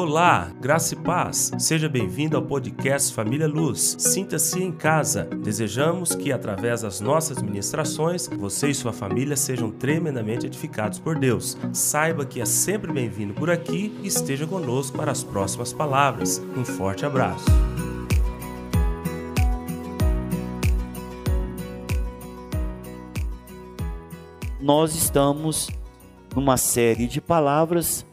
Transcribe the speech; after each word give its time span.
Olá, 0.00 0.52
graça 0.60 0.94
e 0.94 0.96
paz. 0.96 1.50
Seja 1.58 1.88
bem-vindo 1.88 2.36
ao 2.36 2.42
podcast 2.44 3.12
Família 3.12 3.48
Luz. 3.48 3.96
Sinta-se 3.98 4.62
em 4.62 4.70
casa. 4.70 5.24
Desejamos 5.24 6.14
que, 6.14 6.30
através 6.30 6.82
das 6.82 7.00
nossas 7.00 7.42
ministrações, 7.42 8.28
você 8.28 8.68
e 8.68 8.74
sua 8.76 8.92
família 8.92 9.36
sejam 9.36 9.72
tremendamente 9.72 10.46
edificados 10.46 11.00
por 11.00 11.18
Deus. 11.18 11.58
Saiba 11.72 12.24
que 12.24 12.40
é 12.40 12.44
sempre 12.44 12.92
bem-vindo 12.92 13.34
por 13.34 13.50
aqui 13.50 13.92
e 14.00 14.06
esteja 14.06 14.46
conosco 14.46 14.96
para 14.96 15.10
as 15.10 15.24
próximas 15.24 15.72
palavras. 15.72 16.40
Um 16.56 16.64
forte 16.64 17.04
abraço. 17.04 17.46
Nós 24.60 24.94
estamos 24.94 25.68
numa 26.36 26.56
série 26.56 27.08
de 27.08 27.20
palavras 27.20 28.06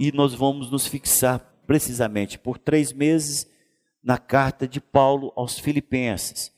e 0.00 0.10
nós 0.10 0.32
vamos 0.32 0.70
nos 0.70 0.86
fixar 0.86 1.38
precisamente 1.66 2.38
por 2.38 2.56
três 2.56 2.90
meses 2.90 3.46
na 4.02 4.16
carta 4.16 4.66
de 4.66 4.80
Paulo 4.80 5.30
aos 5.36 5.58
Filipenses. 5.58 6.50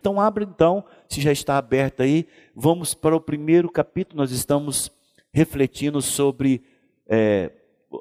Então, 0.00 0.18
abre 0.18 0.44
então, 0.44 0.82
se 1.06 1.20
já 1.20 1.30
está 1.30 1.58
aberto 1.58 2.02
aí, 2.02 2.26
vamos 2.54 2.94
para 2.94 3.14
o 3.14 3.20
primeiro 3.20 3.70
capítulo. 3.70 4.22
Nós 4.22 4.30
estamos 4.30 4.90
refletindo 5.30 6.00
sobre 6.00 6.62
é, 7.06 7.52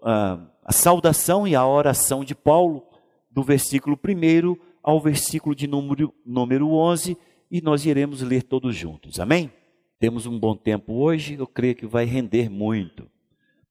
a, 0.02 0.40
a 0.64 0.72
saudação 0.72 1.46
e 1.46 1.56
a 1.56 1.68
oração 1.68 2.24
de 2.24 2.34
Paulo, 2.34 2.88
do 3.30 3.44
versículo 3.44 4.00
1 4.02 4.56
ao 4.82 5.02
versículo 5.02 5.54
de 5.54 5.68
número, 5.68 6.14
número 6.26 6.70
11, 6.70 7.18
e 7.52 7.60
nós 7.60 7.86
iremos 7.86 8.22
ler 8.22 8.44
todos 8.44 8.74
juntos. 8.74 9.20
Amém? 9.20 9.52
Temos 10.00 10.26
um 10.26 10.40
bom 10.40 10.56
tempo 10.56 10.94
hoje, 10.94 11.36
eu 11.38 11.48
creio 11.48 11.76
que 11.76 11.86
vai 11.86 12.06
render 12.06 12.50
muito. 12.50 13.14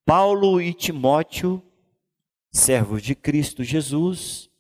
Paulo 0.07 0.61
e 0.61 0.75
Timóteo, 0.75 1.63
servos 2.53 3.03
de 3.03 3.15
Cristo 3.15 3.65
Jesus, 3.65 4.51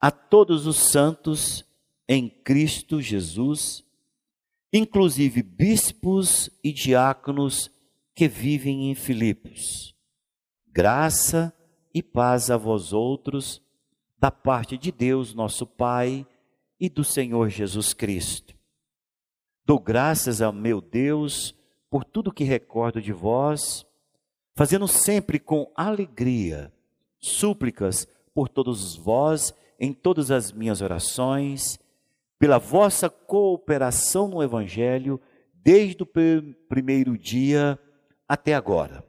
a 0.00 0.10
todos 0.10 0.66
os 0.66 0.90
santos 0.90 1.62
em 2.08 2.30
Cristo 2.30 2.98
Jesus, 2.98 3.84
inclusive 4.72 5.42
bispos 5.42 6.48
e 6.64 6.72
diáconos 6.72 7.70
que 8.14 8.26
vivem 8.26 8.90
em 8.90 8.94
Filipos. 8.94 9.94
Graça 10.66 11.54
e 11.92 12.02
paz 12.02 12.50
a 12.50 12.56
vós 12.56 12.94
outros, 12.94 13.60
da 14.18 14.30
parte 14.30 14.78
de 14.78 14.90
Deus, 14.90 15.34
nosso 15.34 15.66
Pai, 15.66 16.26
e 16.78 16.88
do 16.88 17.04
Senhor 17.04 17.50
Jesus 17.50 17.92
Cristo. 17.92 18.54
Dou 19.66 19.78
graças 19.78 20.40
ao 20.40 20.54
meu 20.54 20.80
Deus 20.80 21.54
por 21.90 22.02
tudo 22.02 22.32
que 22.32 22.44
recordo 22.44 23.02
de 23.02 23.12
vós 23.12 23.84
fazendo 24.54 24.86
sempre 24.86 25.38
com 25.38 25.70
alegria 25.74 26.72
súplicas 27.18 28.06
por 28.34 28.48
todos 28.48 28.96
vós 28.96 29.54
em 29.78 29.92
todas 29.92 30.30
as 30.30 30.52
minhas 30.52 30.82
orações, 30.82 31.78
pela 32.38 32.58
vossa 32.58 33.08
cooperação 33.08 34.28
no 34.28 34.42
Evangelho, 34.42 35.20
desde 35.54 36.02
o 36.02 36.08
primeiro 36.68 37.16
dia 37.16 37.78
até 38.28 38.54
agora. 38.54 39.04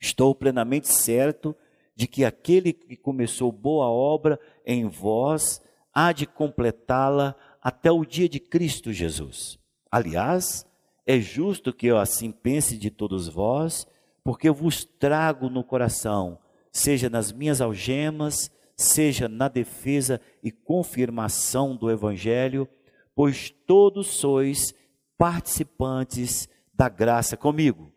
Estou 0.00 0.34
plenamente 0.34 0.88
certo 0.88 1.54
de 1.94 2.06
que 2.06 2.24
aquele 2.24 2.72
que 2.72 2.96
começou 2.96 3.52
boa 3.52 3.86
obra 3.86 4.38
em 4.66 4.86
vós 4.86 5.62
há 5.92 6.12
de 6.12 6.26
completá-la 6.26 7.36
até 7.62 7.90
o 7.90 8.04
dia 8.04 8.28
de 8.28 8.40
Cristo 8.40 8.92
Jesus. 8.92 9.58
Aliás, 9.90 10.66
é 11.06 11.20
justo 11.20 11.72
que 11.72 11.86
eu 11.86 11.98
assim 11.98 12.30
pense 12.32 12.76
de 12.76 12.90
todos 12.90 13.28
vós 13.28 13.86
porque 14.24 14.48
eu 14.48 14.54
vos 14.54 14.84
trago 14.84 15.50
no 15.50 15.62
coração, 15.62 16.38
seja 16.72 17.10
nas 17.10 17.30
minhas 17.30 17.60
algemas, 17.60 18.50
seja 18.74 19.28
na 19.28 19.48
defesa 19.48 20.20
e 20.42 20.50
confirmação 20.50 21.76
do 21.76 21.90
Evangelho, 21.90 22.66
pois 23.14 23.50
todos 23.50 24.06
sois 24.08 24.74
participantes 25.18 26.48
da 26.72 26.88
graça 26.88 27.36
comigo. 27.36 27.92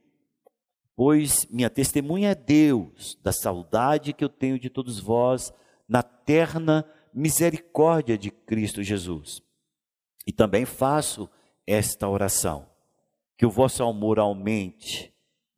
Pois 0.96 1.48
minha 1.50 1.70
testemunha 1.70 2.32
é 2.32 2.36
Deus, 2.36 3.18
da 3.24 3.32
saudade 3.32 4.14
que 4.14 4.24
eu 4.24 4.30
tenho 4.30 4.60
de 4.60 4.70
todos 4.70 5.00
vós, 5.00 5.54
na 5.88 6.04
terna 6.04 6.86
misericórdia 7.14 8.18
de 8.18 8.30
Cristo 8.30 8.84
Jesus. 8.84 9.42
E 10.26 10.34
também 10.34 10.66
faço 10.66 11.30
esta 11.66 12.08
oração: 12.08 12.68
que 13.38 13.46
o 13.46 13.50
vosso 13.50 13.84
amor 13.84 14.20
aumente 14.20 15.14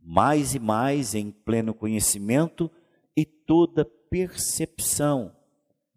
mais 0.09 0.55
e 0.55 0.59
mais 0.59 1.13
em 1.13 1.29
pleno 1.29 1.71
conhecimento 1.71 2.71
e 3.15 3.23
toda 3.23 3.85
percepção, 3.85 5.31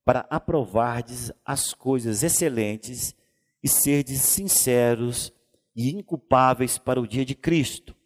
para 0.05 0.27
aprovardes 0.29 1.33
as 1.43 1.73
coisas 1.73 2.23
excelentes 2.23 3.17
e 3.63 3.69
serdes 3.69 4.21
sinceros 4.21 5.33
e 5.75 5.95
inculpáveis 5.95 6.77
para 6.77 7.01
o 7.01 7.07
dia 7.07 7.25
de 7.25 7.35
Cristo, 7.35 7.97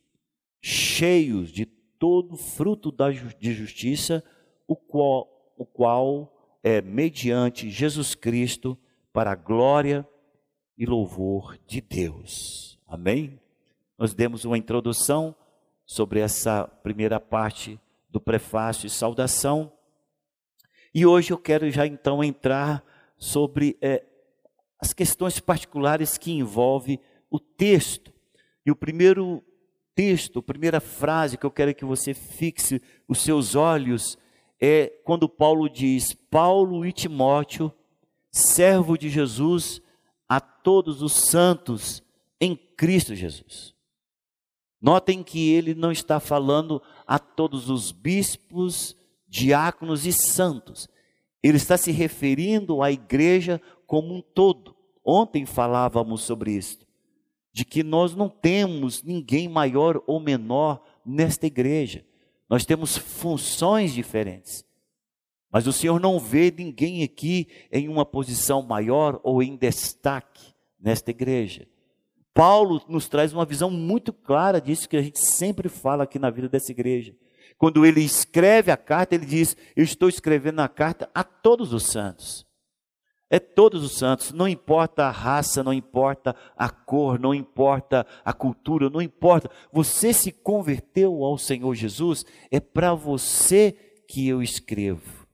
cheios 0.63 1.51
de 1.51 1.67
todo 1.67 2.37
fruto 2.37 2.93
da, 2.93 3.11
de 3.11 3.53
justiça, 3.53 4.23
o 4.65 4.77
qual, 4.77 5.29
o 5.59 5.67
qual 5.67 6.61
é 6.63 6.81
mediante 6.81 7.69
Jesus 7.69 8.15
Cristo 8.15 8.79
para 9.13 9.33
a 9.33 9.37
glória 9.37 10.07
e 10.79 10.87
louvor 10.87 11.59
de 11.67 11.81
Deus. 11.81 12.79
Amém? 12.87 13.41
Nós 13.99 14.15
demos 14.15 14.45
uma 14.45 14.57
introdução 14.57 15.35
sobre 15.87 16.19
essa 16.19 16.67
primeira 16.83 17.21
parte 17.21 17.81
do 18.11 18.21
prefácio 18.21 18.89
e 18.89 18.91
saudação. 18.91 19.73
E 20.93 21.07
hoje 21.07 21.33
eu 21.33 21.39
quero 21.39 21.71
já 21.71 21.87
então 21.87 22.25
entrar 22.25 22.85
sobre 23.17 23.79
é, 23.81 24.05
as 24.81 24.93
questões 24.93 25.39
particulares 25.39 26.19
que 26.19 26.33
envolve 26.33 26.99
o 27.31 27.39
texto. 27.39 28.13
E 28.65 28.71
o 28.71 28.77
primeiro 28.77 29.45
texto, 29.95 30.41
a 30.41 30.43
primeira 30.43 30.81
frase 30.81 31.39
que 31.39 31.47
eu 31.47 31.51
quero 31.51 31.75
que 31.75 31.85
você 31.85 32.13
fixe 32.13 32.83
os 33.07 33.23
seus 33.23 33.55
olhos 33.55 34.19
é 34.61 34.89
quando 35.05 35.29
Paulo 35.29 35.69
diz: 35.69 36.13
Paulo 36.13 36.85
e 36.85 36.93
Timóteo, 36.93 37.73
servo 38.33 38.99
de 38.99 39.09
Jesus, 39.09 39.81
a 40.29 40.41
todos 40.41 41.01
os 41.01 41.13
santos 41.13 42.03
em 42.41 42.57
Cristo 42.57 43.15
Jesus. 43.15 43.76
Notem 44.81 45.23
que 45.23 45.51
ele 45.51 45.75
não 45.75 45.91
está 45.91 46.21
falando 46.21 46.83
a 47.07 47.19
todos 47.19 47.71
os 47.71 47.93
bispos, 47.93 48.97
diáconos 49.27 50.07
e 50.07 50.13
santos. 50.13 50.89
Ele 51.43 51.57
está 51.57 51.77
se 51.77 51.91
referindo 51.91 52.83
à 52.83 52.91
igreja 52.91 53.61
como 53.87 54.15
um 54.15 54.21
todo. 54.21 54.75
Ontem 55.05 55.47
falávamos 55.47 56.23
sobre 56.23 56.53
isso, 56.53 56.79
de 57.53 57.65
que 57.65 57.83
nós 57.83 58.15
não 58.15 58.29
temos 58.29 59.03
ninguém 59.03 59.49
maior 59.49 60.03
ou 60.07 60.19
menor 60.19 60.83
nesta 61.05 61.47
igreja. 61.47 62.05
Nós 62.49 62.65
temos 62.65 62.97
funções 62.97 63.93
diferentes. 63.93 64.65
Mas 65.51 65.67
o 65.67 65.73
Senhor 65.73 66.01
não 66.01 66.19
vê 66.19 66.51
ninguém 66.51 67.03
aqui 67.03 67.49
em 67.71 67.89
uma 67.89 68.05
posição 68.05 68.63
maior 68.63 69.21
ou 69.23 69.43
em 69.43 69.57
destaque 69.57 70.53
nesta 70.79 71.11
igreja. 71.11 71.67
Paulo 72.37 72.83
nos 72.87 73.09
traz 73.09 73.33
uma 73.33 73.47
visão 73.47 73.71
muito 73.71 74.13
clara 74.13 74.61
disso 74.61 74.91
que 74.91 74.97
a 74.99 75.01
gente 75.01 75.19
sempre 75.19 75.71
fala 75.71 76.05
aqui 76.05 76.19
na 76.19 76.29
vida 76.29 76.51
dessa 76.51 76.71
igreja. 76.71 77.17
Quando 77.57 77.87
ele 77.87 78.03
escreve 78.03 78.71
a 78.71 78.77
carta, 78.77 79.15
ele 79.15 79.25
diz: 79.25 79.57
Eu 79.75 79.83
estou 79.83 80.07
escrevendo 80.07 80.61
a 80.61 80.69
carta 80.69 81.09
a 81.15 81.25
todos 81.25 81.73
os 81.73 81.85
santos. 81.85 82.45
É 83.31 83.39
todos 83.39 83.83
os 83.83 83.97
santos, 83.97 84.33
não 84.33 84.47
importa 84.47 85.05
a 85.05 85.11
raça, 85.11 85.65
não 85.65 85.73
importa 85.73 86.37
a 86.57 86.69
cor, 86.69 87.19
não 87.19 87.35
importa 87.35 88.07
a 88.23 88.35
cultura, 88.35 88.91
não 88.91 89.01
importa. 89.01 89.51
Você 89.73 90.13
se 90.13 90.31
converteu 90.31 91.25
ao 91.25 91.39
Senhor 91.39 91.75
Jesus, 91.75 92.25
é 92.51 92.61
para 92.61 92.93
você 92.93 93.73
que 94.07 94.29
eu 94.29 94.43
escrevo. 94.43 95.27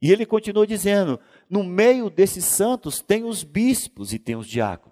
E 0.00 0.10
ele 0.10 0.24
continua 0.24 0.66
dizendo: 0.66 1.20
no 1.50 1.62
meio 1.62 2.08
desses 2.08 2.46
santos 2.46 3.02
tem 3.02 3.24
os 3.24 3.44
bispos 3.44 4.14
e 4.14 4.18
tem 4.18 4.36
os 4.36 4.46
diáconos. 4.46 4.89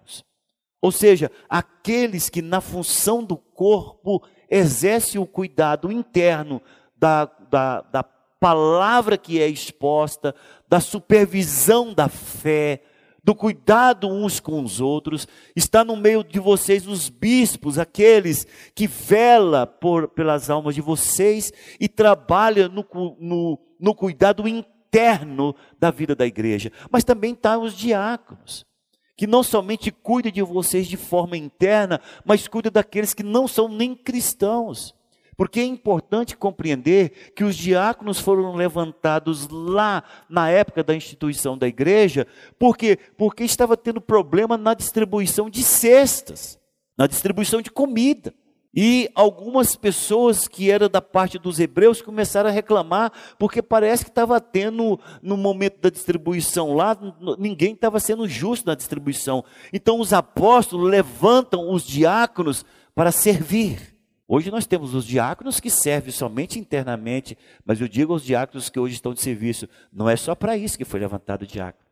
Ou 0.81 0.93
seja, 0.93 1.31
aqueles 1.49 2.29
que 2.31 2.41
na 2.41 2.61
função 2.61 3.25
do 3.25 3.37
corpo 3.37 4.23
exercem 4.49 5.21
o 5.21 5.27
cuidado 5.27 5.91
interno 5.91 6.63
da, 6.97 7.25
da, 7.51 7.81
da 7.83 8.03
palavra 8.03 9.19
que 9.19 9.41
é 9.41 9.49
exposta, 9.49 10.35
da 10.69 10.81
supervisão 10.81 11.93
da 11.93 12.09
fé, 12.09 12.83
do 13.23 13.35
cuidado 13.35 14.09
uns 14.09 14.39
com 14.39 14.63
os 14.63 14.81
outros, 14.81 15.27
está 15.55 15.85
no 15.85 15.97
meio 15.97 16.23
de 16.23 16.39
vocês 16.39 16.87
os 16.87 17.09
bispos, 17.09 17.79
aqueles 17.79 18.47
que 18.75 18.87
vela 18.87 19.67
por, 19.67 20.09
pelas 20.09 20.49
almas 20.49 20.77
de 20.77 20.81
vocês 20.81 21.53
e 21.81 21.89
trabalha 21.89 22.69
no, 22.69 22.87
no, 23.19 23.59
no 23.79 23.95
cuidado 23.95 24.47
interno 24.47 25.55
da 25.79 25.91
vida 25.91 26.15
da 26.15 26.25
igreja. 26.25 26.71
Mas 26.91 27.03
também 27.03 27.33
estão 27.33 27.59
tá 27.61 27.67
os 27.67 27.77
diáconos 27.77 28.68
que 29.19 29.27
não 29.27 29.43
somente 29.43 29.91
cuida 29.91 30.31
de 30.31 30.41
vocês 30.43 30.87
de 30.87 30.97
forma 30.97 31.37
interna, 31.37 32.01
mas 32.25 32.47
cuida 32.47 32.71
daqueles 32.71 33.13
que 33.13 33.25
não 33.25 33.49
são 33.49 33.69
nem 33.69 33.93
cristãos. 33.93 34.95
Porque 35.37 35.59
é 35.59 35.65
importante 35.65 36.37
compreender 36.37 37.33
que 37.35 37.43
os 37.43 37.57
diáconos 37.57 38.21
foram 38.21 38.55
levantados 38.55 39.49
lá 39.49 40.05
na 40.29 40.49
época 40.49 40.85
da 40.85 40.95
instituição 40.95 41.59
da 41.59 41.67
igreja, 41.67 42.29
porque 42.61 42.97
porque 43.17 43.43
estava 43.43 43.77
tendo 43.77 44.01
problema 44.01 44.57
na 44.57 44.73
distribuição 44.73 45.51
de 45.51 45.65
cestas, 45.65 46.57
na 46.97 47.09
distribuição 47.09 47.61
de 47.61 47.73
comida. 47.73 48.33
E 48.75 49.11
algumas 49.15 49.75
pessoas 49.75 50.47
que 50.47 50.71
eram 50.71 50.89
da 50.89 51.01
parte 51.01 51.39
dos 51.39 51.59
hebreus 51.59 52.03
começaram 52.03 52.51
a 52.51 52.53
reclamar, 52.53 53.13
porque 53.39 53.63
parece 53.63 54.05
que 54.05 54.11
estava 54.11 54.41
tendo, 54.41 55.01
no 55.23 55.37
momento 55.37 55.81
da 55.81 55.91
distribuição 55.91 56.75
lá, 56.75 56.97
ninguém 57.39 57.73
estava 57.73 57.99
sendo 57.99 58.29
justo 58.29 58.67
na 58.67 58.75
distribuição. 58.75 59.43
Então 59.73 59.99
os 60.01 60.13
apóstolos 60.13 60.91
levantam 60.91 61.71
os 61.73 61.83
diáconos 61.83 62.65
para 62.95 63.11
servir. 63.11 63.97
Hoje 64.31 64.51
nós 64.51 64.67
temos 64.67 64.95
os 64.95 65.07
diáconos 65.07 65.59
que 65.59 65.71
servem 65.71 66.13
somente 66.13 66.59
internamente, 66.59 67.39
mas 67.65 67.81
eu 67.81 67.89
digo 67.89 68.13
aos 68.13 68.23
diáconos 68.23 68.69
que 68.69 68.79
hoje 68.79 68.95
estão 68.95 69.15
de 69.15 69.23
serviço, 69.23 69.67
não 69.91 70.11
é 70.11 70.17
só 70.17 70.35
para 70.35 70.55
isso 70.55 70.77
que 70.77 70.85
foi 70.85 71.01
levantado 71.01 71.43
o 71.43 71.47
diácono. 71.47 71.89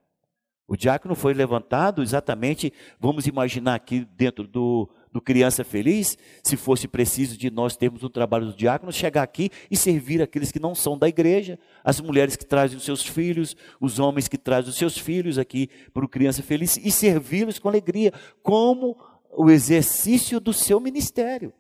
O 0.69 0.76
diácono 0.76 1.14
foi 1.14 1.32
levantado 1.32 2.02
exatamente, 2.02 2.72
vamos 3.00 3.26
imaginar 3.26 3.75
aqui 3.76 4.06
dentro 4.17 4.46
do, 4.46 4.90
do 5.17 5.21
Criança 5.23 5.65
Feliz, 5.65 6.19
se 6.43 6.59
fosse 6.59 6.87
preciso 6.87 7.39
de 7.39 7.51
nós 7.51 7.75
termos 7.75 8.05
um 8.05 8.09
trabalho 8.11 8.49
do 8.49 8.53
diácono, 8.53 8.93
chegar 8.93 9.23
aqui 9.23 9.49
e 9.71 9.77
servir 9.77 10.21
aqueles 10.21 10.53
que 10.53 10.61
não 10.61 10.75
são 10.75 10.99
da 10.99 11.09
igreja, 11.09 11.59
as 11.83 12.03
mulheres 12.03 12.37
que 12.37 12.45
trazem 12.45 12.77
os 12.77 12.85
seus 12.85 13.03
filhos, 13.03 13.57
os 13.81 13.99
homens 13.99 14.29
que 14.29 14.37
trazem 14.37 14.69
os 14.69 14.77
seus 14.77 14.99
filhos 14.99 15.39
aqui 15.39 15.71
para 15.95 16.05
o 16.05 16.09
Criança 16.09 16.43
Feliz 16.43 16.77
e 16.77 16.91
servi-los 16.91 17.59
com 17.59 17.67
alegria, 17.67 18.13
como 18.43 18.95
o 19.33 19.49
exercício 19.49 20.39
do 20.39 20.53
seu 20.53 20.79
ministério. 20.79 21.51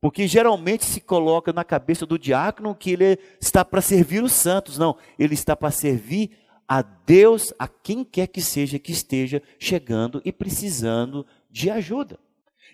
Porque 0.00 0.26
geralmente 0.26 0.86
se 0.86 0.98
coloca 0.98 1.52
na 1.52 1.62
cabeça 1.62 2.06
do 2.06 2.18
diácono 2.18 2.74
que 2.74 2.92
ele 2.92 3.18
está 3.38 3.62
para 3.66 3.82
servir 3.82 4.24
os 4.24 4.32
santos. 4.32 4.78
Não, 4.78 4.96
ele 5.18 5.34
está 5.34 5.54
para 5.54 5.70
servir 5.70 6.30
a 6.66 6.80
Deus, 6.80 7.52
a 7.58 7.68
quem 7.68 8.02
quer 8.02 8.28
que 8.28 8.40
seja 8.40 8.78
que 8.78 8.92
esteja 8.92 9.42
chegando 9.58 10.22
e 10.24 10.32
precisando 10.32 11.26
de 11.50 11.68
ajuda. 11.68 12.18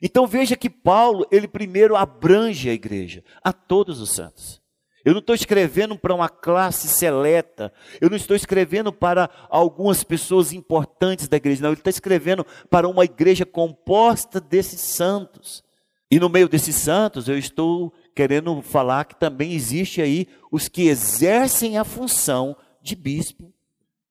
Então 0.03 0.27
veja 0.27 0.57
que 0.57 0.71
Paulo, 0.71 1.27
ele 1.31 1.47
primeiro 1.47 1.97
abrange 1.97 2.69
a 2.69 2.73
igreja, 2.73 3.23
a 3.43 3.53
todos 3.53 4.01
os 4.01 4.11
santos. 4.11 4.61
Eu 5.05 5.13
não 5.13 5.21
estou 5.21 5.35
escrevendo 5.35 5.97
para 5.97 6.15
uma 6.15 6.29
classe 6.29 6.89
seleta, 6.89 7.73
eu 8.01 8.11
não 8.11 8.17
estou 8.17 8.37
escrevendo 8.37 8.93
para 8.93 9.31
algumas 9.49 10.05
pessoas 10.05 10.53
importantes 10.53 11.27
da 11.27 11.39
igreja, 11.39 11.63
não, 11.63 11.71
ele 11.71 11.81
está 11.81 11.89
escrevendo 11.89 12.47
para 12.69 12.87
uma 12.87 13.05
igreja 13.05 13.47
composta 13.47 14.41
desses 14.41 14.81
santos. 14.81 15.63
E 16.11 16.19
no 16.19 16.29
meio 16.29 16.49
desses 16.49 16.75
santos, 16.75 17.29
eu 17.29 17.39
estou 17.39 17.93
querendo 18.15 18.61
falar 18.61 19.05
que 19.05 19.19
também 19.19 19.53
existe 19.53 20.03
aí 20.03 20.27
os 20.51 20.69
que 20.69 20.89
exercem 20.89 21.79
a 21.79 21.85
função 21.85 22.57
de 22.83 22.95
bispo 22.97 23.53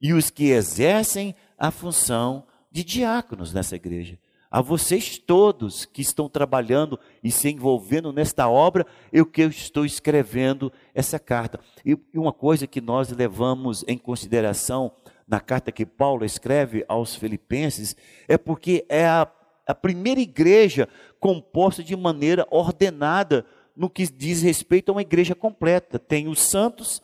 e 0.01 0.13
os 0.13 0.29
que 0.29 0.49
exercem 0.49 1.35
a 1.57 1.69
função 1.69 2.47
de 2.71 2.83
diáconos 2.83 3.53
nessa 3.53 3.75
igreja. 3.75 4.17
A 4.51 4.61
vocês 4.61 5.17
todos 5.17 5.85
que 5.85 6.01
estão 6.01 6.27
trabalhando 6.27 6.99
e 7.23 7.31
se 7.31 7.49
envolvendo 7.49 8.11
nesta 8.11 8.49
obra, 8.49 8.85
eu 9.13 9.25
que 9.25 9.41
eu 9.41 9.49
estou 9.49 9.85
escrevendo 9.85 10.71
essa 10.93 11.19
carta. 11.19 11.59
E 11.85 11.97
uma 12.15 12.33
coisa 12.33 12.65
que 12.65 12.81
nós 12.81 13.09
levamos 13.11 13.85
em 13.87 13.97
consideração 13.97 14.91
na 15.27 15.39
carta 15.39 15.71
que 15.71 15.85
Paulo 15.85 16.25
escreve 16.25 16.83
aos 16.87 17.15
Filipenses 17.15 17.95
é 18.27 18.37
porque 18.37 18.85
é 18.89 19.05
a 19.05 19.31
a 19.69 19.75
primeira 19.75 20.19
igreja 20.19 20.89
composta 21.19 21.83
de 21.83 21.95
maneira 21.95 22.47
ordenada 22.49 23.45
no 23.75 23.87
que 23.87 24.03
diz 24.11 24.41
respeito 24.41 24.89
a 24.89 24.93
uma 24.93 25.03
igreja 25.03 25.35
completa. 25.35 25.99
Tem 25.99 26.27
os 26.27 26.39
santos, 26.39 27.03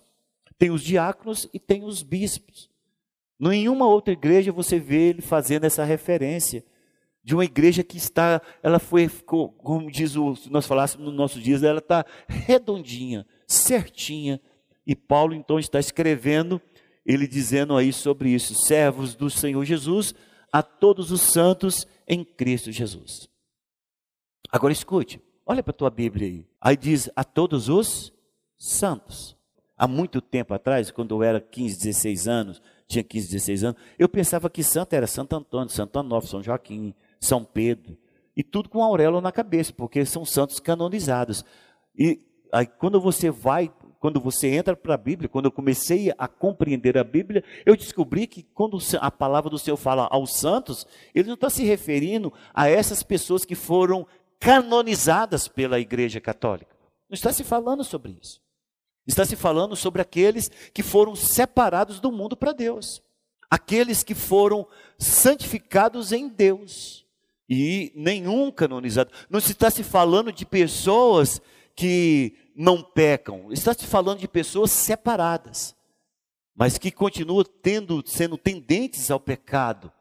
tem 0.58 0.72
os 0.72 0.82
diáconos 0.82 1.48
e 1.54 1.60
tem 1.60 1.84
os 1.84 2.02
bispos. 2.02 2.68
Nenhuma 3.40 3.86
outra 3.86 4.14
igreja 4.14 4.52
você 4.52 4.80
vê 4.80 5.10
ele 5.10 5.22
fazendo 5.22 5.66
essa 5.66 5.84
referência 5.84 6.66
de 7.26 7.34
uma 7.34 7.44
igreja 7.44 7.84
que 7.84 7.98
está, 7.98 8.40
ela 8.62 8.78
foi, 8.78 9.10
como 9.10 9.90
diz 9.90 10.16
o, 10.16 10.36
se 10.36 10.52
nós 10.52 10.68
falássemos 10.68 11.08
nos 11.08 11.16
nossos 11.16 11.42
dias, 11.42 11.64
ela 11.64 11.80
está 11.80 12.06
redondinha, 12.28 13.26
certinha. 13.48 14.40
E 14.86 14.96
Paulo 14.96 15.34
então 15.34 15.58
está 15.58 15.80
escrevendo, 15.80 16.62
ele 17.04 17.28
dizendo 17.28 17.76
aí 17.76 17.92
sobre 17.92 18.30
isso, 18.30 18.54
servos 18.54 19.16
do 19.16 19.28
Senhor 19.28 19.66
Jesus, 19.66 20.14
a 20.54 20.62
todos 20.62 21.12
os 21.12 21.22
santos 21.22 21.88
em 22.08 22.24
Cristo 22.24 22.72
Jesus. 22.72 23.28
Agora 24.52 24.72
escute, 24.72 25.20
olha 25.48 25.64
para 25.64 25.72
a 25.72 25.78
tua 25.78 25.90
Bíblia 25.90 26.28
aí. 26.28 26.48
Aí 26.62 26.78
diz 26.78 27.10
a 27.16 27.24
todos 27.24 27.70
os 27.70 28.14
santos. 28.56 29.36
Há 29.76 29.88
muito 29.88 30.22
tempo 30.22 30.54
atrás, 30.54 30.92
quando 30.92 31.16
eu 31.16 31.24
era 31.24 31.42
15, 31.42 31.76
16 31.76 32.28
anos, 32.28 32.62
tinha 32.88 33.04
15, 33.04 33.32
16 33.32 33.64
anos, 33.64 33.82
eu 33.98 34.08
pensava 34.08 34.48
que 34.48 34.62
santo 34.62 34.94
era 34.94 35.08
Santo 35.08 35.36
Antônio, 35.36 35.70
Santo 35.70 35.98
Anófilo, 35.98 36.30
São 36.30 36.44
Joaquim, 36.44 36.94
São 37.26 37.44
Pedro, 37.44 37.98
e 38.36 38.44
tudo 38.44 38.70
com 38.70 38.84
auréola 38.84 39.22
na 39.22 39.32
cabeça, 39.32 39.74
porque 39.74 40.06
são 40.06 40.26
santos 40.26 40.60
canonizados. 40.60 41.44
E 41.98 42.20
aí 42.52 42.68
quando 42.68 43.00
você 43.00 43.30
vai 43.30 43.72
quando 44.06 44.20
você 44.20 44.50
entra 44.50 44.76
para 44.76 44.94
a 44.94 44.98
Bíblia, 44.98 45.28
quando 45.28 45.46
eu 45.46 45.52
comecei 45.52 46.14
a 46.16 46.28
compreender 46.28 46.96
a 46.96 47.04
Bíblia, 47.04 47.44
eu 47.66 47.76
descobri 47.76 48.28
que 48.28 48.44
quando 48.44 48.78
a 49.00 49.10
palavra 49.10 49.50
do 49.50 49.58
Senhor 49.58 49.78
fala 49.78 50.08
aos 50.12 50.38
santos, 50.38 50.86
ele 51.16 51.28
não 51.28 51.34
está 51.34 51.50
se 51.50 51.64
referindo 51.64 52.32
a 52.54 52.70
essas 52.70 53.02
pessoas 53.02 53.44
que 53.44 53.56
foram 53.56 54.06
canonizadas 54.40 55.48
pela 55.48 55.80
Igreja 55.80 56.22
Católica. 56.22 56.76
Não 57.10 57.16
está 57.16 57.34
se 57.34 57.44
falando 57.44 57.84
sobre 57.84 58.16
isso. 58.22 58.40
Está 59.08 59.26
se 59.26 59.36
falando 59.36 59.76
sobre 59.76 60.04
aqueles 60.04 60.50
que 60.72 60.84
foram 60.84 61.16
separados 61.16 62.00
do 62.00 62.12
mundo 62.12 62.38
para 62.38 62.54
Deus. 62.54 63.02
Aqueles 63.50 64.04
que 64.04 64.14
foram 64.14 64.68
santificados 65.00 66.12
em 66.12 66.28
Deus. 66.28 67.05
E 67.48 67.92
nenhum 67.96 68.52
canonizado. 68.52 69.12
Não 69.30 69.40
está 69.40 69.70
se 69.70 69.84
falando 69.84 70.32
de 70.32 70.46
pessoas 70.46 71.42
que 71.76 72.36
não 72.56 72.82
pecam. 72.82 73.52
Está 73.52 73.74
se 73.74 73.86
falando 73.86 74.20
de 74.20 74.28
pessoas 74.28 74.72
separadas, 74.72 75.76
mas 76.56 76.78
que 76.78 76.92
continuam 76.92 77.44
tendo, 77.44 78.04
sendo 78.06 78.38
tendentes 78.38 79.12
ao 79.12 79.20
pecado. 79.20 79.92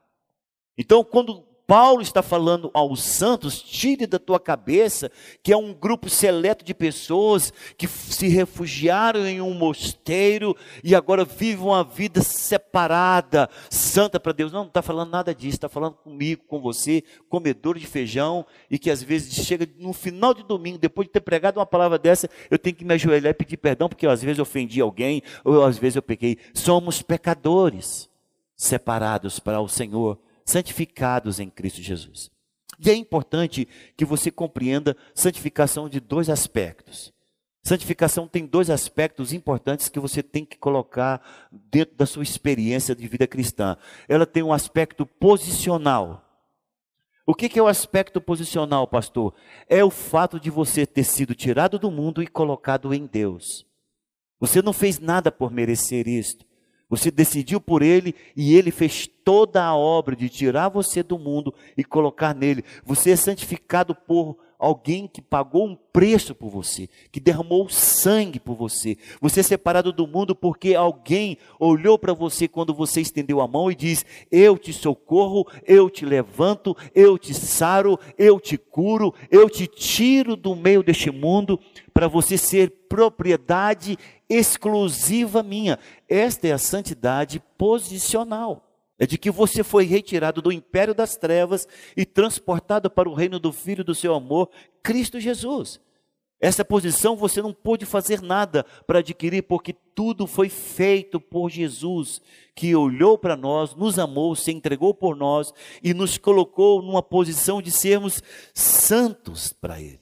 Então, 0.79 1.05
quando 1.05 1.47
Paulo 1.67 2.03
está 2.03 2.23
falando 2.23 2.71
aos 2.75 3.03
santos, 3.03 3.63
tire 3.63 4.07
da 4.07 4.19
tua 4.19 4.39
cabeça 4.39 5.11
que 5.43 5.53
é 5.53 5.57
um 5.57 5.73
grupo 5.73 6.11
seleto 6.11 6.65
de 6.65 6.75
pessoas 6.75 7.53
que 7.79 7.87
se 7.89 8.29
refugiaram 8.29 9.27
em 9.27 9.41
um 9.41 9.55
mosteiro 9.55 10.57
e 10.83 10.95
agora 10.95 11.25
vivem 11.25 11.65
uma 11.65 11.83
vida 11.83 12.23
separada, 12.23 13.49
santa 13.71 14.21
para 14.21 14.33
Deus. 14.33 14.53
Não, 14.53 14.61
não 14.61 14.69
está 14.69 14.83
falando 14.83 15.11
nada 15.11 15.35
disso, 15.35 15.57
está 15.57 15.69
falando 15.69 15.95
comigo, 15.95 16.43
com 16.47 16.61
você, 16.61 17.03
comedor 17.29 17.79
de 17.79 17.87
feijão, 17.87 18.45
e 18.71 18.79
que 18.79 18.91
às 18.91 19.03
vezes 19.03 19.47
chega 19.47 19.69
no 19.79 19.93
final 19.93 20.35
de 20.35 20.43
domingo, 20.43 20.79
depois 20.79 21.07
de 21.07 21.13
ter 21.13 21.21
pregado 21.21 21.59
uma 21.59 21.67
palavra 21.67 21.99
dessa, 21.99 22.29
eu 22.51 22.59
tenho 22.59 22.77
que 22.77 22.85
me 22.85 22.95
ajoelhar 22.95 23.31
e 23.31 23.35
pedir 23.35 23.57
perdão, 23.57 23.89
porque 23.89 24.07
às 24.07 24.23
vezes 24.23 24.39
eu 24.39 24.43
ofendi 24.43 24.81
alguém, 24.81 25.23
ou 25.45 25.63
às 25.63 25.79
vezes 25.79 25.97
eu 25.97 26.03
pequei. 26.03 26.39
Somos 26.53 27.03
pecadores 27.03 28.09
separados 28.57 29.39
para 29.39 29.61
o 29.61 29.69
Senhor 29.69 30.19
santificados 30.45 31.41
em 31.41 31.49
Cristo 31.49 31.81
Jesus. 31.81 32.31
E 32.79 32.91
é 32.91 32.95
importante 32.95 33.69
que 33.97 34.05
você 34.05 34.31
compreenda 34.31 34.97
santificação 35.15 35.89
de 35.89 36.01
dois 36.01 36.29
aspectos. 36.29 37.13
Santificação 37.63 38.29
tem 38.29 38.45
dois 38.45 38.69
aspectos 38.69 39.33
importantes 39.33 39.89
que 39.89 39.99
você 39.99 40.23
tem 40.23 40.45
que 40.45 40.59
colocar 40.59 41.23
dentro 41.51 41.97
da 41.97 42.05
sua 42.05 42.23
experiência 42.23 42.95
de 42.95 43.09
vida 43.09 43.27
cristã. 43.27 43.77
Ela 44.07 44.27
tem 44.27 44.43
um 44.43 44.53
aspecto 44.53 45.07
posicional. 45.07 46.23
O 47.27 47.35
que 47.35 47.59
é 47.59 47.63
o 47.63 47.67
aspecto 47.67 48.21
posicional, 48.21 48.87
pastor? 48.87 49.35
É 49.67 49.83
o 49.83 49.89
fato 49.89 50.39
de 50.39 50.51
você 50.51 50.85
ter 50.85 51.05
sido 51.05 51.35
tirado 51.35 51.79
do 51.79 51.91
mundo 51.91 52.23
e 52.23 52.27
colocado 52.27 52.93
em 52.93 53.07
Deus. 53.07 53.65
Você 54.39 54.61
não 54.61 54.75
fez 54.75 54.99
nada 54.99 55.33
por 55.33 55.51
merecer 55.51 56.07
isto. 56.07 56.45
Você 56.95 57.11
decidiu 57.11 57.61
por 57.61 57.83
ele 57.83 58.15
e 58.37 58.55
ele 58.55 58.71
fez 58.71 59.11
toda 59.25 59.65
a 59.65 59.75
obra 59.75 60.15
de 60.15 60.29
tirar 60.29 60.69
você 60.69 61.03
do 61.03 61.19
mundo 61.19 61.53
e 61.77 61.83
colocar 61.83 62.33
nele. 62.33 62.65
Você 62.85 63.11
é 63.11 63.17
santificado 63.17 63.97
por 63.97 64.37
alguém 64.65 65.07
que 65.07 65.21
pagou 65.21 65.67
um 65.67 65.77
preço 65.93 66.35
por 66.35 66.49
você, 66.49 66.89
que 67.13 67.21
derramou 67.21 67.69
sangue 67.69 68.41
por 68.41 68.57
você. 68.57 68.97
Você 69.21 69.41
é 69.41 69.43
separado 69.43 69.93
do 69.93 70.07
mundo 70.07 70.35
porque 70.35 70.75
alguém 70.75 71.37
olhou 71.61 71.99
para 71.99 72.13
você 72.13 72.49
quando 72.49 72.75
você 72.75 73.01
estendeu 73.01 73.41
a 73.41 73.47
mão 73.47 73.71
e 73.71 73.75
diz: 73.75 74.05
Eu 74.31 74.57
te 74.59 74.73
socorro, 74.73 75.47
eu 75.67 75.91
te 75.91 76.05
levanto, 76.05 76.77
eu 76.95 77.19
te 77.19 77.35
saro, 77.35 77.99
eu 78.19 78.41
te 78.41 78.57
curo, 78.57 79.15
eu 79.31 79.49
te 79.51 79.67
tiro 79.67 80.35
do 80.35 80.57
meio 80.57 80.83
deste 80.83 81.11
mundo 81.11 81.61
para 81.93 82.09
você 82.09 82.39
ser 82.39 82.71
propriedade 82.89 83.99
exclusiva 84.29 85.43
minha. 85.43 85.79
Esta 86.09 86.49
é 86.49 86.53
a 86.53 86.59
santidade 86.59 87.41
posicional. 87.59 88.74
É 88.99 89.07
de 89.07 89.19
que 89.19 89.31
você 89.31 89.65
foi 89.65 89.85
retirado 89.85 90.41
do 90.41 90.53
império 90.53 90.95
das 90.95 91.17
trevas 91.17 91.67
e 91.97 92.05
transportado 92.05 92.89
para 92.89 93.09
o 93.09 93.15
reino 93.15 93.39
do 93.39 93.53
Filho 93.53 93.83
do 93.83 93.95
seu 93.95 94.15
amor, 94.15 94.51
Cristo 94.83 95.19
Jesus. 95.19 95.81
Essa 96.41 96.65
posição 96.65 97.17
você 97.17 97.41
não 97.41 97.53
pôde 97.53 97.87
fazer 97.87 98.21
nada 98.21 98.65
para 98.87 98.99
adquirir, 98.99 99.43
porque 99.43 99.73
tudo 99.73 100.27
foi 100.27 100.49
feito 100.49 101.19
por 101.19 101.49
Jesus, 101.49 102.21
que 102.55 102.77
olhou 102.77 103.17
para 103.17 103.35
nós, 103.35 103.75
nos 103.75 103.99
amou, 103.99 104.37
se 104.37 104.53
entregou 104.53 104.93
por 104.93 105.17
nós 105.17 105.55
e 105.83 105.95
nos 105.95 106.19
colocou 106.19 106.83
numa 106.83 107.03
posição 107.03 107.63
de 107.63 107.71
sermos 107.71 108.23
santos 108.53 109.53
para 109.53 109.81
Ele. 109.81 110.01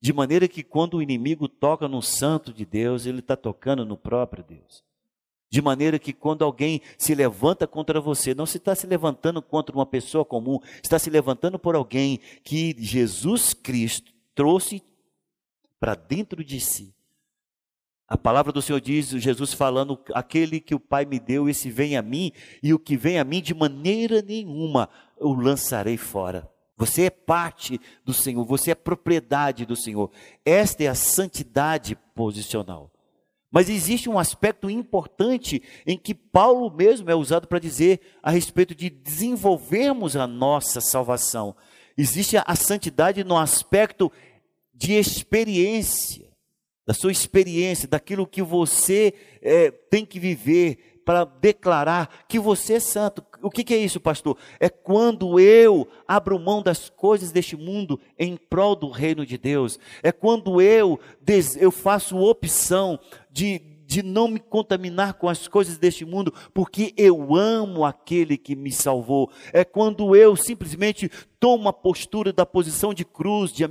De 0.00 0.12
maneira 0.12 0.48
que 0.48 0.62
quando 0.62 0.94
o 0.94 1.02
inimigo 1.02 1.48
toca 1.48 1.86
no 1.86 2.00
santo 2.00 2.52
de 2.52 2.64
Deus, 2.64 3.04
ele 3.04 3.18
está 3.18 3.36
tocando 3.36 3.84
no 3.84 3.96
próprio 3.96 4.44
Deus. 4.44 4.87
De 5.50 5.62
maneira 5.62 5.98
que 5.98 6.12
quando 6.12 6.44
alguém 6.44 6.80
se 6.98 7.14
levanta 7.14 7.66
contra 7.66 8.00
você, 8.00 8.34
não 8.34 8.44
se 8.44 8.58
está 8.58 8.74
se 8.74 8.86
levantando 8.86 9.40
contra 9.40 9.74
uma 9.74 9.86
pessoa 9.86 10.24
comum, 10.24 10.58
está 10.82 10.98
se 10.98 11.08
levantando 11.08 11.58
por 11.58 11.74
alguém 11.74 12.20
que 12.44 12.76
Jesus 12.78 13.54
Cristo 13.54 14.12
trouxe 14.34 14.82
para 15.80 15.94
dentro 15.94 16.44
de 16.44 16.60
si. 16.60 16.94
A 18.06 18.16
palavra 18.16 18.52
do 18.52 18.62
Senhor 18.62 18.80
diz, 18.80 19.10
Jesus 19.10 19.52
falando, 19.52 20.00
aquele 20.14 20.60
que 20.60 20.74
o 20.74 20.80
Pai 20.80 21.04
me 21.04 21.20
deu, 21.20 21.48
esse 21.48 21.70
vem 21.70 21.96
a 21.96 22.02
mim, 22.02 22.32
e 22.62 22.72
o 22.72 22.78
que 22.78 22.96
vem 22.96 23.18
a 23.18 23.24
mim 23.24 23.42
de 23.42 23.54
maneira 23.54 24.22
nenhuma 24.22 24.88
eu 25.18 25.32
lançarei 25.34 25.98
fora. 25.98 26.50
Você 26.76 27.02
é 27.02 27.10
parte 27.10 27.80
do 28.04 28.14
Senhor, 28.14 28.44
você 28.44 28.70
é 28.70 28.74
propriedade 28.74 29.66
do 29.66 29.76
Senhor. 29.76 30.10
Esta 30.44 30.84
é 30.84 30.86
a 30.86 30.94
santidade 30.94 31.96
posicional. 32.14 32.90
Mas 33.50 33.70
existe 33.70 34.10
um 34.10 34.18
aspecto 34.18 34.68
importante 34.68 35.62
em 35.86 35.96
que 35.96 36.14
Paulo 36.14 36.70
mesmo 36.70 37.10
é 37.10 37.14
usado 37.14 37.46
para 37.46 37.58
dizer 37.58 38.00
a 38.22 38.30
respeito 38.30 38.74
de 38.74 38.90
desenvolvermos 38.90 40.16
a 40.16 40.26
nossa 40.26 40.80
salvação. 40.80 41.56
Existe 41.96 42.36
a 42.36 42.54
santidade 42.54 43.24
no 43.24 43.36
aspecto 43.36 44.12
de 44.74 44.92
experiência, 44.92 46.28
da 46.86 46.94
sua 46.94 47.10
experiência, 47.10 47.88
daquilo 47.88 48.26
que 48.26 48.42
você 48.42 49.12
é, 49.42 49.70
tem 49.70 50.06
que 50.06 50.20
viver, 50.20 50.87
para 51.08 51.24
declarar 51.24 52.26
que 52.28 52.38
você 52.38 52.74
é 52.74 52.80
santo. 52.80 53.24
O 53.40 53.48
que, 53.48 53.64
que, 53.64 53.72
é 53.72 53.78
isso, 53.78 53.98
pastor? 53.98 54.36
É 54.60 54.68
quando 54.68 55.40
eu 55.40 55.88
abro 56.06 56.38
mão 56.38 56.62
das 56.62 56.90
coisas 56.90 57.32
deste 57.32 57.56
mundo 57.56 57.98
em 58.18 58.36
prol 58.36 58.76
do 58.76 58.90
reino 58.90 59.24
de 59.24 59.38
Deus. 59.38 59.78
É 60.02 60.12
quando 60.12 60.60
eu, 60.60 61.00
eu 61.58 61.70
faço 61.70 62.18
opção 62.18 63.00
de, 63.30 63.58
de 63.88 64.02
não 64.02 64.28
me 64.28 64.38
contaminar 64.38 65.14
com 65.14 65.30
as 65.30 65.48
coisas 65.48 65.78
deste 65.78 66.04
mundo, 66.04 66.30
porque 66.52 66.92
eu 66.94 67.34
amo 67.34 67.86
aquele 67.86 68.36
que 68.36 68.54
me 68.54 68.70
salvou. 68.70 69.30
É 69.50 69.64
quando 69.64 70.14
eu 70.14 70.36
simplesmente 70.36 71.10
tomo 71.40 71.70
a 71.70 71.72
postura 71.72 72.30
da 72.30 72.44
posição 72.44 72.92
de 72.92 73.02
cruz, 73.02 73.50
de 73.50 73.64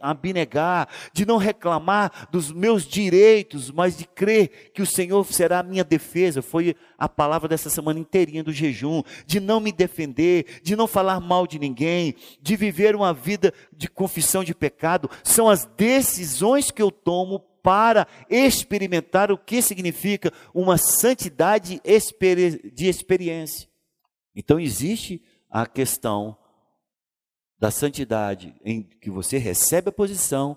abnegar, 0.00 0.88
de 1.12 1.26
não 1.26 1.36
reclamar 1.36 2.28
dos 2.30 2.50
meus 2.50 2.86
direitos, 2.86 3.70
mas 3.70 3.98
de 3.98 4.06
crer 4.06 4.70
que 4.72 4.80
o 4.80 4.86
Senhor 4.86 5.26
será 5.26 5.58
a 5.58 5.62
minha 5.62 5.84
defesa. 5.84 6.40
Foi 6.40 6.74
a 6.96 7.06
palavra 7.06 7.46
dessa 7.46 7.68
semana 7.68 7.98
inteirinha 7.98 8.42
do 8.42 8.54
jejum, 8.54 9.02
de 9.26 9.40
não 9.40 9.60
me 9.60 9.72
defender, 9.72 10.60
de 10.62 10.74
não 10.74 10.86
falar 10.86 11.20
mal 11.20 11.46
de 11.46 11.58
ninguém, 11.58 12.14
de 12.40 12.56
viver 12.56 12.96
uma 12.96 13.12
vida 13.12 13.52
de 13.76 13.90
confissão 13.90 14.42
de 14.42 14.54
pecado. 14.54 15.10
São 15.22 15.50
as 15.50 15.66
decisões 15.66 16.70
que 16.70 16.80
eu 16.80 16.90
tomo 16.90 17.49
para 17.62 18.06
experimentar 18.28 19.30
o 19.30 19.38
que 19.38 19.60
significa 19.62 20.32
uma 20.54 20.76
santidade 20.76 21.80
de 21.82 22.86
experiência. 22.86 23.68
Então 24.34 24.58
existe 24.58 25.22
a 25.50 25.66
questão 25.66 26.36
da 27.58 27.70
santidade 27.70 28.54
em 28.64 28.82
que 28.82 29.10
você 29.10 29.36
recebe 29.36 29.90
a 29.90 29.92
posição 29.92 30.56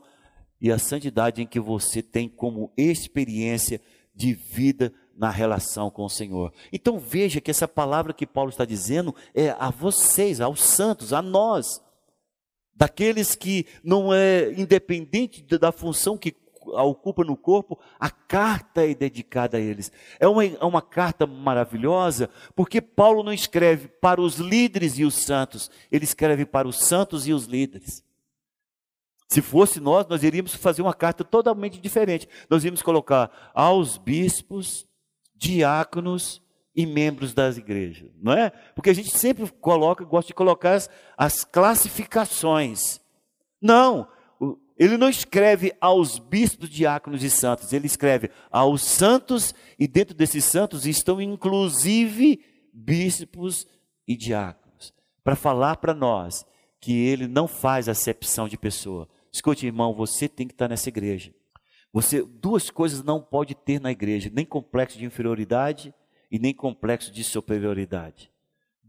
e 0.62 0.72
a 0.72 0.79
santidade 0.79 1.41
em 1.41 1.45
que 1.45 1.60
você 1.60 2.01
tem 2.01 2.29
como 2.29 2.72
experiência 2.77 3.81
de 4.15 4.33
vida 4.33 4.93
na 5.15 5.29
relação 5.29 5.91
com 5.91 6.05
o 6.05 6.10
Senhor. 6.10 6.53
Então 6.72 6.98
veja 6.98 7.41
que 7.41 7.51
essa 7.51 7.67
palavra 7.67 8.13
que 8.13 8.25
Paulo 8.25 8.50
está 8.50 8.63
dizendo 8.63 9.13
é 9.36 9.50
a 9.60 9.69
vocês, 9.69 10.39
aos 10.39 10.62
santos, 10.62 11.12
a 11.12 11.22
nós, 11.22 11.81
daqueles 12.74 13.36
que 13.36 13.65
não 13.83 14.13
é 14.13 14.53
independente 14.53 15.43
da 15.43 15.72
função 15.72 16.17
que 16.17 16.33
ocupa 16.65 17.24
no 17.24 17.36
corpo, 17.36 17.79
a 18.00 18.10
carta 18.10 18.86
é 18.86 18.93
dedicada 18.93 19.58
a 19.58 19.60
eles. 19.60 19.91
É 20.20 20.27
uma, 20.27 20.46
é 20.46 20.63
uma 20.63 20.82
carta 20.82 21.25
maravilhosa, 21.25 22.29
porque 22.55 22.82
Paulo 22.82 23.24
não 23.24 23.34
escreve 23.34 23.88
para 23.88 24.22
os 24.22 24.36
líderes 24.36 24.98
e 24.98 25.03
os 25.03 25.15
santos, 25.15 25.70
ele 25.91 26.03
escreve 26.03 26.46
para 26.46 26.67
os 26.67 26.79
santos 26.79 27.27
e 27.27 27.34
os 27.34 27.46
líderes. 27.46 28.03
Se 29.27 29.41
fosse 29.41 29.79
nós, 29.79 30.08
nós 30.08 30.22
iríamos 30.24 30.53
fazer 30.53 30.82
uma 30.82 30.93
carta 30.93 31.24
totalmente 31.24 31.79
diferente. 31.79 32.29
Nós 32.50 32.62
iríamos 32.63 32.84
colocar 32.84 33.51
aos 33.53 33.98
bispos, 33.98 34.88
diáconos 35.36 36.39
e 36.75 36.86
membros 36.86 37.34
das 37.34 37.58
igrejas, 37.58 38.12
não 38.22 38.34
é? 38.34 38.51
Porque 38.75 38.89
a 38.89 38.93
gente 38.93 39.15
sempre 39.17 39.50
coloca, 39.60 40.03
gosta 40.03 40.27
de 40.27 40.34
colocar 40.34 40.74
as, 40.74 40.89
as 41.17 41.43
classificações. 41.43 43.00
Não, 43.62 44.08
ele 44.77 44.97
não 44.97 45.09
escreve 45.09 45.73
aos 45.79 46.17
bispos, 46.17 46.69
diáconos 46.69 47.23
e 47.23 47.29
santos, 47.29 47.71
ele 47.73 47.85
escreve 47.85 48.31
aos 48.51 48.81
santos, 48.83 49.53
e 49.77 49.87
dentro 49.87 50.15
desses 50.15 50.45
santos 50.45 50.85
estão 50.85 51.21
inclusive 51.21 52.43
bispos 52.73 53.67
e 54.07 54.15
diáconos, 54.15 54.93
para 55.23 55.35
falar 55.35 55.77
para 55.77 55.93
nós 55.93 56.45
que 56.81 57.05
ele 57.05 57.27
não 57.27 57.47
faz 57.47 57.87
acepção 57.87 58.47
de 58.47 58.57
pessoa. 58.57 59.07
Escute, 59.31 59.65
irmão, 59.65 59.93
você 59.93 60.27
tem 60.27 60.47
que 60.47 60.53
estar 60.53 60.67
nessa 60.67 60.89
igreja. 60.89 61.33
Você 61.93 62.23
duas 62.23 62.71
coisas 62.71 63.03
não 63.03 63.21
pode 63.21 63.53
ter 63.53 63.79
na 63.79 63.91
igreja, 63.91 64.31
nem 64.33 64.45
complexo 64.45 64.97
de 64.97 65.05
inferioridade 65.05 65.93
e 66.31 66.39
nem 66.39 66.53
complexo 66.53 67.11
de 67.11 67.23
superioridade. 67.23 68.32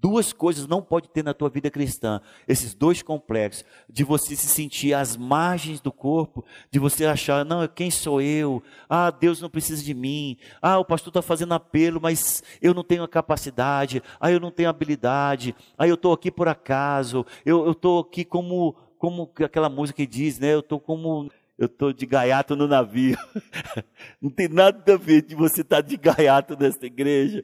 Duas 0.05 0.35
coisas 0.35 0.67
não 0.67 0.83
pode 0.83 1.09
ter 1.09 1.25
na 1.25 1.33
tua 1.33 1.49
vida 1.49 1.71
cristã, 1.71 2.21
esses 2.47 2.75
dois 2.75 3.01
complexos, 3.01 3.65
de 3.89 4.05
você 4.05 4.37
se 4.37 4.47
sentir 4.47 4.93
às 4.93 5.17
margens 5.17 5.81
do 5.81 5.91
corpo, 5.91 6.45
de 6.71 6.79
você 6.79 7.07
achar, 7.07 7.43
não, 7.43 7.67
quem 7.67 7.91
sou 7.91 8.21
eu? 8.21 8.63
Ah, 8.87 9.11
Deus 9.11 9.41
não 9.41 9.49
precisa 9.49 9.83
de 9.83 9.95
mim. 9.95 10.37
Ah, 10.61 10.79
o 10.79 10.85
pastor 10.85 11.09
está 11.09 11.23
fazendo 11.23 11.55
apelo, 11.55 12.03
mas 12.03 12.43
eu 12.61 12.75
não 12.75 12.85
tenho 12.85 13.03
a 13.03 13.09
capacidade. 13.09 14.03
Ah, 14.21 14.31
eu 14.31 14.39
não 14.39 14.51
tenho 14.51 14.69
habilidade. 14.69 15.57
Ah, 15.79 15.89
eu 15.89 15.95
estou 15.95 16.13
aqui 16.13 16.31
por 16.31 16.49
acaso. 16.49 17.25
Eu 17.43 17.71
estou 17.71 18.01
aqui 18.01 18.27
como, 18.27 18.77
como 18.99 19.33
aquela 19.43 19.71
música 19.71 19.97
que 19.97 20.07
diz, 20.07 20.39
né? 20.39 20.53
Eu 20.53 20.61
estou 20.61 20.79
como 20.79 21.31
eu 21.57 21.65
estou 21.65 21.95
de 21.95 22.05
gaiato 22.05 22.55
no 22.55 22.69
navio. 22.69 23.17
Não 24.21 24.29
tem 24.29 24.49
nada 24.49 24.93
a 24.93 24.97
ver 24.99 25.23
de 25.23 25.35
você 25.35 25.63
estar 25.63 25.77
tá 25.77 25.89
de 25.89 25.97
gaiato 25.97 26.59
nessa 26.59 26.85
igreja. 26.85 27.43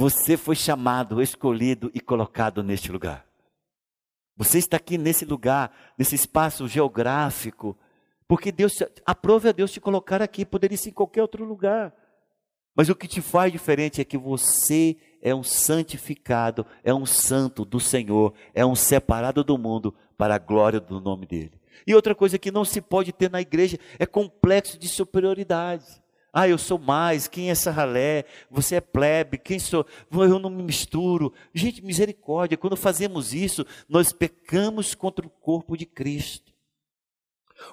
Você 0.00 0.36
foi 0.36 0.54
chamado, 0.54 1.20
escolhido 1.20 1.90
e 1.92 1.98
colocado 1.98 2.62
neste 2.62 2.92
lugar. 2.92 3.26
Você 4.36 4.58
está 4.58 4.76
aqui 4.76 4.96
nesse 4.96 5.24
lugar, 5.24 5.74
nesse 5.98 6.14
espaço 6.14 6.68
geográfico, 6.68 7.76
porque 8.28 8.52
Deus, 8.52 8.80
aprove 9.04 9.48
a 9.48 9.52
Deus 9.52 9.72
te 9.72 9.80
colocar 9.80 10.22
aqui, 10.22 10.44
poderia 10.44 10.78
ser 10.78 10.90
em 10.90 10.92
qualquer 10.92 11.22
outro 11.22 11.44
lugar. 11.44 11.92
Mas 12.76 12.88
o 12.88 12.94
que 12.94 13.08
te 13.08 13.20
faz 13.20 13.50
diferente 13.50 14.00
é 14.00 14.04
que 14.04 14.16
você 14.16 14.96
é 15.20 15.34
um 15.34 15.42
santificado, 15.42 16.64
é 16.84 16.94
um 16.94 17.04
santo 17.04 17.64
do 17.64 17.80
Senhor, 17.80 18.32
é 18.54 18.64
um 18.64 18.76
separado 18.76 19.42
do 19.42 19.58
mundo 19.58 19.92
para 20.16 20.36
a 20.36 20.38
glória 20.38 20.78
do 20.78 21.00
nome 21.00 21.26
dele. 21.26 21.60
E 21.84 21.92
outra 21.92 22.14
coisa 22.14 22.38
que 22.38 22.52
não 22.52 22.64
se 22.64 22.80
pode 22.80 23.12
ter 23.12 23.32
na 23.32 23.40
igreja 23.40 23.76
é 23.98 24.06
complexo 24.06 24.78
de 24.78 24.88
superioridade. 24.88 26.00
Ah, 26.32 26.46
eu 26.48 26.58
sou 26.58 26.78
mais, 26.78 27.26
quem 27.26 27.48
é 27.48 27.52
essa 27.52 27.70
ralé? 27.70 28.24
Você 28.50 28.76
é 28.76 28.80
plebe, 28.80 29.38
quem 29.38 29.58
sou? 29.58 29.86
Eu 30.10 30.38
não 30.38 30.50
me 30.50 30.62
misturo. 30.62 31.32
Gente, 31.54 31.82
misericórdia, 31.82 32.58
quando 32.58 32.76
fazemos 32.76 33.32
isso, 33.32 33.66
nós 33.88 34.12
pecamos 34.12 34.94
contra 34.94 35.26
o 35.26 35.30
corpo 35.30 35.76
de 35.76 35.86
Cristo. 35.86 36.52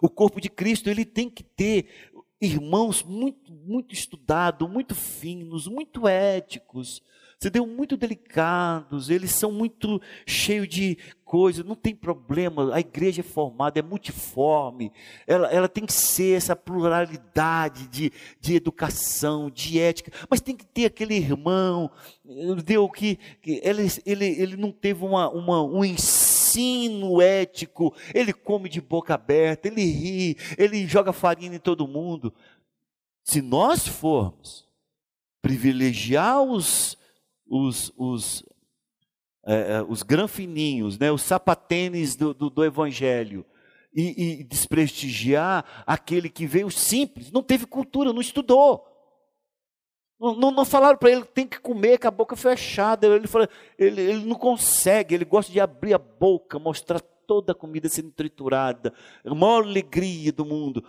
O 0.01 0.09
corpo 0.09 0.39
de 0.41 0.50
Cristo, 0.50 0.89
ele 0.89 1.05
tem 1.05 1.29
que 1.29 1.43
ter 1.43 2.13
irmãos 2.41 3.03
muito, 3.03 3.51
muito 3.51 3.93
estudados, 3.93 4.69
muito 4.69 4.95
finos, 4.95 5.67
muito 5.67 6.07
éticos, 6.07 7.01
se 7.39 7.50
deu 7.50 7.68
muito 7.68 7.98
delicados, 7.98 9.10
eles 9.10 9.32
são 9.32 9.51
muito 9.51 10.01
cheios 10.25 10.68
de 10.68 10.98
coisas, 11.24 11.65
não 11.65 11.75
tem 11.75 11.94
problema, 11.94 12.74
a 12.74 12.80
igreja 12.80 13.22
é 13.22 13.24
formada, 13.24 13.80
é 13.80 13.82
multiforme, 13.82 14.92
ela, 15.27 15.51
ela 15.51 15.68
tem 15.68 15.86
que 15.86 15.92
ser 15.92 16.38
essa 16.38 16.56
pluralidade 16.56 17.88
de, 17.88 18.12
de 18.39 18.56
educação, 18.56 19.50
de 19.50 19.80
ética, 19.80 20.12
mas 20.30 20.39
tem 20.39 20.56
que 20.56 20.65
ter 20.65 20.86
aquele 20.86 21.15
irmão, 21.15 21.92
deu 22.63 22.88
que, 22.89 23.18
que 23.42 23.60
ele, 23.63 23.88
ele, 24.06 24.25
ele 24.25 24.56
não 24.56 24.72
teve 24.72 25.04
uma, 25.04 25.30
uma, 25.30 25.63
um 25.63 25.84
ensino 25.84 27.22
ético, 27.22 27.94
ele 28.13 28.32
come 28.32 28.70
de 28.70 28.80
boca 28.80 29.13
aberta, 29.15 29.68
ele 29.68 29.84
ri, 29.84 30.38
ele 30.58 30.88
joga 30.88 31.12
farinha 31.12 31.56
em 31.56 31.60
todo 31.60 31.88
mundo. 31.88 32.34
Se 33.24 33.42
nós 33.42 33.88
formos 33.88 34.65
privilegiar 35.42 36.42
os, 36.42 36.98
os, 37.47 37.91
os, 37.97 38.43
é, 39.45 39.77
é, 39.77 39.81
os 39.83 40.03
granfininhos, 40.03 40.97
né, 40.97 41.11
os 41.11 41.21
sapatênis 41.21 42.15
do, 42.15 42.33
do, 42.33 42.49
do 42.49 42.63
Evangelho, 42.65 43.45
e, 43.93 44.41
e 44.41 44.43
desprestigiar 44.43 45.63
aquele 45.87 46.29
que 46.29 46.45
veio 46.45 46.69
simples, 46.69 47.31
não 47.31 47.41
teve 47.41 47.65
cultura, 47.65 48.11
não 48.11 48.19
estudou. 48.19 48.85
Não, 50.19 50.35
não, 50.35 50.51
não 50.51 50.65
falaram 50.65 50.97
para 50.97 51.11
ele 51.11 51.23
tem 51.23 51.47
que 51.47 51.59
comer 51.59 51.97
com 51.97 52.07
a 52.07 52.11
boca 52.11 52.35
fechada. 52.35 53.07
Ele, 53.07 53.27
fala, 53.27 53.49
ele, 53.77 54.01
ele 54.01 54.25
não 54.25 54.35
consegue, 54.35 55.13
ele 55.13 55.25
gosta 55.25 55.51
de 55.51 55.59
abrir 55.59 55.93
a 55.93 55.97
boca, 55.97 56.59
mostrar 56.59 56.99
toda 56.99 57.51
a 57.51 57.55
comida 57.55 57.89
sendo 57.89 58.11
triturada. 58.11 58.93
A 59.25 59.33
maior 59.33 59.63
alegria 59.63 60.31
do 60.31 60.45
mundo. 60.45 60.83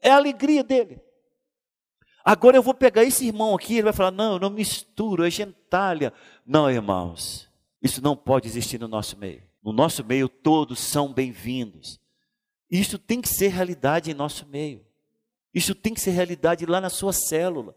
É 0.00 0.10
a 0.10 0.16
alegria 0.16 0.62
dele. 0.62 1.00
Agora 2.24 2.56
eu 2.56 2.62
vou 2.62 2.72
pegar 2.72 3.04
esse 3.04 3.26
irmão 3.26 3.54
aqui, 3.54 3.74
ele 3.74 3.82
vai 3.82 3.92
falar: 3.92 4.10
não, 4.10 4.34
eu 4.34 4.38
não 4.38 4.50
misturo, 4.50 5.26
é 5.26 5.30
gentalha. 5.30 6.12
Não, 6.46 6.70
irmãos, 6.70 7.48
isso 7.82 8.02
não 8.02 8.16
pode 8.16 8.48
existir 8.48 8.80
no 8.80 8.88
nosso 8.88 9.18
meio. 9.18 9.42
No 9.62 9.72
nosso 9.72 10.02
meio, 10.02 10.28
todos 10.28 10.78
são 10.78 11.12
bem-vindos. 11.12 12.00
Isso 12.70 12.98
tem 12.98 13.20
que 13.20 13.28
ser 13.28 13.48
realidade 13.48 14.10
em 14.10 14.14
nosso 14.14 14.46
meio. 14.46 14.84
Isso 15.52 15.74
tem 15.74 15.92
que 15.92 16.00
ser 16.00 16.10
realidade 16.10 16.66
lá 16.66 16.80
na 16.80 16.90
sua 16.90 17.12
célula. 17.12 17.76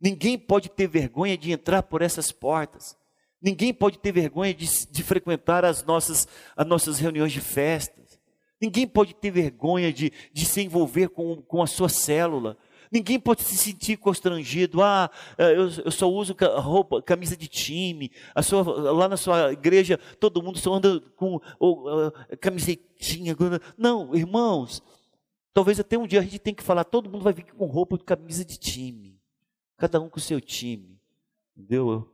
Ninguém 0.00 0.38
pode 0.38 0.68
ter 0.68 0.86
vergonha 0.86 1.36
de 1.36 1.50
entrar 1.50 1.82
por 1.82 2.02
essas 2.02 2.30
portas. 2.30 2.96
Ninguém 3.40 3.72
pode 3.72 3.98
ter 3.98 4.12
vergonha 4.12 4.54
de, 4.54 4.66
de 4.86 5.02
frequentar 5.02 5.64
as 5.64 5.82
nossas, 5.82 6.28
as 6.56 6.66
nossas 6.66 6.98
reuniões 6.98 7.32
de 7.32 7.40
festas. 7.40 8.20
Ninguém 8.60 8.86
pode 8.86 9.14
ter 9.14 9.30
vergonha 9.30 9.92
de, 9.92 10.12
de 10.32 10.44
se 10.44 10.60
envolver 10.60 11.08
com, 11.08 11.42
com 11.42 11.62
a 11.62 11.66
sua 11.66 11.88
célula. 11.88 12.56
Ninguém 12.92 13.18
pode 13.18 13.42
se 13.42 13.56
sentir 13.56 13.96
constrangido. 13.96 14.82
Ah, 14.82 15.10
eh, 15.38 15.52
eu, 15.56 15.70
eu 15.86 15.90
só 15.90 16.06
uso 16.06 16.36
roupa, 16.58 17.00
camisa 17.00 17.34
de 17.34 17.48
time. 17.48 18.12
A 18.34 18.42
sua, 18.42 18.62
lá 18.92 19.08
na 19.08 19.16
sua 19.16 19.50
igreja, 19.50 19.98
todo 20.20 20.42
mundo 20.42 20.58
só 20.58 20.74
anda 20.74 21.00
com 21.16 21.40
ou, 21.58 22.06
uh, 22.06 22.12
camisetinha. 22.38 23.34
Não, 23.78 24.14
irmãos. 24.14 24.82
Talvez 25.54 25.80
até 25.80 25.96
um 25.96 26.06
dia 26.06 26.20
a 26.20 26.22
gente 26.22 26.38
tenha 26.38 26.54
que 26.54 26.62
falar, 26.62 26.84
todo 26.84 27.08
mundo 27.08 27.22
vai 27.22 27.32
vir 27.32 27.44
com 27.44 27.64
roupa 27.64 27.96
de 27.96 28.04
camisa 28.04 28.44
de 28.44 28.58
time. 28.58 29.18
Cada 29.78 29.98
um 29.98 30.10
com 30.10 30.18
o 30.18 30.22
seu 30.22 30.40
time. 30.40 31.00
Entendeu? 31.56 32.08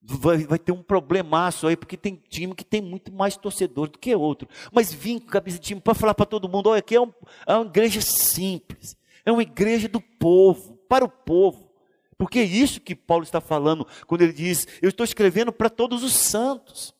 Vai, 0.00 0.38
vai, 0.38 0.58
ter 0.58 0.72
um 0.72 0.82
problemaço 0.82 1.66
aí, 1.66 1.76
porque 1.76 1.96
tem 1.96 2.16
time 2.28 2.54
que 2.54 2.64
tem 2.64 2.80
muito 2.80 3.12
mais 3.12 3.36
torcedor 3.36 3.88
do 3.88 3.98
que 3.98 4.14
outro. 4.14 4.48
Mas 4.72 4.92
vim 4.92 5.18
com 5.18 5.26
camisa 5.26 5.58
de 5.58 5.64
time 5.66 5.80
para 5.80 5.94
falar 5.94 6.14
para 6.14 6.26
todo 6.26 6.48
mundo: 6.48 6.68
olha, 6.68 6.78
aqui 6.78 6.94
é, 6.94 7.00
um, 7.00 7.12
é 7.46 7.54
uma 7.54 7.66
igreja 7.66 8.00
simples. 8.00 8.96
É 9.28 9.30
uma 9.30 9.42
igreja 9.42 9.86
do 9.86 10.00
povo, 10.00 10.78
para 10.88 11.04
o 11.04 11.08
povo. 11.08 11.70
Porque 12.16 12.38
é 12.38 12.44
isso 12.44 12.80
que 12.80 12.94
Paulo 12.94 13.24
está 13.24 13.42
falando 13.42 13.86
quando 14.06 14.22
ele 14.22 14.32
diz: 14.32 14.66
Eu 14.80 14.88
estou 14.88 15.04
escrevendo 15.04 15.52
para 15.52 15.68
todos 15.68 16.02
os 16.02 16.14
santos. 16.14 16.94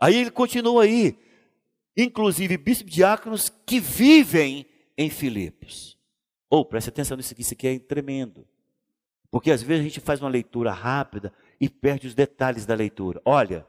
Aí 0.00 0.16
ele 0.16 0.32
continua 0.32 0.82
aí, 0.82 1.16
inclusive 1.96 2.56
bispos 2.56 2.92
diáconos 2.92 3.52
que 3.64 3.78
vivem 3.78 4.66
em 4.98 5.08
Filipos. 5.08 5.96
Ou 6.50 6.62
oh, 6.62 6.64
preste 6.64 6.88
atenção 6.88 7.16
nisso 7.16 7.34
aqui, 7.34 7.42
isso 7.42 7.54
aqui 7.54 7.68
é 7.68 7.78
tremendo. 7.78 8.44
Porque 9.30 9.52
às 9.52 9.62
vezes 9.62 9.82
a 9.82 9.84
gente 9.84 10.00
faz 10.00 10.20
uma 10.20 10.28
leitura 10.28 10.72
rápida 10.72 11.32
e 11.60 11.68
perde 11.68 12.08
os 12.08 12.16
detalhes 12.16 12.66
da 12.66 12.74
leitura. 12.74 13.22
Olha, 13.24 13.64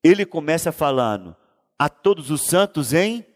ele 0.00 0.24
começa 0.24 0.70
falando 0.70 1.34
a 1.76 1.88
todos 1.88 2.30
os 2.30 2.42
santos 2.42 2.92
em 2.92 3.26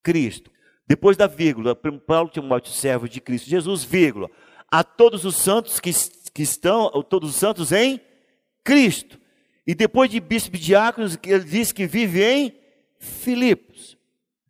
Cristo. 0.00 0.53
Depois 0.86 1.16
da 1.16 1.26
vírgula, 1.26 1.74
Paulo 1.74 2.28
Timóteo, 2.28 2.72
servo 2.72 3.08
de 3.08 3.20
Cristo 3.20 3.48
Jesus, 3.48 3.82
vírgula, 3.84 4.30
a 4.70 4.84
todos 4.84 5.24
os 5.24 5.36
santos 5.36 5.80
que, 5.80 5.90
que 6.32 6.42
estão, 6.42 6.90
todos 7.02 7.30
os 7.30 7.36
santos 7.36 7.72
em 7.72 8.00
Cristo. 8.62 9.18
E 9.66 9.74
depois 9.74 10.10
de 10.10 10.20
bispo 10.20 10.58
diáconos, 10.58 11.18
ele 11.24 11.44
diz 11.44 11.72
que 11.72 11.86
vive 11.86 12.22
em 12.22 12.54
Filipos. 12.98 13.96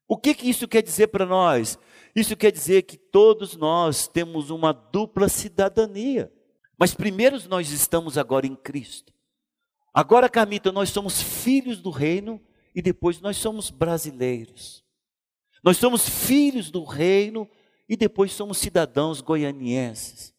O 0.08 0.16
que, 0.16 0.34
que 0.34 0.48
isso 0.48 0.66
quer 0.66 0.82
dizer 0.82 1.08
para 1.08 1.24
nós? 1.24 1.78
Isso 2.14 2.36
quer 2.36 2.52
dizer 2.52 2.82
que 2.82 2.96
todos 2.96 3.56
nós 3.56 4.06
temos 4.06 4.50
uma 4.50 4.72
dupla 4.72 5.28
cidadania. 5.28 6.32
Mas 6.78 6.94
primeiro 6.94 7.38
nós 7.48 7.70
estamos 7.70 8.18
agora 8.18 8.46
em 8.46 8.54
Cristo. 8.54 9.12
Agora, 9.92 10.28
Carmita, 10.28 10.72
nós 10.72 10.90
somos 10.90 11.22
filhos 11.22 11.80
do 11.80 11.90
reino 11.90 12.40
e 12.74 12.82
depois 12.82 13.20
nós 13.20 13.36
somos 13.36 13.70
brasileiros. 13.70 14.83
Nós 15.64 15.78
somos 15.78 16.06
filhos 16.06 16.70
do 16.70 16.84
reino 16.84 17.48
e 17.88 17.96
depois 17.96 18.32
somos 18.32 18.58
cidadãos 18.58 19.22
goianienses. 19.22 20.34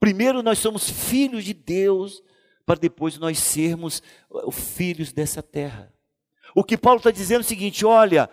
Primeiro 0.00 0.42
nós 0.42 0.58
somos 0.58 0.90
filhos 0.90 1.44
de 1.44 1.54
Deus, 1.54 2.20
para 2.66 2.80
depois 2.80 3.16
nós 3.16 3.38
sermos 3.38 4.02
filhos 4.50 5.12
dessa 5.12 5.40
terra. 5.40 5.92
O 6.56 6.64
que 6.64 6.76
Paulo 6.76 6.98
está 6.98 7.12
dizendo 7.12 7.42
é 7.42 7.44
o 7.44 7.48
seguinte: 7.48 7.86
olha, 7.86 8.28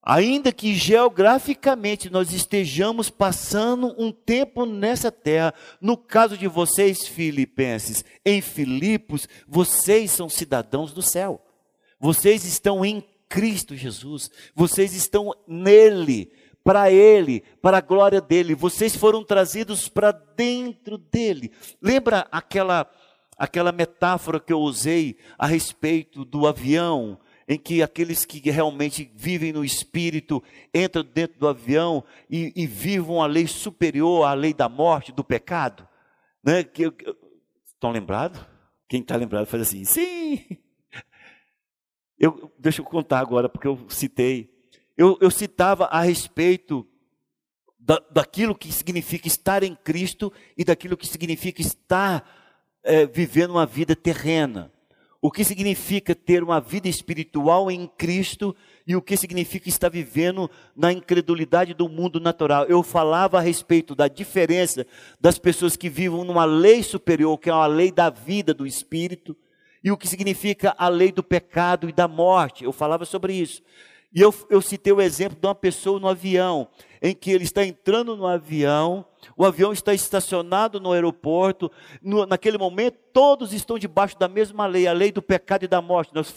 ainda 0.00 0.52
que 0.52 0.76
geograficamente 0.76 2.08
nós 2.08 2.32
estejamos 2.32 3.10
passando 3.10 3.96
um 3.98 4.12
tempo 4.12 4.64
nessa 4.64 5.10
terra, 5.10 5.52
no 5.80 5.96
caso 5.96 6.38
de 6.38 6.46
vocês, 6.46 7.08
filipenses, 7.08 8.04
em 8.24 8.40
Filipos, 8.40 9.28
vocês 9.48 10.12
são 10.12 10.28
cidadãos 10.28 10.92
do 10.92 11.02
céu. 11.02 11.44
Vocês 11.98 12.44
estão 12.44 12.84
em 12.84 13.04
Cristo 13.32 13.74
Jesus. 13.74 14.30
Vocês 14.54 14.94
estão 14.94 15.32
nele, 15.48 16.30
para 16.62 16.90
ele, 16.92 17.42
para 17.62 17.78
a 17.78 17.80
glória 17.80 18.20
dele. 18.20 18.54
Vocês 18.54 18.94
foram 18.94 19.24
trazidos 19.24 19.88
para 19.88 20.12
dentro 20.12 20.98
dele. 20.98 21.50
Lembra 21.80 22.28
aquela 22.30 22.86
aquela 23.38 23.72
metáfora 23.72 24.38
que 24.38 24.52
eu 24.52 24.60
usei 24.60 25.16
a 25.38 25.46
respeito 25.46 26.24
do 26.26 26.46
avião, 26.46 27.18
em 27.48 27.58
que 27.58 27.82
aqueles 27.82 28.26
que 28.26 28.38
realmente 28.50 29.10
vivem 29.16 29.52
no 29.52 29.64
espírito 29.64 30.42
entram 30.72 31.02
dentro 31.02 31.40
do 31.40 31.48
avião 31.48 32.04
e, 32.30 32.52
e 32.54 32.66
vivam 32.66 33.22
a 33.22 33.26
lei 33.26 33.46
superior 33.46 34.26
à 34.26 34.34
lei 34.34 34.52
da 34.52 34.68
morte, 34.68 35.10
do 35.10 35.24
pecado? 35.24 35.88
Né? 36.44 36.62
Que, 36.62 36.92
estão 37.66 37.90
lembrados? 37.90 38.40
Quem 38.86 39.00
está 39.00 39.16
lembrado 39.16 39.46
faz 39.46 39.62
assim, 39.62 39.84
sim. 39.86 40.44
Eu, 42.22 42.52
deixa 42.56 42.80
eu 42.80 42.84
contar 42.84 43.18
agora, 43.18 43.48
porque 43.48 43.66
eu 43.66 43.76
citei. 43.88 44.48
Eu, 44.96 45.18
eu 45.20 45.28
citava 45.28 45.86
a 45.86 46.02
respeito 46.02 46.86
da, 47.76 48.00
daquilo 48.12 48.54
que 48.54 48.72
significa 48.72 49.26
estar 49.26 49.64
em 49.64 49.74
Cristo 49.74 50.32
e 50.56 50.64
daquilo 50.64 50.96
que 50.96 51.04
significa 51.04 51.60
estar 51.60 52.24
é, 52.84 53.06
vivendo 53.06 53.50
uma 53.50 53.66
vida 53.66 53.96
terrena. 53.96 54.70
O 55.20 55.32
que 55.32 55.42
significa 55.42 56.14
ter 56.14 56.44
uma 56.44 56.60
vida 56.60 56.86
espiritual 56.86 57.68
em 57.68 57.88
Cristo 57.88 58.54
e 58.86 58.94
o 58.94 59.02
que 59.02 59.16
significa 59.16 59.68
estar 59.68 59.88
vivendo 59.88 60.48
na 60.76 60.92
incredulidade 60.92 61.74
do 61.74 61.88
mundo 61.88 62.20
natural. 62.20 62.66
Eu 62.66 62.84
falava 62.84 63.38
a 63.38 63.40
respeito 63.40 63.96
da 63.96 64.06
diferença 64.06 64.86
das 65.20 65.40
pessoas 65.40 65.76
que 65.76 65.88
vivem 65.88 66.24
numa 66.24 66.44
lei 66.44 66.84
superior, 66.84 67.36
que 67.36 67.50
é 67.50 67.54
uma 67.54 67.66
lei 67.66 67.90
da 67.90 68.10
vida 68.10 68.54
do 68.54 68.64
espírito, 68.64 69.36
e 69.82 69.90
o 69.90 69.96
que 69.96 70.08
significa 70.08 70.74
a 70.78 70.88
lei 70.88 71.10
do 71.10 71.22
pecado 71.22 71.88
e 71.88 71.92
da 71.92 72.06
morte. 72.06 72.64
Eu 72.64 72.72
falava 72.72 73.04
sobre 73.04 73.34
isso. 73.34 73.62
E 74.14 74.20
eu, 74.20 74.34
eu 74.50 74.60
citei 74.60 74.92
o 74.92 75.00
exemplo 75.00 75.38
de 75.40 75.46
uma 75.46 75.54
pessoa 75.54 75.98
no 75.98 76.06
avião, 76.06 76.68
em 77.00 77.14
que 77.14 77.30
ele 77.30 77.44
está 77.44 77.64
entrando 77.64 78.14
no 78.14 78.26
avião, 78.26 79.04
o 79.36 79.44
avião 79.44 79.72
está 79.72 79.94
estacionado 79.94 80.78
no 80.78 80.92
aeroporto, 80.92 81.70
no, 82.02 82.26
naquele 82.26 82.58
momento 82.58 82.98
todos 83.12 83.54
estão 83.54 83.78
debaixo 83.78 84.18
da 84.18 84.28
mesma 84.28 84.66
lei, 84.66 84.86
a 84.86 84.92
lei 84.92 85.10
do 85.10 85.22
pecado 85.22 85.64
e 85.64 85.68
da 85.68 85.80
morte, 85.80 86.14
nós, 86.14 86.34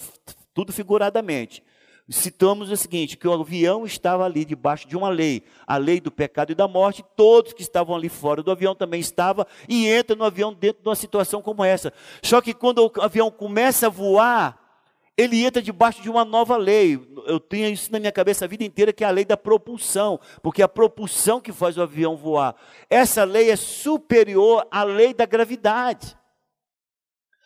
tudo 0.54 0.72
figuradamente 0.72 1.62
citamos 2.10 2.70
o 2.70 2.78
seguinte: 2.78 3.18
que 3.18 3.28
o 3.28 3.34
avião 3.34 3.86
estava 3.86 4.26
ali 4.26 4.46
debaixo 4.46 4.88
de 4.88 4.96
uma 4.96 5.10
lei, 5.10 5.44
a 5.66 5.78
lei 5.78 6.00
do 6.00 6.12
pecado 6.12 6.52
e 6.52 6.56
da 6.56 6.68
morte, 6.68 7.04
todos 7.16 7.54
que 7.54 7.62
estavam 7.62 7.96
ali 7.96 8.10
fora 8.10 8.44
do 8.44 8.52
avião 8.52 8.76
também 8.76 9.00
estavam, 9.00 9.46
e 9.68 9.88
entra 9.88 10.16
no 10.16 10.24
avião 10.24 10.54
dentro 10.54 10.84
de 10.84 10.90
uma 10.90 10.96
situação 10.96 11.42
como 11.42 11.64
essa. 11.64 11.92
Só 12.24 12.42
que 12.42 12.54
quando 12.54 12.86
o 12.86 13.02
avião 13.02 13.32
começa 13.32 13.88
a 13.88 13.90
voar, 13.90 14.60
ele 15.18 15.44
entra 15.44 15.62
debaixo 15.62 16.02
de 16.02 16.10
uma 16.10 16.26
nova 16.26 16.58
lei. 16.58 17.00
Eu 17.26 17.40
tenho 17.40 17.70
isso 17.70 17.92
na 17.92 18.00
minha 18.00 18.12
cabeça 18.12 18.46
a 18.46 18.48
vida 18.48 18.64
inteira, 18.64 18.92
que 18.92 19.04
é 19.04 19.08
a 19.08 19.12
lei 19.12 19.26
da 19.26 19.38
propulsão, 19.38 20.20
porque 20.44 20.62
é 20.62 20.66
a 20.66 20.70
propulsão 20.70 21.40
que 21.40 21.52
faz 21.52 21.78
o 21.78 21.82
avião 21.82 22.18
voar. 22.18 22.56
Essa 22.90 23.24
lei 23.24 23.50
é 23.50 23.56
superior 23.56 24.68
à 24.70 24.84
lei 24.84 25.14
da 25.14 25.26
gravidade. 25.26 26.18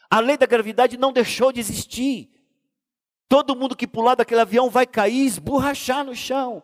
A 0.10 0.20
lei 0.20 0.36
da 0.36 0.48
gravidade 0.48 0.98
não 0.98 1.14
deixou 1.14 1.52
de 1.52 1.60
existir. 1.60 2.30
Todo 3.30 3.56
mundo 3.56 3.76
que 3.76 3.86
pular 3.86 4.16
daquele 4.16 4.42
avião 4.42 4.72
vai 4.72 4.88
cair, 4.88 5.24
esborrachar 5.24 6.04
no 6.04 6.16
chão, 6.16 6.64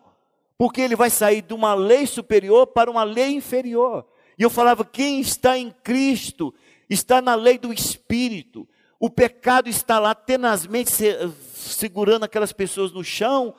porque 0.58 0.80
ele 0.80 0.96
vai 0.96 1.08
sair 1.08 1.40
de 1.40 1.54
uma 1.54 1.74
lei 1.74 2.06
superior 2.08 2.66
para 2.66 2.90
uma 2.90 3.04
lei 3.04 3.30
inferior. 3.36 4.04
E 4.36 4.42
eu 4.42 4.50
falava: 4.50 4.84
quem 4.84 5.20
está 5.20 5.56
em 5.56 5.70
Cristo 5.70 6.52
está 6.90 7.22
na 7.22 7.36
lei 7.36 7.56
do 7.56 7.72
Espírito. 7.72 8.68
O 8.98 9.08
pecado 9.08 9.68
está 9.68 9.98
lá 10.00 10.14
tenazmente 10.14 10.90
segurando 11.54 12.24
aquelas 12.24 12.52
pessoas 12.52 12.92
no 12.92 13.04
chão, 13.04 13.54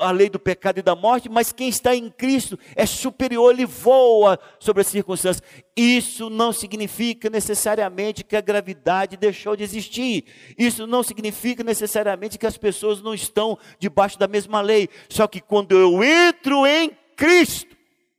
a 0.00 0.10
lei 0.10 0.30
do 0.30 0.38
pecado 0.38 0.78
e 0.78 0.82
da 0.82 0.96
morte, 0.96 1.28
mas 1.28 1.52
quem 1.52 1.68
está 1.68 1.94
em 1.94 2.08
Cristo 2.08 2.58
é 2.74 2.86
superior, 2.86 3.52
ele 3.52 3.66
voa 3.66 4.38
sobre 4.58 4.80
as 4.80 4.86
circunstâncias. 4.86 5.42
Isso 5.76 6.30
não 6.30 6.52
significa 6.52 7.28
necessariamente 7.28 8.24
que 8.24 8.36
a 8.36 8.40
gravidade 8.40 9.16
deixou 9.16 9.54
de 9.54 9.62
existir. 9.62 10.24
Isso 10.56 10.86
não 10.86 11.02
significa 11.02 11.62
necessariamente 11.62 12.38
que 12.38 12.46
as 12.46 12.56
pessoas 12.56 13.02
não 13.02 13.12
estão 13.12 13.58
debaixo 13.78 14.18
da 14.18 14.26
mesma 14.26 14.62
lei. 14.62 14.88
Só 15.08 15.26
que 15.26 15.40
quando 15.40 15.72
eu 15.72 16.02
entro 16.02 16.66
em 16.66 16.90
Cristo, 17.14 17.76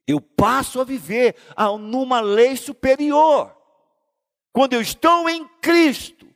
eu 0.07 0.21
passo 0.21 0.79
a 0.79 0.83
viver 0.83 1.35
numa 1.79 2.19
lei 2.19 2.55
superior. 2.55 3.51
Quando 4.53 4.73
eu 4.73 4.81
estou 4.81 5.27
em 5.27 5.47
Cristo, 5.61 6.27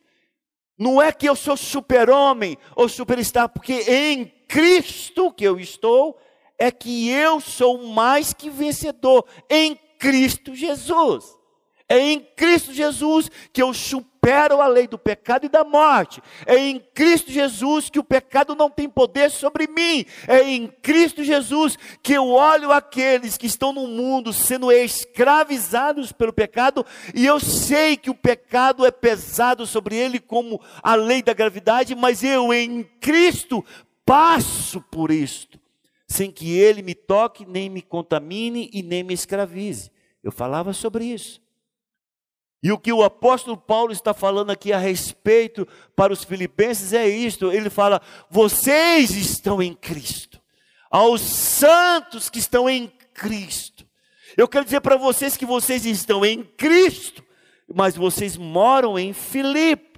não 0.78 1.00
é 1.00 1.12
que 1.12 1.30
eu 1.30 1.36
sou 1.36 1.56
super-homem 1.56 2.58
ou 2.76 2.90
superstar, 2.90 3.48
porque 3.50 3.74
em 3.88 4.34
Cristo 4.52 5.32
que 5.32 5.46
eu 5.46 5.58
estou, 5.58 6.20
é 6.60 6.70
que 6.70 7.10
eu 7.10 7.40
sou 7.40 7.88
mais 7.88 8.34
que 8.34 8.50
vencedor. 8.50 9.26
Em 9.50 9.80
Cristo 9.98 10.54
Jesus. 10.54 11.24
É 11.88 11.98
em 11.98 12.20
Cristo 12.20 12.74
Jesus 12.74 13.32
que 13.54 13.62
eu 13.62 13.74
supero 13.74 14.62
a 14.62 14.68
lei 14.68 14.88
do 14.88 14.98
pecado 14.98 15.46
e 15.46 15.50
da 15.50 15.64
morte. 15.64 16.22
É 16.46 16.58
em 16.58 16.80
Cristo 16.94 17.32
Jesus 17.32 17.90
que 17.90 18.00
o 18.00 18.04
pecado 18.04 18.54
não 18.54 18.70
tem 18.70 18.90
poder 18.90 19.32
sobre 19.32 19.68
mim. 19.68 20.06
É 20.28 20.44
em 20.44 20.68
Cristo 20.68 21.24
Jesus 21.24 21.78
que 22.04 22.12
eu 22.12 22.28
olho 22.28 22.74
aqueles 22.74 23.38
que 23.38 23.48
estão 23.48 23.72
no 23.72 23.88
mundo 23.88 24.34
sendo 24.34 24.70
escravizados 24.70 26.12
pelo 26.12 26.34
pecado 26.34 26.86
e 27.16 27.26
eu 27.26 27.40
sei 27.40 27.96
que 27.96 28.10
o 28.10 28.16
pecado 28.16 28.86
é 28.86 28.92
pesado 28.92 29.66
sobre 29.66 29.96
ele 29.96 30.20
como 30.20 30.62
a 30.84 30.96
lei 30.96 31.22
da 31.22 31.34
gravidade, 31.34 31.96
mas 31.96 32.22
eu 32.22 32.54
em 32.54 32.84
Cristo 33.00 33.66
passo 34.06 34.82
por 34.82 35.12
isto, 35.12 35.60
sem 36.08 36.32
que 36.32 36.52
ele 36.58 36.82
me 36.82 36.94
toque, 36.94 37.46
nem 37.46 37.70
me 37.70 37.82
contamine 37.82 38.70
e 38.74 38.84
nem 38.84 39.04
me 39.04 39.14
escravize. 39.14 39.92
Eu 40.24 40.32
falava 40.32 40.74
sobre 40.74 41.06
isso. 41.06 41.42
E 42.64 42.72
o 42.72 42.78
que 42.78 42.94
o 42.94 43.04
apóstolo 43.04 43.58
Paulo 43.58 43.92
está 43.92 44.14
falando 44.14 44.52
aqui 44.52 44.72
a 44.72 44.78
respeito 44.78 45.68
para 45.96 46.14
os 46.14 46.24
filipenses 46.24 46.94
é 46.94 47.08
isto: 47.08 47.52
ele 47.52 47.70
fala, 47.70 48.02
vocês 48.30 49.12
estão 49.12 49.62
em 49.62 49.74
Cristo, 49.74 50.40
aos 50.90 51.22
santos 51.22 52.30
que 52.30 52.38
estão 52.38 52.70
em 52.70 52.88
Cristo. 53.14 53.86
Eu 54.38 54.48
quero 54.48 54.64
dizer 54.64 54.82
para 54.82 54.96
vocês 54.96 55.36
que 55.36 55.46
vocês 55.46 55.86
estão 55.86 56.24
em 56.24 56.44
Cristo, 56.44 57.24
mas 57.74 57.96
vocês 57.96 58.38
moram 58.38 58.98
em 58.98 59.12
Filipe. 59.12 59.91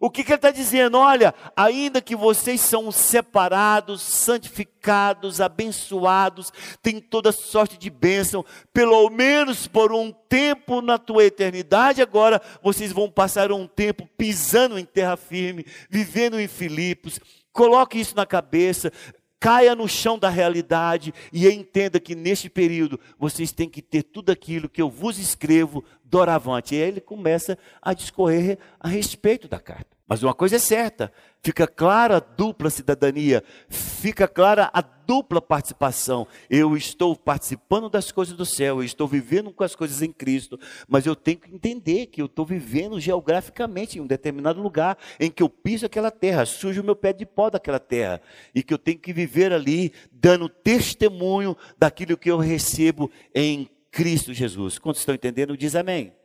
O 0.00 0.10
que, 0.10 0.22
que 0.22 0.30
ele 0.30 0.36
está 0.36 0.50
dizendo? 0.50 0.96
Olha, 0.98 1.34
ainda 1.56 2.00
que 2.00 2.14
vocês 2.14 2.60
são 2.60 2.92
separados, 2.92 4.00
santificados, 4.00 5.40
abençoados, 5.40 6.52
tem 6.80 7.00
toda 7.00 7.32
sorte 7.32 7.76
de 7.76 7.90
bênção, 7.90 8.44
pelo 8.72 9.10
menos 9.10 9.66
por 9.66 9.92
um 9.92 10.12
tempo 10.12 10.80
na 10.80 10.98
tua 10.98 11.24
eternidade, 11.24 12.00
agora 12.00 12.40
vocês 12.62 12.92
vão 12.92 13.10
passar 13.10 13.50
um 13.50 13.66
tempo 13.66 14.08
pisando 14.16 14.78
em 14.78 14.84
terra 14.84 15.16
firme, 15.16 15.66
vivendo 15.90 16.38
em 16.38 16.46
Filipos. 16.46 17.18
Coloque 17.52 17.98
isso 17.98 18.14
na 18.14 18.24
cabeça, 18.24 18.92
caia 19.40 19.74
no 19.74 19.88
chão 19.88 20.18
da 20.18 20.28
realidade 20.28 21.12
e 21.32 21.48
entenda 21.48 22.00
que 22.00 22.14
neste 22.14 22.48
período 22.48 22.98
vocês 23.18 23.52
têm 23.52 23.68
que 23.68 23.82
ter 23.82 24.02
tudo 24.02 24.30
aquilo 24.30 24.68
que 24.68 24.82
eu 24.82 24.90
vos 24.90 25.18
escrevo 25.18 25.84
doravante. 26.04 26.74
E 26.74 26.82
aí 26.82 26.88
ele 26.88 27.00
começa 27.00 27.58
a 27.82 27.92
discorrer 27.92 28.58
a 28.80 28.88
respeito 28.88 29.48
da 29.48 29.58
carta. 29.58 29.97
Mas 30.08 30.22
uma 30.22 30.32
coisa 30.32 30.56
é 30.56 30.58
certa, 30.58 31.12
fica 31.42 31.66
clara 31.66 32.16
a 32.16 32.20
dupla 32.20 32.70
cidadania, 32.70 33.44
fica 33.68 34.26
clara 34.26 34.70
a 34.72 34.80
dupla 34.80 35.42
participação. 35.42 36.26
Eu 36.48 36.74
estou 36.74 37.14
participando 37.14 37.90
das 37.90 38.10
coisas 38.10 38.34
do 38.34 38.46
céu, 38.46 38.78
eu 38.78 38.84
estou 38.84 39.06
vivendo 39.06 39.52
com 39.52 39.62
as 39.62 39.76
coisas 39.76 40.00
em 40.00 40.10
Cristo, 40.10 40.58
mas 40.88 41.04
eu 41.04 41.14
tenho 41.14 41.36
que 41.36 41.54
entender 41.54 42.06
que 42.06 42.22
eu 42.22 42.26
estou 42.26 42.46
vivendo 42.46 42.98
geograficamente 42.98 43.98
em 43.98 44.00
um 44.00 44.06
determinado 44.06 44.62
lugar 44.62 44.96
em 45.20 45.30
que 45.30 45.42
eu 45.42 45.50
piso 45.50 45.84
aquela 45.84 46.10
terra, 46.10 46.46
sujo 46.46 46.80
o 46.80 46.84
meu 46.84 46.96
pé 46.96 47.12
de 47.12 47.26
pó 47.26 47.50
daquela 47.50 47.78
terra, 47.78 48.22
e 48.54 48.62
que 48.62 48.72
eu 48.72 48.78
tenho 48.78 48.98
que 48.98 49.12
viver 49.12 49.52
ali 49.52 49.92
dando 50.10 50.48
testemunho 50.48 51.54
daquilo 51.78 52.16
que 52.16 52.30
eu 52.30 52.38
recebo 52.38 53.10
em 53.34 53.68
Cristo 53.90 54.32
Jesus. 54.32 54.78
Quantos 54.78 55.02
estão 55.02 55.14
entendendo? 55.14 55.54
Diz 55.54 55.74
amém. 55.74 56.17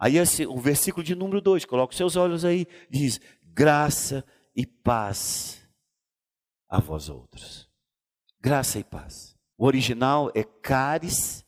Aí 0.00 0.16
o 0.48 0.58
versículo 0.58 1.04
de 1.04 1.14
número 1.14 1.42
2, 1.42 1.66
coloque 1.66 1.94
seus 1.94 2.16
olhos 2.16 2.42
aí, 2.42 2.66
diz: 2.88 3.20
graça 3.52 4.24
e 4.56 4.64
paz 4.64 5.68
a 6.66 6.80
vós 6.80 7.10
outros. 7.10 7.68
Graça 8.40 8.78
e 8.78 8.84
paz. 8.84 9.36
O 9.58 9.66
original 9.66 10.32
é 10.34 10.42
caris 10.42 11.44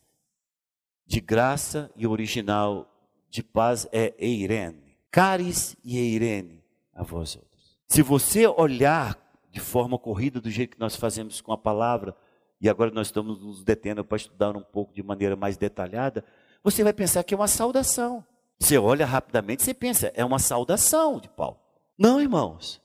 de 1.07 1.19
graça 1.19 1.91
e 1.95 2.05
o 2.05 2.11
original 2.11 2.87
de 3.27 3.41
paz 3.41 3.87
é 3.91 4.13
eirene. 4.19 4.99
Caris 5.09 5.75
e 5.83 5.97
eirene 5.97 6.63
a 6.93 7.01
vós 7.01 7.35
outros. 7.35 7.79
Se 7.87 8.03
você 8.03 8.45
olhar 8.45 9.17
de 9.49 9.59
forma 9.59 9.97
corrida 9.97 10.39
do 10.39 10.51
jeito 10.51 10.75
que 10.75 10.79
nós 10.79 10.95
fazemos 10.95 11.41
com 11.41 11.51
a 11.51 11.57
palavra, 11.57 12.15
e 12.61 12.69
agora 12.69 12.91
nós 12.91 13.07
estamos 13.07 13.41
nos 13.41 13.63
detendo 13.63 14.05
para 14.05 14.17
estudar 14.17 14.55
um 14.55 14.63
pouco 14.63 14.93
de 14.93 15.01
maneira 15.01 15.35
mais 15.35 15.57
detalhada, 15.57 16.23
você 16.63 16.83
vai 16.83 16.93
pensar 16.93 17.23
que 17.23 17.33
é 17.33 17.37
uma 17.37 17.47
saudação. 17.47 18.23
Você 18.63 18.77
olha 18.77 19.05
rapidamente, 19.05 19.61
você 19.61 19.73
pensa, 19.73 20.09
é 20.15 20.23
uma 20.23 20.39
saudação 20.39 21.19
de 21.19 21.27
Paulo. 21.27 21.59
Não, 21.97 22.21
irmãos. 22.21 22.81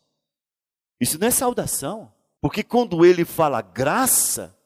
Isso 1.01 1.17
não 1.21 1.29
é 1.29 1.31
saudação. 1.31 2.13
Porque 2.41 2.65
quando 2.65 3.07
ele 3.07 3.25
fala 3.25 3.63
graça, 3.63 4.59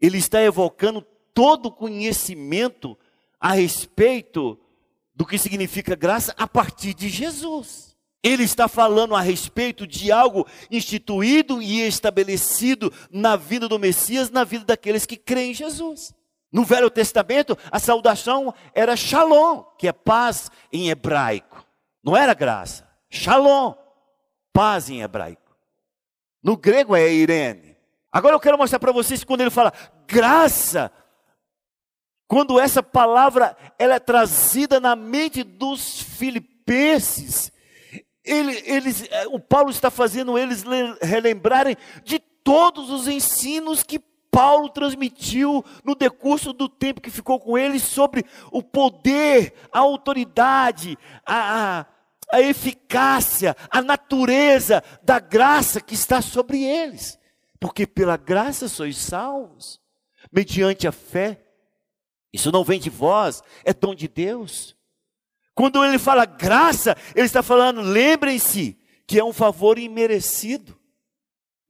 ele 0.00 0.16
está 0.16 0.40
evocando 0.40 1.02
todo 1.34 1.66
o 1.66 1.70
conhecimento 1.70 2.96
a 3.38 3.52
respeito 3.52 4.58
do 5.14 5.26
que 5.26 5.36
significa 5.36 5.94
graça 5.94 6.34
a 6.38 6.48
partir 6.48 6.94
de 6.94 7.10
Jesus. 7.10 7.94
Ele 8.22 8.44
está 8.44 8.66
falando 8.66 9.14
a 9.14 9.20
respeito 9.20 9.86
de 9.86 10.10
algo 10.10 10.46
instituído 10.70 11.60
e 11.60 11.82
estabelecido 11.82 12.90
na 13.10 13.36
vida 13.36 13.68
do 13.68 13.78
Messias, 13.78 14.30
na 14.30 14.44
vida 14.44 14.64
daqueles 14.64 15.04
que 15.04 15.18
creem 15.18 15.50
em 15.50 15.54
Jesus. 15.54 16.14
No 16.52 16.64
Velho 16.64 16.90
Testamento, 16.90 17.56
a 17.70 17.78
saudação 17.78 18.52
era 18.74 18.96
shalom, 18.96 19.62
que 19.78 19.86
é 19.86 19.92
paz 19.92 20.50
em 20.72 20.90
hebraico. 20.90 21.64
Não 22.02 22.16
era 22.16 22.34
graça. 22.34 22.88
Shalom, 23.08 23.74
paz 24.52 24.90
em 24.90 25.02
hebraico. 25.02 25.56
No 26.42 26.56
grego 26.56 26.96
é 26.96 27.12
irene. 27.12 27.76
Agora 28.10 28.34
eu 28.34 28.40
quero 28.40 28.58
mostrar 28.58 28.80
para 28.80 28.92
vocês 28.92 29.22
quando 29.22 29.42
ele 29.42 29.50
fala 29.50 29.72
graça, 30.06 30.90
quando 32.26 32.58
essa 32.58 32.82
palavra 32.82 33.56
ela 33.78 33.94
é 33.94 34.00
trazida 34.00 34.80
na 34.80 34.96
mente 34.96 35.44
dos 35.44 36.00
filipenses, 36.00 37.52
ele, 38.24 38.62
eles, 38.64 39.04
eh, 39.10 39.26
o 39.28 39.38
Paulo 39.38 39.70
está 39.70 39.90
fazendo 39.90 40.38
eles 40.38 40.64
relembrarem 41.00 41.76
de 42.04 42.18
todos 42.18 42.90
os 42.90 43.06
ensinos 43.06 43.82
que 43.82 43.98
Paulo 44.30 44.68
transmitiu 44.68 45.64
no 45.84 45.94
decurso 45.94 46.52
do 46.52 46.68
tempo 46.68 47.00
que 47.00 47.10
ficou 47.10 47.40
com 47.40 47.58
ele 47.58 47.80
sobre 47.80 48.24
o 48.52 48.62
poder, 48.62 49.54
a 49.72 49.80
autoridade, 49.80 50.96
a, 51.26 51.80
a, 51.80 51.86
a 52.32 52.40
eficácia, 52.40 53.56
a 53.68 53.82
natureza 53.82 54.82
da 55.02 55.18
graça 55.18 55.80
que 55.80 55.94
está 55.94 56.22
sobre 56.22 56.62
eles. 56.62 57.18
Porque 57.58 57.86
pela 57.86 58.16
graça 58.16 58.68
sois 58.68 58.96
salvos, 58.96 59.80
mediante 60.32 60.86
a 60.86 60.92
fé. 60.92 61.44
Isso 62.32 62.52
não 62.52 62.64
vem 62.64 62.78
de 62.78 62.88
vós, 62.88 63.42
é 63.64 63.74
dom 63.74 63.94
de 63.94 64.06
Deus. 64.06 64.76
Quando 65.54 65.84
ele 65.84 65.98
fala 65.98 66.24
graça, 66.24 66.96
ele 67.14 67.26
está 67.26 67.42
falando, 67.42 67.82
lembrem-se 67.82 68.78
que 69.06 69.18
é 69.18 69.24
um 69.24 69.32
favor 69.32 69.78
imerecido. 69.78 70.79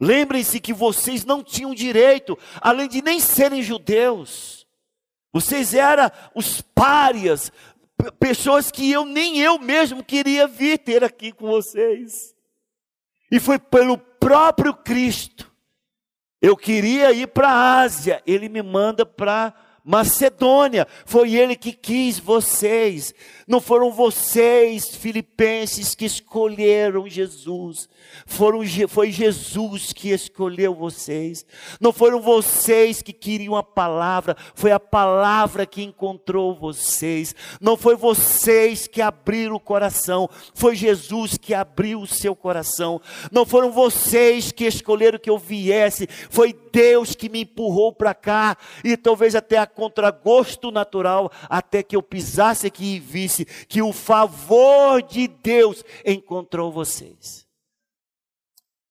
Lembrem-se 0.01 0.59
que 0.61 0.73
vocês 0.73 1.25
não 1.27 1.45
tinham 1.45 1.75
direito, 1.75 2.39
além 2.61 2.89
de 2.89 3.03
nem 3.03 3.21
serem 3.21 3.63
judeus. 3.63 4.67
Vocês 5.33 5.75
eram 5.75 6.11
os 6.35 6.63
párias, 6.63 7.53
pessoas 8.19 8.71
que 8.71 8.91
eu 8.91 9.05
nem 9.05 9.39
eu 9.39 9.59
mesmo 9.59 10.03
queria 10.03 10.47
vir 10.47 10.79
ter 10.79 11.05
aqui 11.05 11.31
com 11.33 11.47
vocês. 11.47 12.35
E 13.31 13.39
foi 13.39 13.59
pelo 13.59 13.99
próprio 13.99 14.75
Cristo. 14.75 15.51
Eu 16.41 16.57
queria 16.57 17.13
ir 17.13 17.29
para 17.29 17.49
a 17.49 17.81
Ásia, 17.81 18.23
ele 18.27 18.49
me 18.49 18.63
manda 18.63 19.05
para 19.05 19.55
Macedônia. 19.85 20.87
Foi 21.05 21.35
ele 21.35 21.57
que 21.57 21.73
quis 21.73 22.19
vocês. 22.19 23.14
Não 23.47 23.61
foram 23.61 23.90
vocês, 23.90 24.95
filipenses, 24.95 25.95
que 25.95 26.05
escolheram 26.05 27.09
Jesus. 27.09 27.88
Foram, 28.25 28.61
foi 28.88 29.11
Jesus 29.11 29.93
que 29.93 30.11
escolheu 30.11 30.75
vocês. 30.75 31.45
Não 31.81 31.93
foram 31.93 32.21
vocês 32.21 33.03
que 33.03 33.12
queriam 33.12 33.57
a 33.57 33.62
palavra, 33.62 34.37
foi 34.55 34.71
a 34.71 34.79
palavra 34.79 35.66
que 35.66 35.83
encontrou 35.83 36.55
vocês. 36.55 37.35
Não 37.61 37.77
foi 37.77 37.97
vocês 37.97 38.87
que 38.87 39.03
abriram 39.03 39.57
o 39.57 39.61
coração, 39.61 40.29
foi 40.55 40.77
Jesus 40.77 41.37
que 41.37 41.53
abriu 41.53 42.01
o 42.01 42.07
seu 42.07 42.37
coração. 42.37 43.01
Não 43.33 43.45
foram 43.45 43.73
vocês 43.73 44.53
que 44.53 44.64
escolheram 44.64 45.19
que 45.19 45.31
eu 45.31 45.38
viesse, 45.38 46.09
foi 46.29 46.53
Deus 46.73 47.15
que 47.15 47.29
me 47.29 47.43
empurrou 47.43 47.93
para 47.93 48.15
cá 48.15 48.57
e 48.85 48.97
talvez 48.97 49.35
até 49.35 49.59
a 49.59 49.67
contragosto 49.67 50.71
natural, 50.71 51.31
até 51.49 51.83
que 51.83 51.97
eu 51.97 52.03
pisasse 52.03 52.67
aqui 52.67 52.97
e 52.97 53.01
visse 53.01 53.45
que 53.45 53.83
o 53.83 53.93
favor 53.93 55.03
de 55.03 55.29
Deus 55.29 55.85
encontrou 56.05 56.73
vocês. 56.73 57.49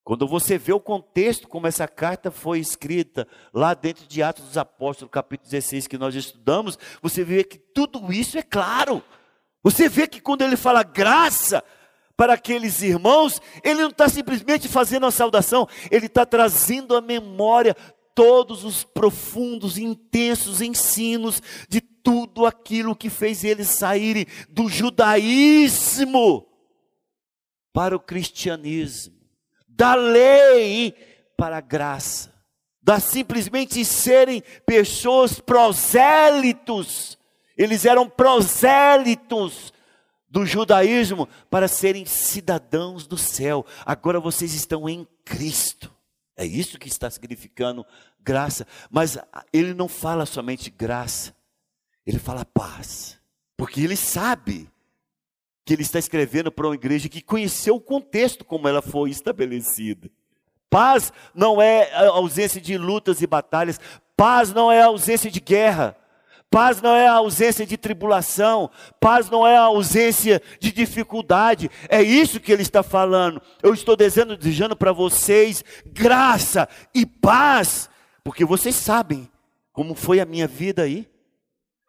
Quando 0.10 0.28
você 0.28 0.58
vê 0.58 0.74
o 0.74 0.80
contexto 0.80 1.48
como 1.48 1.68
essa 1.68 1.88
carta 1.88 2.32
foi 2.32 2.60
escrita, 2.60 3.28
lá 3.54 3.76
dentro 3.76 4.08
de 4.08 4.24
Atos 4.24 4.44
dos 4.44 4.58
Apóstolos, 4.58 5.12
capítulo 5.12 5.52
16, 5.52 5.86
que 5.86 6.00
nós 6.00 6.16
estudamos, 6.16 6.80
você 7.00 7.24
vê 7.24 7.44
que 7.44 7.60
tudo 7.60 8.12
isso 8.12 8.36
é 8.36 8.42
claro. 8.42 9.04
Você 9.62 9.88
vê 9.88 10.08
que 10.08 10.20
quando 10.20 10.42
ele 10.42 10.58
fala 10.58 10.82
graça 10.82 11.64
para 12.20 12.34
aqueles 12.34 12.82
irmãos, 12.82 13.42
ele 13.64 13.80
não 13.80 13.92
está 13.92 14.10
simplesmente 14.10 14.68
fazendo 14.68 15.06
a 15.06 15.12
saudação, 15.12 15.66
ele 15.90 16.08
está 16.08 16.26
trazendo 16.26 16.94
à 16.94 17.00
memória 17.00 17.74
todos 18.14 18.66
os 18.66 18.84
profundos 18.84 19.78
intensos 19.78 20.60
ensinos 20.60 21.42
de 21.70 21.80
tudo 21.80 22.46
aquilo 22.46 22.94
que 22.94 23.10
fez 23.10 23.46
eles 23.46 23.70
saírem 23.70 24.26
do 24.50 24.68
judaísmo 24.68 26.46
para 27.72 27.96
o 27.96 28.00
cristianismo 28.02 29.18
da 29.66 29.96
lei 29.96 30.94
para 31.38 31.60
a 31.60 31.62
graça, 31.62 32.34
da 32.84 33.00
simplesmente 33.00 33.86
serem 33.86 34.44
pessoas 34.66 35.40
prosélitos, 35.40 37.18
eles 37.58 37.86
eram 37.86 38.10
prosélitos 38.10 39.72
do 40.30 40.46
judaísmo 40.46 41.28
para 41.50 41.68
serem 41.68 42.06
cidadãos 42.06 43.08
do 43.08 43.18
céu. 43.18 43.66
Agora 43.86 44.20
vocês 44.20 44.54
estão 44.54 44.88
em 44.88 45.08
Cristo. 45.26 45.94
É 46.38 46.46
isso 46.46 46.80
que 46.80 46.88
está 46.88 47.10
significando 47.10 47.86
graça. 48.22 48.66
Mas 48.90 49.18
ele 49.52 49.74
não 49.74 49.88
fala 49.88 50.26
somente 50.26 50.70
graça, 50.70 51.36
ele 52.06 52.20
fala 52.20 52.46
paz. 52.46 53.20
Porque 53.58 53.82
ele 53.82 53.96
sabe 53.96 54.70
que 55.66 55.74
ele 55.74 55.82
está 55.82 56.00
escrevendo 56.00 56.52
para 56.52 56.68
uma 56.68 56.76
igreja 56.76 57.10
que 57.10 57.22
conheceu 57.22 57.76
o 57.76 57.82
contexto 57.82 58.46
como 58.46 58.68
ela 58.68 58.82
foi 58.82 59.10
estabelecida. 59.10 60.10
Paz 60.70 61.12
não 61.34 61.62
é 61.62 61.94
ausência 62.08 62.62
de 62.62 62.78
lutas 62.78 63.22
e 63.22 63.28
batalhas, 63.28 63.80
paz 64.16 64.54
não 64.54 64.72
é 64.72 64.82
ausência 64.82 65.30
de 65.30 65.40
guerra, 65.40 65.98
paz 66.50 66.82
não 66.82 66.96
é 66.96 67.08
a 67.08 67.14
ausência 67.14 67.66
de 67.66 67.78
tribulação, 67.78 68.70
paz 69.00 69.30
não 69.30 69.46
é 69.46 69.56
a 69.56 69.64
ausência 69.64 70.42
de 70.60 70.72
dificuldade, 70.72 71.70
é 71.88 72.02
isso 72.02 72.40
que 72.40 72.52
ele 72.52 72.64
está 72.64 72.82
falando. 72.82 73.42
Eu 73.62 73.74
estou 73.74 73.96
desejando, 73.96 74.36
desejando 74.36 74.76
para 74.76 74.92
vocês 74.92 75.64
graça 75.86 76.68
e 76.94 77.06
paz, 77.06 77.90
porque 78.24 78.44
vocês 78.44 78.76
sabem 78.76 79.30
como 79.72 79.94
foi 79.94 80.20
a 80.20 80.26
minha 80.26 80.48
vida 80.48 80.84
aí. 80.84 81.08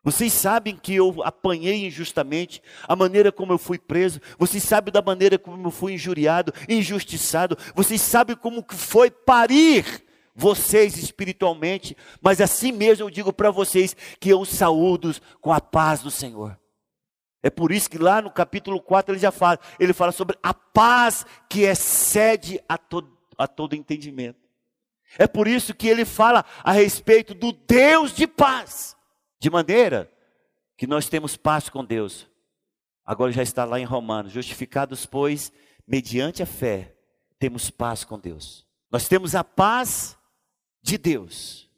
Vocês 0.03 0.33
sabem 0.33 0.77
que 0.77 0.95
eu 0.95 1.23
apanhei 1.25 1.87
injustamente, 1.87 2.63
a 2.89 2.97
maneira 2.97 3.31
como 3.31 3.53
eu 3.53 3.59
fui 3.59 3.79
preso, 3.79 4.19
vocês 4.39 4.63
sabem 4.63 4.91
da 4.91 5.03
maneira 5.03 5.39
como 5.39 5.67
eu 5.67 5.71
fui 5.71 5.93
injuriado, 5.93 6.55
injustiçado, 6.67 7.57
vocês 7.75 8.01
sabem 8.01 8.35
como 8.35 8.65
foi 8.71 9.11
parir 9.11 10.03
vocês 10.35 10.97
espiritualmente, 10.97 11.97
mas 12.21 12.41
assim 12.41 12.73
mesmo 12.73 13.07
eu 13.07 13.11
digo 13.11 13.33
para 13.33 13.51
vocês 13.51 13.97
que 14.19 14.31
eu 14.31 14.41
os 14.41 14.49
saúdo 14.49 15.15
com 15.41 15.53
a 15.53 15.61
paz 15.61 16.01
do 16.01 16.11
Senhor. 16.11 16.59
É 17.43 17.49
por 17.49 17.73
isso 17.73 17.89
que 17.89 17.99
lá 17.99 18.21
no 18.21 18.31
capítulo 18.31 18.81
4 18.81 19.15
ele 19.15 19.21
já 19.21 19.33
fala, 19.33 19.59
ele 19.79 19.93
fala 19.93 20.13
sobre 20.13 20.37
a 20.43 20.53
paz 20.53 21.25
que 21.49 21.63
excede 21.63 22.63
a 22.69 22.77
todo, 22.77 23.17
a 23.37 23.49
todo 23.49 23.75
entendimento. 23.75 24.39
É 25.19 25.27
por 25.27 25.49
isso 25.49 25.75
que 25.75 25.89
ele 25.89 26.05
fala 26.05 26.45
a 26.63 26.73
respeito 26.73 27.35
do 27.35 27.53
Deus 27.53 28.13
de 28.13 28.27
paz. 28.27 28.97
De 29.41 29.51
maneira 29.51 30.11
que 30.77 30.87
nós 30.87 31.09
temos 31.09 31.37
paz 31.37 31.69
com 31.69 31.85
Deus. 31.85 32.29
Agora 33.05 33.33
já 33.33 33.43
está 33.43 33.65
lá 33.65 33.81
em 33.81 33.85
Romanos: 33.85 34.33
justificados, 34.33 35.07
pois, 35.07 35.51
mediante 35.87 36.43
a 36.43 36.47
fé, 36.47 36.95
temos 37.39 37.71
paz 37.71 38.05
com 38.05 38.19
Deus. 38.19 38.67
Nós 38.91 39.09
temos 39.09 39.35
a 39.35 39.43
paz 39.43 40.17
de 40.83 40.99
Deus, 40.99 41.71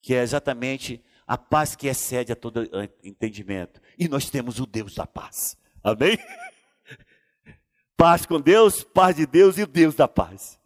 que 0.00 0.14
é 0.14 0.22
exatamente 0.22 1.02
a 1.26 1.36
paz 1.36 1.76
que 1.76 1.88
excede 1.88 2.32
a 2.32 2.36
todo 2.36 2.68
entendimento. 3.04 3.80
E 3.98 4.08
nós 4.08 4.30
temos 4.30 4.58
o 4.58 4.66
Deus 4.66 4.94
da 4.94 5.06
paz. 5.06 5.56
Amém? 5.82 6.18
Paz 7.96 8.24
com 8.24 8.40
Deus, 8.40 8.84
paz 8.84 9.16
de 9.16 9.26
Deus 9.26 9.58
e 9.58 9.64
o 9.64 9.66
Deus 9.66 9.96
da 9.96 10.06
paz. 10.06 10.56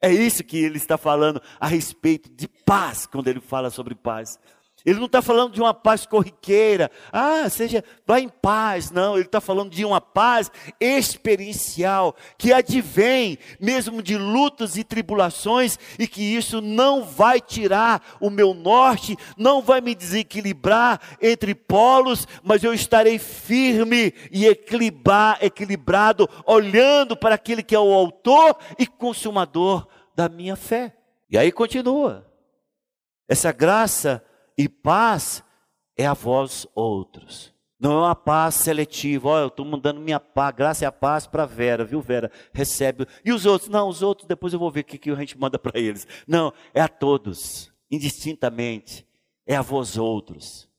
É 0.00 0.12
isso 0.12 0.42
que 0.42 0.56
ele 0.58 0.78
está 0.78 0.98
falando 0.98 1.40
a 1.60 1.68
respeito 1.68 2.28
de 2.28 2.48
paz, 2.48 3.06
quando 3.06 3.28
ele 3.28 3.40
fala 3.40 3.70
sobre 3.70 3.94
paz. 3.94 4.36
Ele 4.84 4.98
não 4.98 5.06
está 5.06 5.22
falando 5.22 5.52
de 5.52 5.60
uma 5.60 5.72
paz 5.72 6.04
corriqueira, 6.06 6.90
ah, 7.12 7.48
seja, 7.48 7.84
vá 8.06 8.18
em 8.18 8.28
paz, 8.28 8.90
não, 8.90 9.14
ele 9.14 9.26
está 9.26 9.40
falando 9.40 9.70
de 9.70 9.84
uma 9.84 10.00
paz 10.00 10.50
experiencial, 10.80 12.16
que 12.36 12.52
advém 12.52 13.38
mesmo 13.60 14.02
de 14.02 14.16
lutas 14.18 14.76
e 14.76 14.82
tribulações, 14.82 15.78
e 15.98 16.08
que 16.08 16.22
isso 16.22 16.60
não 16.60 17.04
vai 17.04 17.40
tirar 17.40 18.02
o 18.20 18.28
meu 18.28 18.54
norte, 18.54 19.16
não 19.36 19.62
vai 19.62 19.80
me 19.80 19.94
desequilibrar 19.94 21.00
entre 21.20 21.54
polos, 21.54 22.26
mas 22.42 22.64
eu 22.64 22.74
estarei 22.74 23.18
firme 23.18 24.12
e 24.32 24.46
equilibrar, 24.46 25.38
equilibrado, 25.40 26.28
olhando 26.44 27.16
para 27.16 27.36
aquele 27.36 27.62
que 27.62 27.74
é 27.74 27.78
o 27.78 27.92
autor 27.92 28.56
e 28.78 28.86
consumador 28.86 29.86
da 30.14 30.28
minha 30.28 30.56
fé. 30.56 30.96
E 31.30 31.38
aí 31.38 31.50
continua, 31.52 32.26
essa 33.28 33.52
graça 33.52 34.22
e 34.56 34.68
paz 34.68 35.42
é 35.96 36.06
a 36.06 36.14
vós 36.14 36.66
outros. 36.74 37.52
Não 37.82 37.92
é 37.92 37.96
uma 38.06 38.14
paz 38.14 38.54
seletiva. 38.54 39.28
Olha, 39.28 39.42
eu 39.42 39.48
estou 39.48 39.66
mandando 39.66 40.00
minha 40.00 40.20
paz, 40.20 40.54
graça 40.54 40.84
e 40.84 40.86
a 40.86 40.92
paz 40.92 41.26
para 41.26 41.44
Vera, 41.44 41.84
viu, 41.84 42.00
Vera? 42.00 42.30
Recebe. 42.52 43.06
E 43.24 43.32
os 43.32 43.44
outros? 43.44 43.68
Não, 43.68 43.88
os 43.88 44.02
outros 44.02 44.28
depois 44.28 44.52
eu 44.52 44.58
vou 44.58 44.70
ver 44.70 44.80
o 44.80 44.84
que, 44.84 44.98
que 44.98 45.10
a 45.10 45.16
gente 45.16 45.36
manda 45.36 45.58
para 45.58 45.80
eles. 45.80 46.06
Não, 46.26 46.52
é 46.72 46.80
a 46.80 46.86
todos, 46.86 47.72
indistintamente. 47.90 49.04
É 49.44 49.56
a 49.56 49.62
vós 49.62 49.98
outros. 49.98 50.70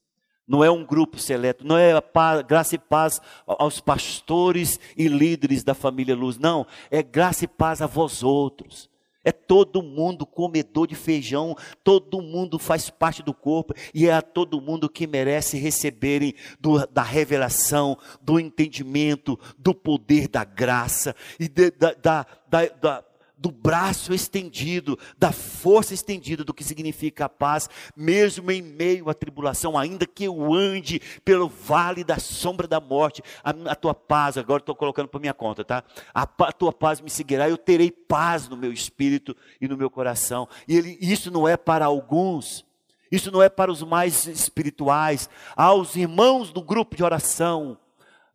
Não 0.47 0.63
é 0.63 0.71
um 0.71 0.85
grupo 0.85 1.17
seleto, 1.17 1.65
não 1.65 1.77
é 1.77 1.99
paz, 1.99 2.41
graça 2.41 2.75
e 2.75 2.77
paz 2.77 3.19
aos 3.45 3.79
pastores 3.79 4.79
e 4.95 5.07
líderes 5.07 5.63
da 5.63 5.73
família 5.73 6.15
Luz, 6.15 6.37
não, 6.37 6.67
é 6.91 7.01
graça 7.01 7.45
e 7.45 7.47
paz 7.47 7.81
a 7.81 7.87
vós 7.87 8.23
outros. 8.23 8.89
É 9.23 9.31
todo 9.31 9.81
mundo 9.81 10.25
comedor 10.25 10.87
de 10.87 10.95
feijão, 10.95 11.55
todo 11.83 12.21
mundo 12.21 12.59
faz 12.59 12.89
parte 12.89 13.23
do 13.23 13.33
corpo 13.33 13.73
e 13.93 14.07
é 14.07 14.13
a 14.13 14.21
todo 14.21 14.61
mundo 14.61 14.89
que 14.89 15.07
merece 15.07 15.57
receberem 15.57 16.33
do, 16.59 16.85
da 16.87 17.03
revelação, 17.03 17.97
do 18.21 18.39
entendimento, 18.39 19.39
do 19.57 19.73
poder 19.73 20.27
da 20.27 20.43
graça 20.43 21.15
e 21.39 21.47
de, 21.47 21.71
da, 21.71 21.93
da, 21.93 22.25
da, 22.49 23.03
do 23.43 23.51
braço 23.51 24.13
estendido, 24.13 24.97
da 25.17 25.33
força 25.33 25.93
estendida 25.93 26.45
do 26.45 26.53
que 26.53 26.63
significa 26.63 27.25
a 27.25 27.29
paz, 27.29 27.69
mesmo 27.93 28.49
em 28.49 28.61
meio 28.61 29.09
à 29.09 29.13
tribulação, 29.13 29.77
ainda 29.77 30.07
que 30.07 30.23
eu 30.23 30.53
ande 30.53 31.01
pelo 31.25 31.49
vale 31.49 32.05
da 32.05 32.17
sombra 32.17 32.69
da 32.69 32.79
morte, 32.79 33.21
a, 33.43 33.49
a 33.49 33.75
tua 33.75 33.93
paz, 33.93 34.37
agora 34.37 34.61
estou 34.61 34.73
colocando 34.73 35.09
para 35.09 35.19
minha 35.19 35.33
conta, 35.33 35.65
tá? 35.65 35.83
A, 36.13 36.21
a, 36.21 36.51
tua 36.53 36.71
paz 36.71 37.01
me 37.01 37.09
seguirá, 37.09 37.49
eu 37.49 37.57
terei 37.57 37.91
paz 37.91 38.47
no 38.47 38.55
meu 38.55 38.71
espírito 38.71 39.35
e 39.59 39.67
no 39.67 39.75
meu 39.75 39.89
coração. 39.89 40.47
E 40.65 40.77
ele, 40.77 40.97
isso 41.01 41.29
não 41.29 41.45
é 41.45 41.57
para 41.57 41.83
alguns. 41.83 42.65
Isso 43.11 43.29
não 43.29 43.43
é 43.43 43.49
para 43.49 43.69
os 43.69 43.83
mais 43.83 44.25
espirituais, 44.25 45.29
aos 45.55 45.95
irmãos 45.95 46.51
do 46.51 46.63
grupo 46.63 46.95
de 46.95 47.03
oração, 47.03 47.77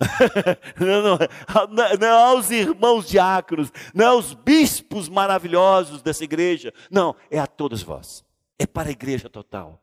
não, 0.79 1.19
não, 1.69 1.99
não 1.99 2.19
aos 2.19 2.51
irmãos 2.51 3.09
diáconos, 3.09 3.73
não 3.93 4.11
aos 4.11 4.33
bispos 4.33 5.09
maravilhosos 5.09 6.03
dessa 6.03 6.23
igreja, 6.23 6.73
não, 6.91 7.17
é 7.31 7.39
a 7.39 7.47
todos 7.47 7.83
vós, 7.83 8.25
é 8.59 8.67
para 8.67 8.89
a 8.89 8.93
igreja 8.93 9.29
total, 9.29 9.83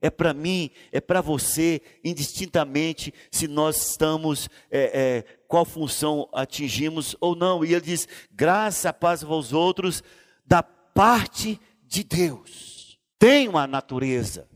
é 0.00 0.08
para 0.08 0.32
mim, 0.32 0.70
é 0.92 1.00
para 1.00 1.20
você, 1.20 1.82
indistintamente, 2.04 3.12
se 3.30 3.48
nós 3.48 3.90
estamos, 3.90 4.48
é, 4.70 4.90
é, 4.94 5.22
qual 5.48 5.64
função 5.64 6.28
atingimos 6.32 7.16
ou 7.20 7.34
não, 7.34 7.64
e 7.64 7.72
ele 7.72 7.80
diz: 7.80 8.06
graça, 8.30 8.92
paz 8.92 9.24
aos 9.24 9.52
outros, 9.52 10.02
da 10.44 10.62
parte 10.62 11.60
de 11.82 12.04
Deus, 12.04 12.98
tem 13.18 13.48
uma 13.48 13.66
natureza, 13.66 14.48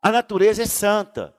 A 0.00 0.12
natureza 0.12 0.62
é 0.62 0.66
santa. 0.66 1.37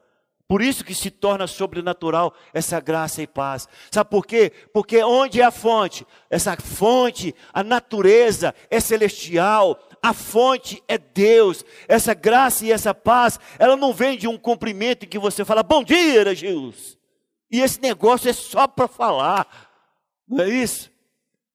Por 0.49 0.63
isso 0.63 0.83
que 0.83 0.95
se 0.95 1.11
torna 1.11 1.45
sobrenatural 1.45 2.33
essa 2.51 2.79
graça 2.79 3.21
e 3.21 3.27
paz. 3.27 3.67
Sabe 3.91 4.09
por 4.09 4.25
quê? 4.25 4.51
Porque 4.73 5.03
onde 5.03 5.39
é 5.39 5.45
a 5.45 5.51
fonte? 5.51 6.07
Essa 6.27 6.57
fonte, 6.57 7.35
a 7.53 7.63
natureza 7.63 8.55
é 8.67 8.79
celestial, 8.79 9.79
a 10.01 10.11
fonte 10.11 10.81
é 10.87 10.97
Deus. 10.97 11.63
Essa 11.87 12.15
graça 12.15 12.65
e 12.65 12.71
essa 12.71 12.95
paz, 12.95 13.39
ela 13.59 13.77
não 13.77 13.93
vem 13.93 14.17
de 14.17 14.27
um 14.27 14.39
cumprimento 14.39 15.05
em 15.05 15.07
que 15.07 15.19
você 15.19 15.45
fala, 15.45 15.61
bom 15.61 15.83
dia, 15.83 16.33
Jesus. 16.33 16.97
E 17.51 17.61
esse 17.61 17.79
negócio 17.79 18.27
é 18.27 18.33
só 18.33 18.65
para 18.65 18.87
falar, 18.87 19.47
não 20.27 20.43
é 20.43 20.49
isso? 20.49 20.89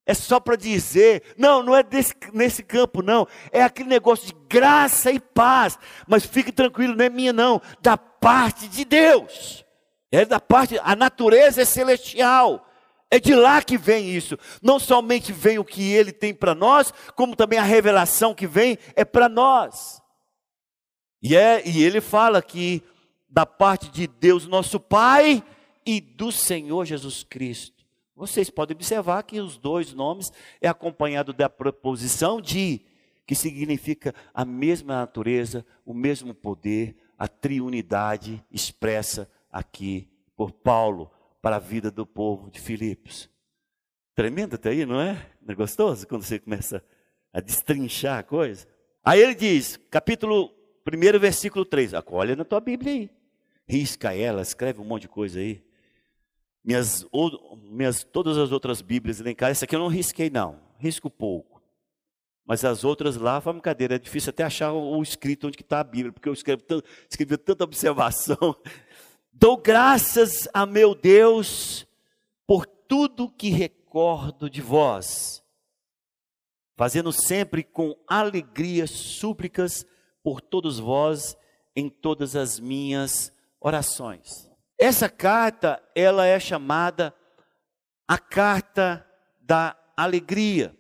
É 0.07 0.13
só 0.13 0.39
para 0.39 0.55
dizer, 0.55 1.23
não, 1.37 1.63
não 1.63 1.75
é 1.75 1.83
desse, 1.83 2.15
nesse 2.33 2.63
campo, 2.63 3.03
não. 3.03 3.27
É 3.51 3.63
aquele 3.63 3.89
negócio 3.89 4.27
de 4.27 4.35
graça 4.49 5.11
e 5.11 5.19
paz. 5.19 5.79
Mas 6.07 6.27
fique 6.27 6.53
tranquilo, 6.53 6.95
não 6.95 7.05
é 7.05 7.09
minha, 7.09 7.33
não. 7.33 7.61
Da 7.81 7.97
parte 8.25 8.67
de 8.69 8.87
Deus. 8.87 9.63
É 10.11 10.25
da 10.25 10.41
parte, 10.41 10.81
a 10.83 10.97
natureza 10.97 11.61
é 11.61 11.65
celestial. 11.67 12.67
É 13.11 13.21
de 13.21 13.35
lá 13.35 13.63
que 13.63 13.77
vem 13.77 14.17
isso. 14.17 14.39
Não 14.63 14.79
somente 14.79 15.31
vem 15.31 15.59
o 15.59 15.65
que 15.65 15.93
ele 15.93 16.11
tem 16.11 16.33
para 16.33 16.55
nós, 16.55 16.91
como 17.15 17.37
também 17.37 17.59
a 17.59 17.63
revelação 17.63 18.35
que 18.35 18.47
vem 18.47 18.79
é 18.97 19.05
para 19.05 19.29
nós. 19.29 20.01
E, 21.23 21.37
é, 21.37 21.63
e 21.69 21.83
ele 21.83 22.01
fala 22.01 22.41
que 22.41 22.83
da 23.29 23.45
parte 23.45 23.91
de 23.91 24.07
Deus, 24.07 24.47
nosso 24.47 24.81
Pai, 24.81 25.45
e 25.85 26.01
do 26.01 26.33
Senhor 26.33 26.87
Jesus 26.87 27.25
Cristo. 27.25 27.85
Vocês 28.17 28.49
podem 28.49 28.75
observar 28.75 29.23
que 29.25 29.39
os 29.39 29.59
dois 29.59 29.93
nomes 29.93 30.33
é 30.63 30.69
acompanhado 30.69 31.35
da 31.35 31.51
preposição 31.51 32.41
de, 32.41 32.81
que 33.27 33.35
significa 33.35 34.15
a 34.33 34.47
mesma 34.47 34.95
natureza, 34.95 35.67
o 35.85 35.93
mesmo 35.93 36.33
poder, 36.33 36.97
a 37.19 37.29
triunidade 37.29 38.45
expressa 38.51 39.29
aqui 39.51 40.09
por 40.37 40.53
Paulo 40.53 41.11
para 41.41 41.57
a 41.57 41.61
vida 41.61 41.91
do 41.91 42.07
povo 42.07 42.51
de 42.51 42.61
Filipos. 42.61 43.31
Tremendo 44.15 44.55
até 44.55 44.71
aí, 44.71 44.87
não 44.87 45.01
é? 45.01 45.31
Não 45.43 45.53
é 45.53 45.55
gostoso 45.55 46.07
quando 46.07 46.23
você 46.23 46.39
começa 46.39 46.85
a 47.33 47.41
destrinchar 47.41 48.19
a 48.19 48.23
coisa? 48.23 48.67
Aí 49.05 49.21
ele 49.21 49.35
diz, 49.35 49.79
capítulo 49.91 50.51
1, 50.87 51.19
versículo 51.19 51.65
3. 51.65 51.93
Olha 52.07 52.37
na 52.37 52.45
tua 52.45 52.61
Bíblia 52.61 52.93
aí. 52.93 53.11
Risca 53.67 54.15
ela, 54.15 54.43
escreve 54.43 54.81
um 54.81 54.85
monte 54.85 55.03
de 55.03 55.09
coisa 55.09 55.39
aí. 55.39 55.63
Minhas, 56.65 57.07
ou, 57.13 57.59
minhas, 57.63 58.05
todas 58.05 58.39
as 58.39 58.53
outras 58.53 58.81
Bíblias 58.81 59.21
em 59.21 59.35
casa, 59.35 59.53
essa 59.53 59.65
aqui 59.65 59.77
eu 59.77 59.81
não 59.81 59.89
risquei, 59.89 60.31
não. 60.31 60.59
Risco 60.79 61.11
pouco. 61.11 61.54
Mas 62.47 62.65
as 62.65 62.85
outras 62.85 63.17
lá, 63.17 63.43
uma 63.45 63.61
cadeira, 63.61 63.95
é 63.95 63.99
difícil 63.99 64.31
até 64.31 64.45
achar 64.45 64.73
o, 64.73 65.03
escrito 65.03 65.47
onde 65.47 65.61
está 65.61 65.81
a 65.81 65.85
Bíblia, 65.85 66.13
porque 66.13 66.29
eu 66.29 66.33
escrevo, 66.33 66.63
escrevi 67.09 67.39
tanta 67.39 67.65
observação. 67.65 68.57
Dou 69.33 69.57
graças 69.57 70.47
a 70.53 70.67
meu 70.67 70.95
Deus 70.95 71.87
por 72.47 72.67
tudo 72.67 73.31
que 73.31 73.49
recordo 73.49 74.51
de 74.51 74.61
vós, 74.61 75.43
fazendo 76.77 77.11
sempre 77.13 77.65
com 77.65 77.97
alegria 78.07 78.87
súplicas 78.87 79.87
por 80.23 80.41
todos 80.41 80.79
vós 80.79 81.37
em 81.75 81.89
todas 81.89 82.37
as 82.37 82.61
minhas 82.61 83.33
orações. 83.59 84.51
Essa 84.79 85.09
carta, 85.09 85.83
ela 85.95 86.27
é 86.27 86.39
chamada 86.39 87.15
a 88.07 88.19
carta 88.19 89.07
da 89.41 89.77
alegria. 89.97 90.77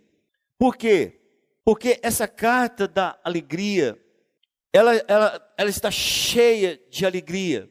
Por 0.58 0.76
quê? 0.76 1.23
Porque 1.64 1.98
essa 2.02 2.28
carta 2.28 2.86
da 2.86 3.18
alegria, 3.24 3.98
ela, 4.72 4.94
ela, 5.08 5.54
ela 5.56 5.70
está 5.70 5.90
cheia 5.90 6.78
de 6.90 7.06
alegria. 7.06 7.70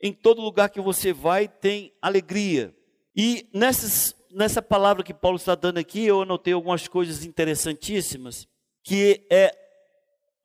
Em 0.00 0.12
todo 0.12 0.40
lugar 0.40 0.70
que 0.70 0.80
você 0.80 1.12
vai, 1.12 1.46
tem 1.46 1.92
alegria. 2.00 2.74
E 3.14 3.48
nessas, 3.52 4.14
nessa 4.30 4.62
palavra 4.62 5.02
que 5.02 5.12
Paulo 5.12 5.36
está 5.36 5.54
dando 5.54 5.78
aqui, 5.78 6.04
eu 6.04 6.22
anotei 6.22 6.54
algumas 6.54 6.88
coisas 6.88 7.24
interessantíssimas, 7.24 8.48
que 8.82 9.26
é 9.30 9.52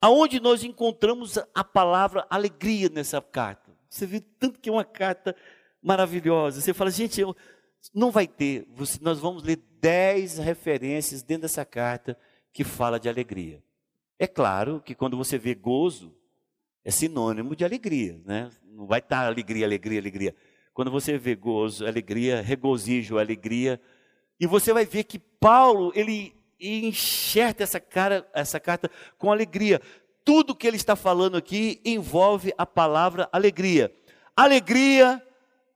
aonde 0.02 0.42
nós 0.42 0.64
encontramos 0.64 1.38
a 1.54 1.64
palavra 1.64 2.28
alegria 2.30 2.90
nessa 2.90 3.22
carta. 3.22 3.72
Você 3.90 4.06
vê 4.06 4.20
tanto 4.20 4.60
que 4.60 4.70
é 4.70 4.74
uma 4.74 4.84
carta 4.84 5.34
maravilhosa. 5.82 6.60
Você 6.60 6.74
fala, 6.74 6.92
gente, 6.92 7.22
eu, 7.22 7.34
não 7.94 8.12
vai 8.12 8.28
ter. 8.28 8.68
Nós 9.00 9.20
vamos 9.20 9.44
ler 9.44 9.62
dez 9.80 10.38
referências 10.38 11.24
dentro 11.24 11.44
dessa 11.44 11.64
carta 11.64 12.18
que 12.54 12.64
fala 12.64 13.00
de 13.00 13.10
alegria. 13.10 13.62
É 14.18 14.28
claro 14.28 14.80
que 14.80 14.96
quando 14.96 15.18
você 15.18 15.38
vê 15.38 15.54
gozo, 15.54 16.16
é 16.86 16.92
sinônimo 16.92 17.56
de 17.56 17.66
alegria, 17.66 18.22
né? 18.26 18.50
Não 18.64 18.86
vai 18.86 19.00
estar 19.00 19.26
alegria, 19.26 19.66
alegria, 19.66 20.00
alegria. 20.00 20.36
Quando 20.74 20.92
você 20.92 21.18
vê 21.18 21.36
gozo, 21.36 21.86
alegria, 21.86 22.42
regozijo, 22.42 23.18
alegria, 23.18 23.82
e 24.40 24.48
você 24.48 24.72
vai 24.72 24.86
ver 24.86 25.04
que 25.04 25.20
Paulo, 25.20 25.92
ele 25.96 26.34
enxerta 26.60 27.64
essa, 27.64 27.80
cara, 27.80 28.26
essa 28.34 28.60
carta 28.60 28.90
com 29.18 29.32
alegria 29.32 29.82
tudo 30.24 30.56
que 30.56 30.68
ele 30.68 30.78
está 30.78 30.96
falando 30.96 31.38
aqui 31.38 31.82
envolve 31.84 32.54
a 32.58 32.66
palavra 32.66 33.28
alegria. 33.32 33.94
Alegria 34.36 35.22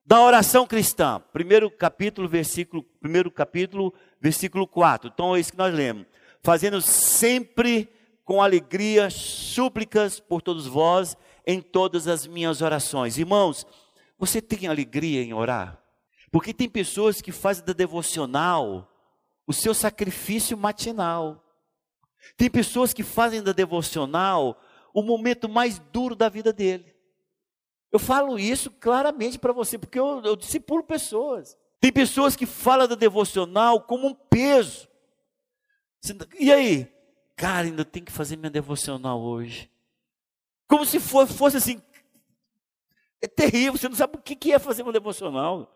da 0.06 0.22
oração 0.22 0.66
cristã. 0.66 1.22
Primeiro 1.34 1.70
capítulo, 1.70 2.28
versículo, 2.28 2.84
primeiro 3.00 3.30
capítulo, 3.30 3.94
versículo 4.22 4.66
4. 4.66 5.12
Então 5.14 5.36
é 5.36 5.40
isso 5.40 5.52
que 5.52 5.58
nós 5.58 5.74
lemos. 5.74 6.06
Fazendo 6.48 6.82
sempre 6.82 7.90
com 8.24 8.42
alegria 8.42 9.10
súplicas 9.10 10.18
por 10.18 10.42
todos 10.42 10.66
vós 10.66 11.18
em 11.46 11.62
todas 11.62 12.08
as 12.08 12.26
minhas 12.26 12.62
orações. 12.62 13.18
Irmãos, 13.18 13.68
você 14.18 14.42
tem 14.42 14.66
alegria 14.66 15.22
em 15.22 15.34
orar? 15.34 15.78
Porque 16.32 16.54
tem 16.54 16.70
pessoas 16.70 17.20
que 17.20 17.34
fazem 17.34 17.66
da 17.66 17.74
devocional 17.74 18.90
o 19.46 19.52
seu 19.52 19.74
sacrifício 19.74 20.58
matinal. 20.58 21.44
Tem 22.38 22.50
pessoas 22.50 22.94
que 22.94 23.04
fazem 23.04 23.44
da 23.44 23.52
devocional 23.52 24.58
o 24.94 25.04
momento 25.04 25.50
mais 25.50 25.80
duro 25.92 26.16
da 26.16 26.30
vida 26.30 26.54
dele. 26.54 26.96
Eu 27.92 28.00
falo 28.00 28.40
isso 28.40 28.72
claramente 28.72 29.38
para 29.38 29.52
você, 29.52 29.78
porque 29.78 30.00
eu, 30.00 30.22
eu 30.24 30.38
discipulo 30.38 30.82
pessoas. 30.82 31.58
Tem 31.82 31.92
pessoas 31.92 32.38
que 32.38 32.46
falam 32.46 32.88
da 32.88 32.96
devocional 32.96 33.82
como 33.82 34.08
um 34.08 34.14
peso. 34.14 34.88
E 36.40 36.52
aí? 36.52 36.92
Cara, 37.36 37.68
ainda 37.68 37.86
tem 37.86 38.04
que 38.04 38.12
fazer 38.12 38.36
minha 38.36 38.50
devocional 38.50 39.22
hoje. 39.22 39.70
Como 40.68 40.86
se 40.86 41.00
fosse 41.00 41.58
assim. 41.58 41.82
É 43.22 43.28
terrível, 43.28 43.78
você 43.78 43.90
não 43.90 43.96
sabe 43.96 44.18
o 44.18 44.22
que 44.22 44.54
é 44.54 44.60
fazer 44.60 44.84
uma 44.84 44.92
devocional. 44.92 45.74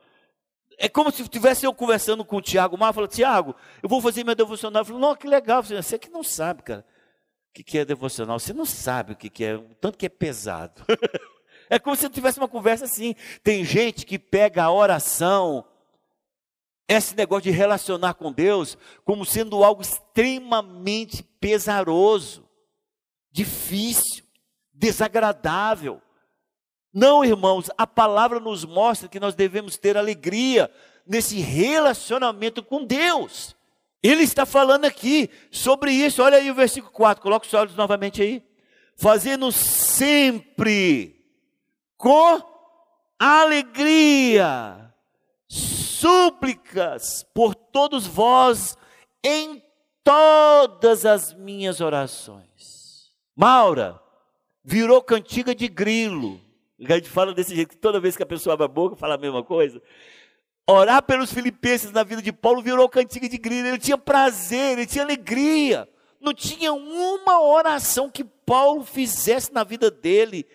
É 0.77 0.89
como 0.89 1.11
se 1.11 1.27
tivesse 1.27 1.65
eu 1.65 1.73
conversando 1.73 2.25
com 2.25 2.37
o 2.37 2.41
Tiago 2.41 2.77
Mar, 2.77 2.93
falando, 2.93 3.09
Tiago, 3.09 3.55
eu 3.81 3.89
vou 3.89 4.01
fazer 4.01 4.23
minha 4.23 4.35
devocional. 4.35 4.81
Eu 4.81 4.85
falei, 4.85 5.01
não, 5.01 5.15
que 5.15 5.27
legal. 5.27 5.63
Você 5.63 5.97
que 5.97 6.09
não 6.09 6.23
sabe, 6.23 6.63
cara, 6.63 6.85
o 7.49 7.63
que 7.63 7.77
é 7.77 7.85
devocional. 7.85 8.39
Você 8.39 8.53
não 8.53 8.65
sabe 8.65 9.13
o 9.13 9.15
que 9.15 9.43
é, 9.43 9.55
o 9.55 9.75
tanto 9.79 9.97
que 9.97 10.05
é 10.05 10.09
pesado. 10.09 10.83
é 11.69 11.77
como 11.77 11.95
se 11.95 12.05
eu 12.05 12.09
tivesse 12.09 12.39
uma 12.39 12.47
conversa 12.47 12.85
assim. 12.85 13.15
Tem 13.43 13.63
gente 13.63 14.05
que 14.05 14.17
pega 14.17 14.63
a 14.63 14.71
oração, 14.71 15.65
esse 16.95 17.15
negócio 17.15 17.43
de 17.43 17.51
relacionar 17.51 18.15
com 18.15 18.31
Deus, 18.31 18.77
como 19.05 19.25
sendo 19.25 19.63
algo 19.63 19.81
extremamente 19.81 21.23
pesaroso, 21.39 22.47
difícil, 23.31 24.23
desagradável. 24.73 26.01
Não, 26.93 27.23
irmãos, 27.23 27.69
a 27.77 27.87
palavra 27.87 28.39
nos 28.39 28.65
mostra 28.65 29.07
que 29.07 29.19
nós 29.19 29.33
devemos 29.33 29.77
ter 29.77 29.95
alegria 29.95 30.69
nesse 31.07 31.39
relacionamento 31.39 32.61
com 32.61 32.83
Deus. 32.83 33.55
Ele 34.03 34.23
está 34.23 34.45
falando 34.45 34.85
aqui 34.85 35.29
sobre 35.49 35.91
isso. 35.93 36.21
Olha 36.21 36.37
aí 36.37 36.51
o 36.51 36.55
versículo 36.55 36.91
4, 36.91 37.21
coloca 37.21 37.45
os 37.45 37.53
olhos 37.53 37.75
novamente 37.75 38.21
aí. 38.21 38.43
Fazendo 38.97 39.51
sempre 39.51 41.23
com 41.95 42.41
alegria 43.17 44.90
súplicas 46.01 47.25
por 47.33 47.55
todos 47.55 48.05
vós 48.05 48.77
em 49.23 49.63
todas 50.03 51.05
as 51.05 51.33
minhas 51.33 51.79
orações. 51.79 53.11
Maura 53.35 54.01
virou 54.63 55.01
cantiga 55.01 55.55
de 55.55 55.67
grilo 55.67 56.41
a 56.89 56.95
gente 56.95 57.09
fala 57.09 57.33
desse 57.33 57.55
jeito, 57.55 57.77
toda 57.77 57.99
vez 57.99 58.17
que 58.17 58.23
a 58.23 58.25
pessoa 58.25 58.53
abre 58.53 58.65
a 58.65 58.67
boca, 58.67 58.95
fala 58.95 59.15
a 59.15 59.17
mesma 59.17 59.43
coisa. 59.43 59.81
Orar 60.67 61.03
pelos 61.03 61.31
filipenses 61.31 61.91
na 61.91 62.03
vida 62.03 62.21
de 62.21 62.31
Paulo 62.31 62.61
virou 62.61 62.87
cantiga 62.89 63.27
de 63.27 63.37
grilo. 63.37 63.67
Ele 63.67 63.77
tinha 63.77 63.97
prazer, 63.97 64.77
ele 64.77 64.87
tinha 64.87 65.03
alegria. 65.03 65.87
Não 66.19 66.33
tinha 66.33 66.73
uma 66.73 67.41
oração 67.41 68.09
que 68.09 68.23
Paulo 68.23 68.83
fizesse 68.83 69.53
na 69.53 69.63
vida 69.63 69.91
dele 69.91 70.45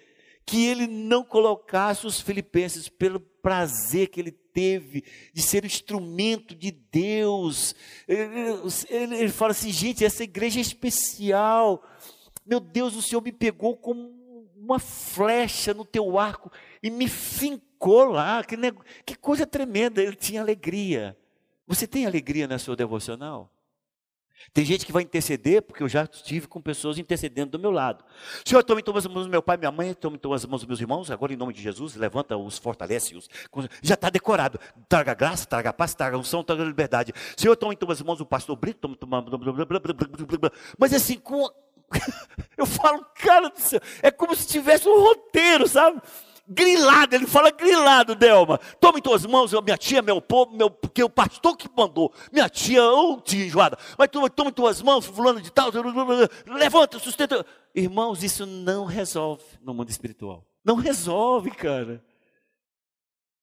que 0.45 0.67
ele 0.67 0.87
não 0.87 1.25
colocasse 1.25 2.07
os 2.07 2.21
filipenses 2.21 2.89
pelo 2.89 3.19
prazer 3.47 4.09
que 4.09 4.19
ele 4.19 4.33
teve 4.33 5.05
de 5.33 5.41
ser 5.41 5.65
instrumento 5.65 6.53
de 6.53 6.73
Deus. 6.73 7.77
Ele, 8.09 8.59
ele, 8.91 9.29
fala 9.29 9.53
assim, 9.53 9.71
gente, 9.71 10.05
essa 10.05 10.25
igreja 10.25 10.59
é 10.59 10.61
especial. 10.61 11.81
Meu 12.45 12.59
Deus, 12.59 12.97
o 12.97 13.03
Senhor 13.03 13.23
me 13.23 13.31
pegou 13.31 13.77
como 13.77 14.51
uma 14.57 14.81
flecha 14.81 15.73
no 15.73 15.85
teu 15.85 16.19
arco 16.19 16.51
e 16.83 16.91
me 16.91 17.07
fincou 17.07 18.07
lá. 18.07 18.43
Que, 18.43 18.57
que 19.05 19.15
coisa 19.15 19.47
tremenda, 19.47 20.03
ele 20.03 20.17
tinha 20.17 20.41
alegria. 20.41 21.17
Você 21.69 21.87
tem 21.87 22.05
alegria 22.05 22.49
na 22.49 22.59
sua 22.59 22.75
devocional? 22.75 23.56
Tem 24.53 24.65
gente 24.65 24.87
que 24.87 24.93
vai 24.93 25.03
interceder, 25.03 25.63
porque 25.63 25.83
eu 25.83 25.89
já 25.89 26.05
estive 26.05 26.47
com 26.47 26.61
pessoas 26.61 26.99
intercedendo 26.99 27.53
do 27.53 27.59
meu 27.59 27.71
lado. 27.71 28.05
Senhor, 28.45 28.63
tome 28.63 28.83
todas 28.83 29.07
as 29.07 29.13
mãos 29.13 29.25
do 29.25 29.31
meu 29.31 29.43
pai, 29.43 29.57
minha 29.57 29.71
mãe, 29.71 29.95
tome 29.95 30.19
todas 30.19 30.45
as 30.45 30.51
mãos 30.51 30.61
dos 30.61 30.69
meus 30.69 30.81
irmãos, 30.81 31.11
agora 31.11 31.33
em 31.33 31.37
nome 31.37 31.53
de 31.53 31.63
Jesus, 31.63 31.95
levanta-os, 31.95 32.59
fortalece-os. 32.59 33.29
Já 33.83 33.95
está 33.95 34.11
decorado. 34.11 34.59
Traga 34.89 35.15
graça, 35.15 35.47
traga 35.47 35.73
paz, 35.73 35.95
traga 35.95 36.17
unção, 36.17 36.43
traga 36.43 36.65
liberdade. 36.65 37.13
Senhor, 37.37 37.57
tome 37.57 37.77
todas 37.77 37.99
as 37.99 38.07
mãos 38.07 38.19
do 38.19 38.27
pastor 38.27 38.57
Brito, 38.57 38.81
tome, 38.81 38.97
tome, 38.97 39.13
mas 40.79 40.93
assim, 40.93 41.19
com... 41.19 41.49
eu 42.57 42.67
falo, 42.67 43.05
cara 43.15 43.49
do 43.49 43.61
céu, 43.61 43.81
é 44.03 44.11
como 44.11 44.35
se 44.35 44.49
tivesse 44.49 44.89
um 44.89 45.01
roteiro, 45.01 45.69
sabe? 45.69 46.01
Grilado, 46.49 47.15
ele 47.15 47.27
fala 47.27 47.51
grilado, 47.51 48.15
Delma. 48.15 48.59
Toma 48.81 48.99
em 48.99 49.03
tuas 49.03 49.27
mãos, 49.27 49.53
minha 49.65 49.77
tia, 49.77 50.03
meu 50.03 50.21
povo, 50.21 50.57
meu, 50.57 50.71
porque 50.71 51.03
o 51.03 51.11
pastor 51.11 51.57
que 51.57 51.69
mandou, 51.77 52.13
minha 52.33 52.49
tia, 52.49 52.83
ou 52.83 53.21
tia 53.21 53.47
enjoada, 53.47 53.79
mas 53.99 54.09
toma, 54.09 54.31
toma 54.31 54.51
em 54.51 54.53
tuas 54.53 54.81
mãos, 54.83 55.07
fulano 55.07 55.41
de 55.41 55.51
tal, 55.51 55.71
levanta, 56.47 56.99
sustenta. 56.99 57.45
Irmãos, 57.75 58.23
isso 58.23 58.47
não 58.47 58.85
resolve 58.85 59.45
no 59.61 59.75
mundo 59.75 59.91
espiritual. 59.91 60.47
Não 60.65 60.77
resolve, 60.77 61.51
cara. 61.51 62.03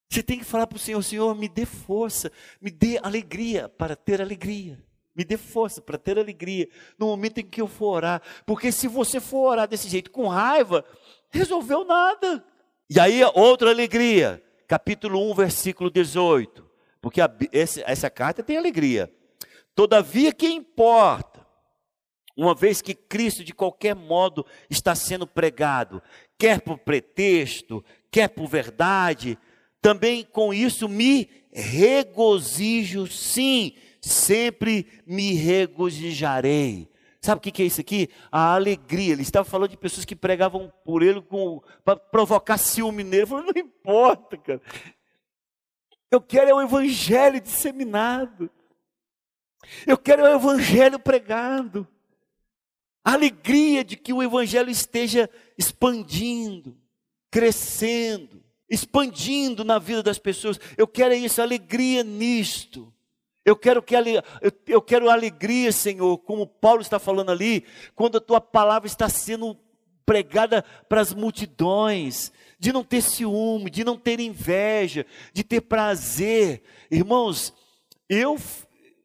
Você 0.10 0.22
tem 0.22 0.38
que 0.38 0.46
falar 0.46 0.68
para 0.68 0.76
o 0.76 0.80
Senhor, 0.80 1.02
Senhor, 1.02 1.34
me 1.36 1.48
dê 1.50 1.66
força, 1.66 2.32
me 2.62 2.70
dê 2.70 3.00
alegria 3.02 3.68
para 3.68 3.96
ter 3.96 4.22
alegria. 4.22 4.84
Me 5.16 5.24
dê 5.24 5.38
força 5.38 5.80
para 5.82 5.98
ter 5.98 6.18
alegria 6.18 6.68
no 6.98 7.08
momento 7.08 7.38
em 7.38 7.46
que 7.46 7.62
eu 7.62 7.68
for 7.68 7.96
orar. 7.98 8.22
Porque 8.46 8.72
se 8.72 8.88
você 8.88 9.20
for 9.20 9.52
orar 9.52 9.68
desse 9.68 9.88
jeito, 9.88 10.10
com 10.10 10.28
raiva, 10.28 10.84
resolveu 11.30 11.86
nada. 11.86 12.44
E 12.90 13.00
aí, 13.00 13.22
outra 13.34 13.70
alegria, 13.70 14.44
capítulo 14.68 15.32
1, 15.32 15.36
versículo 15.36 15.90
18. 15.90 16.70
Porque 17.02 17.22
a, 17.22 17.34
esse, 17.52 17.82
essa 17.86 18.10
carta 18.10 18.44
tem 18.44 18.58
alegria. 18.58 19.12
Todavia, 19.76 20.32
que 20.32 20.48
importa? 20.48 21.46
Uma 22.36 22.56
vez 22.56 22.82
que 22.82 22.94
Cristo, 22.94 23.44
de 23.44 23.54
qualquer 23.54 23.96
modo, 23.96 24.46
está 24.70 24.96
sendo 24.96 25.28
pregado, 25.28 26.02
quer 26.38 26.62
por 26.62 26.80
pretexto, 26.80 27.84
quer 28.12 28.28
por 28.30 28.48
verdade, 28.48 29.38
também 29.82 30.24
com 30.24 30.54
isso 30.54 30.90
me 30.90 31.30
regozijo, 31.52 33.06
sim, 33.06 33.76
sempre 34.02 34.88
me 35.06 35.34
regozijarei. 35.34 36.90
Sabe 37.24 37.40
o 37.40 37.42
que 37.42 37.64
é 37.64 37.66
isso 37.66 37.80
aqui? 37.80 38.10
A 38.30 38.54
alegria. 38.54 39.14
Ele 39.14 39.22
estava 39.22 39.46
falando 39.46 39.70
de 39.70 39.78
pessoas 39.78 40.04
que 40.04 40.14
pregavam 40.14 40.70
por 40.84 41.02
ele 41.02 41.26
para 41.86 41.96
provocar 41.96 42.58
ciúme 42.58 43.02
nele. 43.02 43.22
Ele 43.22 43.26
falou, 43.26 43.46
não 43.46 43.62
importa, 43.62 44.38
cara. 44.38 44.62
Eu 46.12 46.20
quero 46.20 46.50
é 46.50 46.54
o 46.54 46.62
evangelho 46.62 47.40
disseminado. 47.40 48.52
Eu 49.88 49.98
quero 49.98 50.26
é 50.26 50.34
o 50.34 50.38
evangelho 50.38 51.00
pregado. 51.00 51.88
A 53.06 53.14
alegria 53.14 53.86
de 53.86 53.96
que 53.96 54.12
o 54.12 54.22
evangelho 54.22 54.70
esteja 54.70 55.30
expandindo, 55.58 56.78
crescendo, 57.32 58.44
expandindo 58.70 59.64
na 59.64 59.80
vida 59.80 60.04
das 60.04 60.20
pessoas. 60.20 60.60
Eu 60.78 60.88
quero 60.88 61.14
é 61.14 61.18
isso, 61.18 61.42
alegria 61.42 62.04
nisto. 62.04 62.93
Eu 63.46 63.56
quero 63.56 63.82
que 63.82 63.96
eu 64.68 64.82
quero 64.82 65.10
alegria, 65.10 65.72
Senhor, 65.72 66.18
como 66.20 66.48
Paulo 66.48 66.82
está 66.82 66.98
falando 66.98 67.32
ali, 67.32 67.66
quando 67.94 68.18
a 68.18 68.22
tua 68.22 68.40
palavra 68.40 68.88
está 68.88 69.10
sendo 69.10 69.58
pregada 70.06 70.64
para 70.88 71.02
as 71.02 71.14
multidões, 71.14 72.32
de 72.60 72.72
não 72.72 72.84
ter 72.84 73.02
ciúme, 73.02 73.70
de 73.70 73.84
não 73.84 73.98
ter 73.98 74.20
inveja, 74.20 75.06
de 75.34 75.44
ter 75.44 75.62
prazer. 75.62 76.64
Irmãos, 76.90 77.54
eu 78.08 78.38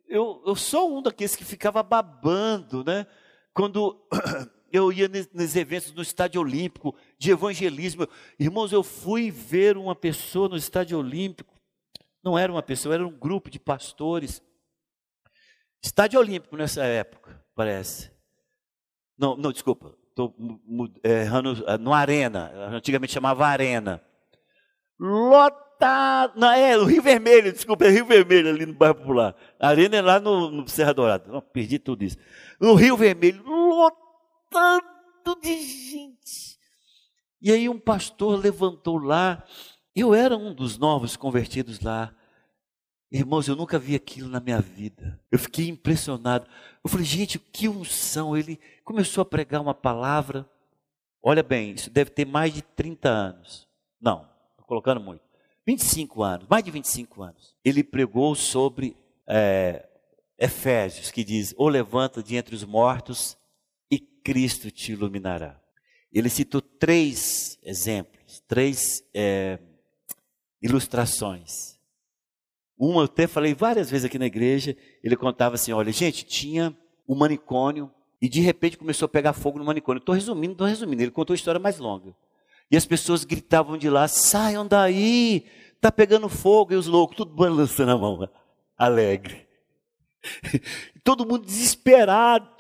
eu, 0.09 0.43
eu 0.47 0.57
sou 0.57 0.97
um 0.97 1.03
daqueles 1.03 1.37
que 1.37 1.45
ficava 1.45 1.83
babando, 1.83 2.83
né? 2.83 3.07
Quando 3.53 4.01
eu 4.73 4.93
ia 4.93 5.09
nos 5.35 5.55
eventos 5.55 5.93
no 5.93 6.03
Estádio 6.03 6.41
Olímpico 6.41 6.95
de 7.19 7.31
evangelismo, 7.31 8.09
irmãos, 8.39 8.73
eu 8.73 8.83
fui 8.83 9.31
ver 9.31 9.77
uma 9.77 9.95
pessoa 9.95 10.49
no 10.49 10.57
Estádio 10.57 10.99
Olímpico 10.99 11.58
não 12.23 12.39
era 12.39 12.53
uma 12.53 12.63
pessoa, 12.63 12.95
era 12.95 13.07
um 13.07 13.17
grupo 13.17 13.51
de 13.51 13.59
pastores. 13.59 14.43
Estádio 15.83 16.19
Olímpico 16.19 16.57
nessa 16.57 16.85
época, 16.85 17.45
parece. 17.55 18.11
Não, 19.19 19.37
não, 19.37 19.53
desculpa. 19.53 19.95
Estou 20.09 20.35
errando. 21.05 21.65
É, 21.67 21.79
no 21.79 21.93
Arena. 21.93 22.51
Antigamente 22.73 23.13
chamava 23.13 23.47
Arena. 23.47 24.03
Lotado. 24.99 26.39
Não, 26.39 26.51
é 26.51 26.77
o 26.77 26.85
Rio 26.85 27.03
Vermelho, 27.03 27.53
desculpa, 27.53 27.85
é 27.85 27.91
Rio 27.91 28.05
Vermelho 28.05 28.49
ali 28.49 28.67
no 28.67 28.75
bairro 28.75 28.97
Popular. 28.97 29.35
A 29.61 29.69
Arena 29.69 29.97
é 29.97 30.03
lá 30.03 30.19
no, 30.19 30.51
no 30.51 30.69
Serra 30.69 30.93
Dourada. 30.93 31.31
Não, 31.31 31.41
perdi 31.41 31.79
tudo 31.79 32.05
isso. 32.05 32.17
No 32.61 32.75
Rio 32.75 32.97
Vermelho, 32.97 33.45
lotado 33.45 34.85
de 35.41 35.57
gente. 35.61 36.59
E 37.41 37.53
aí 37.53 37.69
um 37.69 37.79
pastor 37.79 38.41
levantou 38.41 38.99
lá 38.99 39.45
eu 40.01 40.15
era 40.15 40.37
um 40.37 40.55
dos 40.55 40.79
novos 40.79 41.17
convertidos 41.17 41.81
lá. 41.81 42.15
Irmãos, 43.11 43.49
eu 43.49 43.57
nunca 43.57 43.79
vi 43.79 43.95
aquilo 43.95 44.29
na 44.29 44.39
minha 44.39 44.61
vida. 44.61 45.19
Eu 45.31 45.39
fiquei 45.39 45.69
impressionado. 45.69 46.47
Eu 46.85 46.91
falei, 46.91 47.07
gente, 47.07 47.39
que 47.39 47.69
unção. 47.69 48.37
Ele 48.37 48.61
começou 48.85 49.23
a 49.23 49.25
pregar 49.25 49.61
uma 49.61 49.75
palavra. 49.75 50.49
Olha 51.23 51.43
bem, 51.43 51.73
isso 51.73 51.91
deve 51.91 52.11
ter 52.11 52.27
mais 52.27 52.53
de 52.53 52.63
30 52.63 53.09
anos. 53.09 53.67
Não, 54.01 54.29
estou 54.51 54.67
colocando 54.67 55.01
muito. 55.01 55.23
25 55.67 56.23
anos, 56.23 56.47
mais 56.49 56.65
de 56.65 56.71
25 56.71 57.23
anos. 57.23 57.55
Ele 57.65 57.83
pregou 57.83 58.35
sobre 58.35 58.97
é, 59.27 59.87
Efésios, 60.39 61.11
que 61.11 61.25
diz: 61.25 61.55
Ou 61.59 61.69
levanta 61.69 62.23
de 62.23 62.37
entre 62.37 62.55
os 62.55 62.65
mortos 62.65 63.37
e 63.91 63.99
Cristo 63.99 64.71
te 64.71 64.93
iluminará. 64.93 65.61
Ele 66.13 66.31
citou 66.31 66.63
três 66.63 67.59
exemplos, 67.63 68.43
três 68.47 69.05
é, 69.13 69.59
ilustrações. 70.63 71.79
Uma 72.79 73.01
eu 73.01 73.05
até 73.07 73.27
falei 73.27 73.55
várias 73.55 73.91
vezes 73.91 74.05
aqui 74.05 74.19
na 74.19 74.27
igreja, 74.27 74.77
ele 75.03 75.17
contava 75.17 75.57
assim: 75.57 75.73
olha, 75.73 75.91
gente, 75.91 76.25
tinha 76.25 76.77
um 77.09 77.15
manicômio 77.15 77.91
e 78.21 78.29
de 78.29 78.41
repente 78.41 78.79
começou 78.79 79.07
a 79.07 79.09
pegar 79.09 79.33
fogo 79.33 79.59
no 79.59 79.65
manicômio. 79.65 79.99
Estou 79.99 80.15
resumindo, 80.15 80.53
estou 80.53 80.67
resumindo. 80.67 81.03
Ele 81.03 81.11
contou 81.11 81.35
a 81.35 81.37
história 81.37 81.61
mais 81.61 81.79
longa. 81.79 82.15
E 82.71 82.77
as 82.77 82.87
pessoas 82.87 83.25
gritavam 83.25 83.77
de 83.77 83.91
lá: 83.91 84.07
saiam 84.07 84.67
daí, 84.67 85.45
está 85.75 85.91
pegando 85.91 86.29
fogo. 86.29 86.73
E 86.73 86.77
os 86.77 86.87
loucos, 86.87 87.17
tudo 87.17 87.35
balançando 87.35 87.93
a 87.93 87.99
mão, 87.99 88.29
alegre. 88.77 89.47
Todo 91.03 91.27
mundo 91.27 91.47
desesperado 91.47 92.59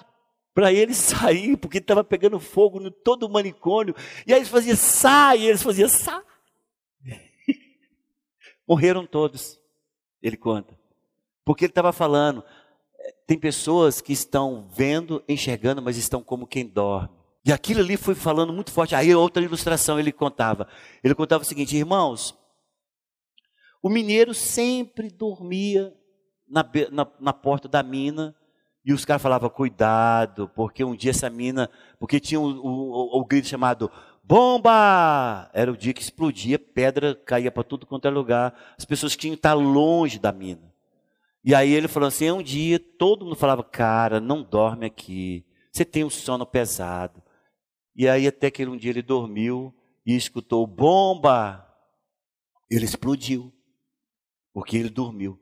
para 0.55 0.72
ele 0.72 0.92
sair, 0.92 1.57
porque 1.57 1.78
estava 1.78 2.03
pegando 2.03 2.40
fogo 2.40 2.80
no 2.80 2.90
todo 2.90 3.24
o 3.24 3.28
manicômio. 3.28 3.94
E 4.26 4.32
aí 4.32 4.40
eles 4.40 4.49
faziam, 4.49 4.76
sai, 4.76 5.38
e 5.38 5.46
eles 5.46 5.62
faziam, 5.62 5.88
sai. 5.88 6.20
Morreram 8.69 9.07
todos, 9.07 9.59
ele 10.23 10.37
conta. 10.37 10.79
Porque 11.45 11.64
ele 11.64 11.71
estava 11.71 11.93
falando, 11.93 12.45
tem 13.27 13.39
pessoas 13.39 14.01
que 14.03 14.12
estão 14.12 14.69
vendo, 14.71 15.25
enxergando, 15.27 15.81
mas 15.81 15.97
estão 15.97 16.23
como 16.23 16.47
quem 16.47 16.66
dorme. 16.66 17.16
E 17.45 17.53
aquilo 17.53 17.81
ali 17.81 17.97
foi 17.97 18.14
falando 18.14 18.53
muito 18.53 18.71
forte. 18.71 18.95
Aí 18.95 19.14
outra 19.14 19.43
ilustração 19.43 19.99
ele 19.99 20.12
contava. 20.12 20.69
Ele 21.03 21.14
contava 21.14 21.43
o 21.43 21.47
seguinte, 21.47 21.75
irmãos, 21.75 22.37
o 23.83 23.89
mineiro 23.89 24.35
sempre 24.35 25.09
dormia 25.09 25.95
na, 26.47 26.62
na, 26.91 27.07
na 27.19 27.33
porta 27.33 27.69
da 27.69 27.83
mina 27.83 28.37
e 28.85 28.93
os 28.93 29.05
caras 29.05 29.23
falavam, 29.23 29.49
cuidado, 29.49 30.51
porque 30.55 30.85
um 30.85 30.97
dia 30.97 31.11
essa 31.11 31.31
mina, 31.31 31.71
porque 31.99 32.21
tinha 32.21 32.41
o, 32.41 32.45
o, 32.45 33.19
o, 33.19 33.21
o 33.21 33.25
grito 33.25 33.49
chamado 33.49 33.91
Bomba! 34.29 35.51
Era 35.55 35.72
o 35.72 35.76
dia 35.76 35.95
que 35.95 36.03
explodia, 36.03 36.59
pedra 36.59 37.14
caía 37.14 37.51
para 37.51 37.64
tudo 37.64 37.87
quanto 37.87 38.07
é 38.07 38.11
lugar. 38.11 38.55
As 38.76 38.85
pessoas 38.85 39.16
tinham 39.16 39.33
que 39.33 39.39
estar 39.39 39.55
longe 39.55 40.18
da 40.18 40.31
mina. 40.31 40.70
E 41.43 41.55
aí 41.55 41.72
ele 41.72 41.89
falou 41.89 42.09
assim: 42.09 42.31
um 42.31 42.43
dia 42.43 42.79
todo 42.79 43.24
mundo 43.24 43.37
falava, 43.37 43.64
cara, 43.64 44.20
não 44.20 44.43
dorme 44.43 44.85
aqui. 44.85 45.47
Você 45.72 45.83
tem 45.83 46.05
um 46.05 46.11
sono 46.11 46.45
pesado. 46.45 47.22
E 47.97 48.07
aí 48.07 48.26
até 48.26 48.51
que 48.51 48.66
um 48.66 48.76
dia 48.76 48.91
ele 48.91 49.01
dormiu 49.01 49.74
e 50.05 50.14
escutou 50.14 50.66
bomba. 50.66 51.66
Ele 52.70 52.85
explodiu. 52.85 53.51
Porque 54.53 54.76
ele 54.76 54.91
dormiu. 54.91 55.41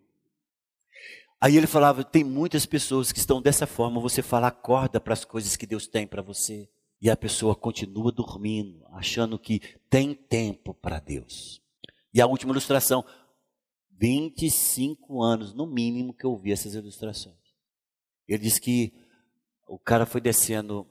Aí 1.40 1.56
ele 1.56 1.66
falava: 1.66 2.04
tem 2.04 2.22
muitas 2.22 2.64
pessoas 2.64 3.10
que 3.10 3.18
estão 3.18 3.42
dessa 3.42 3.66
forma. 3.66 4.00
Você 4.00 4.22
fala, 4.22 4.46
acorda 4.46 5.00
para 5.00 5.12
as 5.12 5.24
coisas 5.24 5.56
que 5.56 5.66
Deus 5.66 5.88
tem 5.88 6.06
para 6.06 6.22
você 6.22 6.68
e 7.06 7.10
a 7.10 7.16
pessoa 7.16 7.54
continua 7.54 8.10
dormindo, 8.10 8.84
achando 8.90 9.38
que 9.38 9.60
tem 9.88 10.12
tempo 10.12 10.74
para 10.74 10.98
Deus. 10.98 11.62
E 12.12 12.20
a 12.20 12.26
última 12.26 12.50
ilustração, 12.50 13.04
25 13.92 15.22
anos 15.22 15.54
no 15.54 15.68
mínimo 15.68 16.12
que 16.12 16.26
eu 16.26 16.36
vi 16.36 16.50
essas 16.50 16.74
ilustrações. 16.74 17.36
Ele 18.26 18.42
diz 18.42 18.58
que 18.58 18.92
o 19.68 19.78
cara 19.78 20.04
foi 20.04 20.20
descendo 20.20 20.84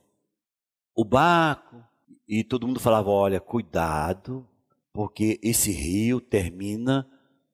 o 0.95 1.03
barco 1.03 1.83
E 2.25 2.45
todo 2.45 2.65
mundo 2.65 2.79
falava: 2.79 3.09
olha, 3.09 3.41
cuidado, 3.41 4.47
porque 4.93 5.37
esse 5.43 5.69
rio 5.69 6.21
termina 6.21 7.05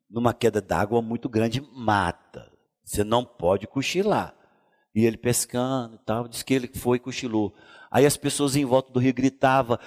numa 0.08 0.36
queda 0.36 0.62
d'água 0.62 1.02
muito 1.02 1.28
grande, 1.28 1.62
mata. 1.74 2.54
Você 2.84 3.04
não 3.04 3.26
pode 3.26 3.66
cochilar. 3.66 4.36
E 4.94 5.04
ele 5.04 5.18
pescando 5.18 5.96
e 5.96 6.00
tal, 6.06 6.28
disse 6.28 6.46
que 6.46 6.54
ele 6.54 6.68
foi 6.68 6.98
e 6.98 7.00
cochilou. 7.00 7.56
Aí 7.92 8.06
as 8.06 8.16
pessoas 8.16 8.56
em 8.56 8.64
volta 8.64 8.92
do 8.92 9.00
rio 9.00 9.14
gritavam: 9.14 9.78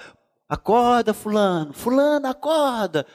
Acorda, 0.47 1.13
Fulano, 1.13 1.73
Fulano, 1.73 2.27
acorda. 2.27 3.05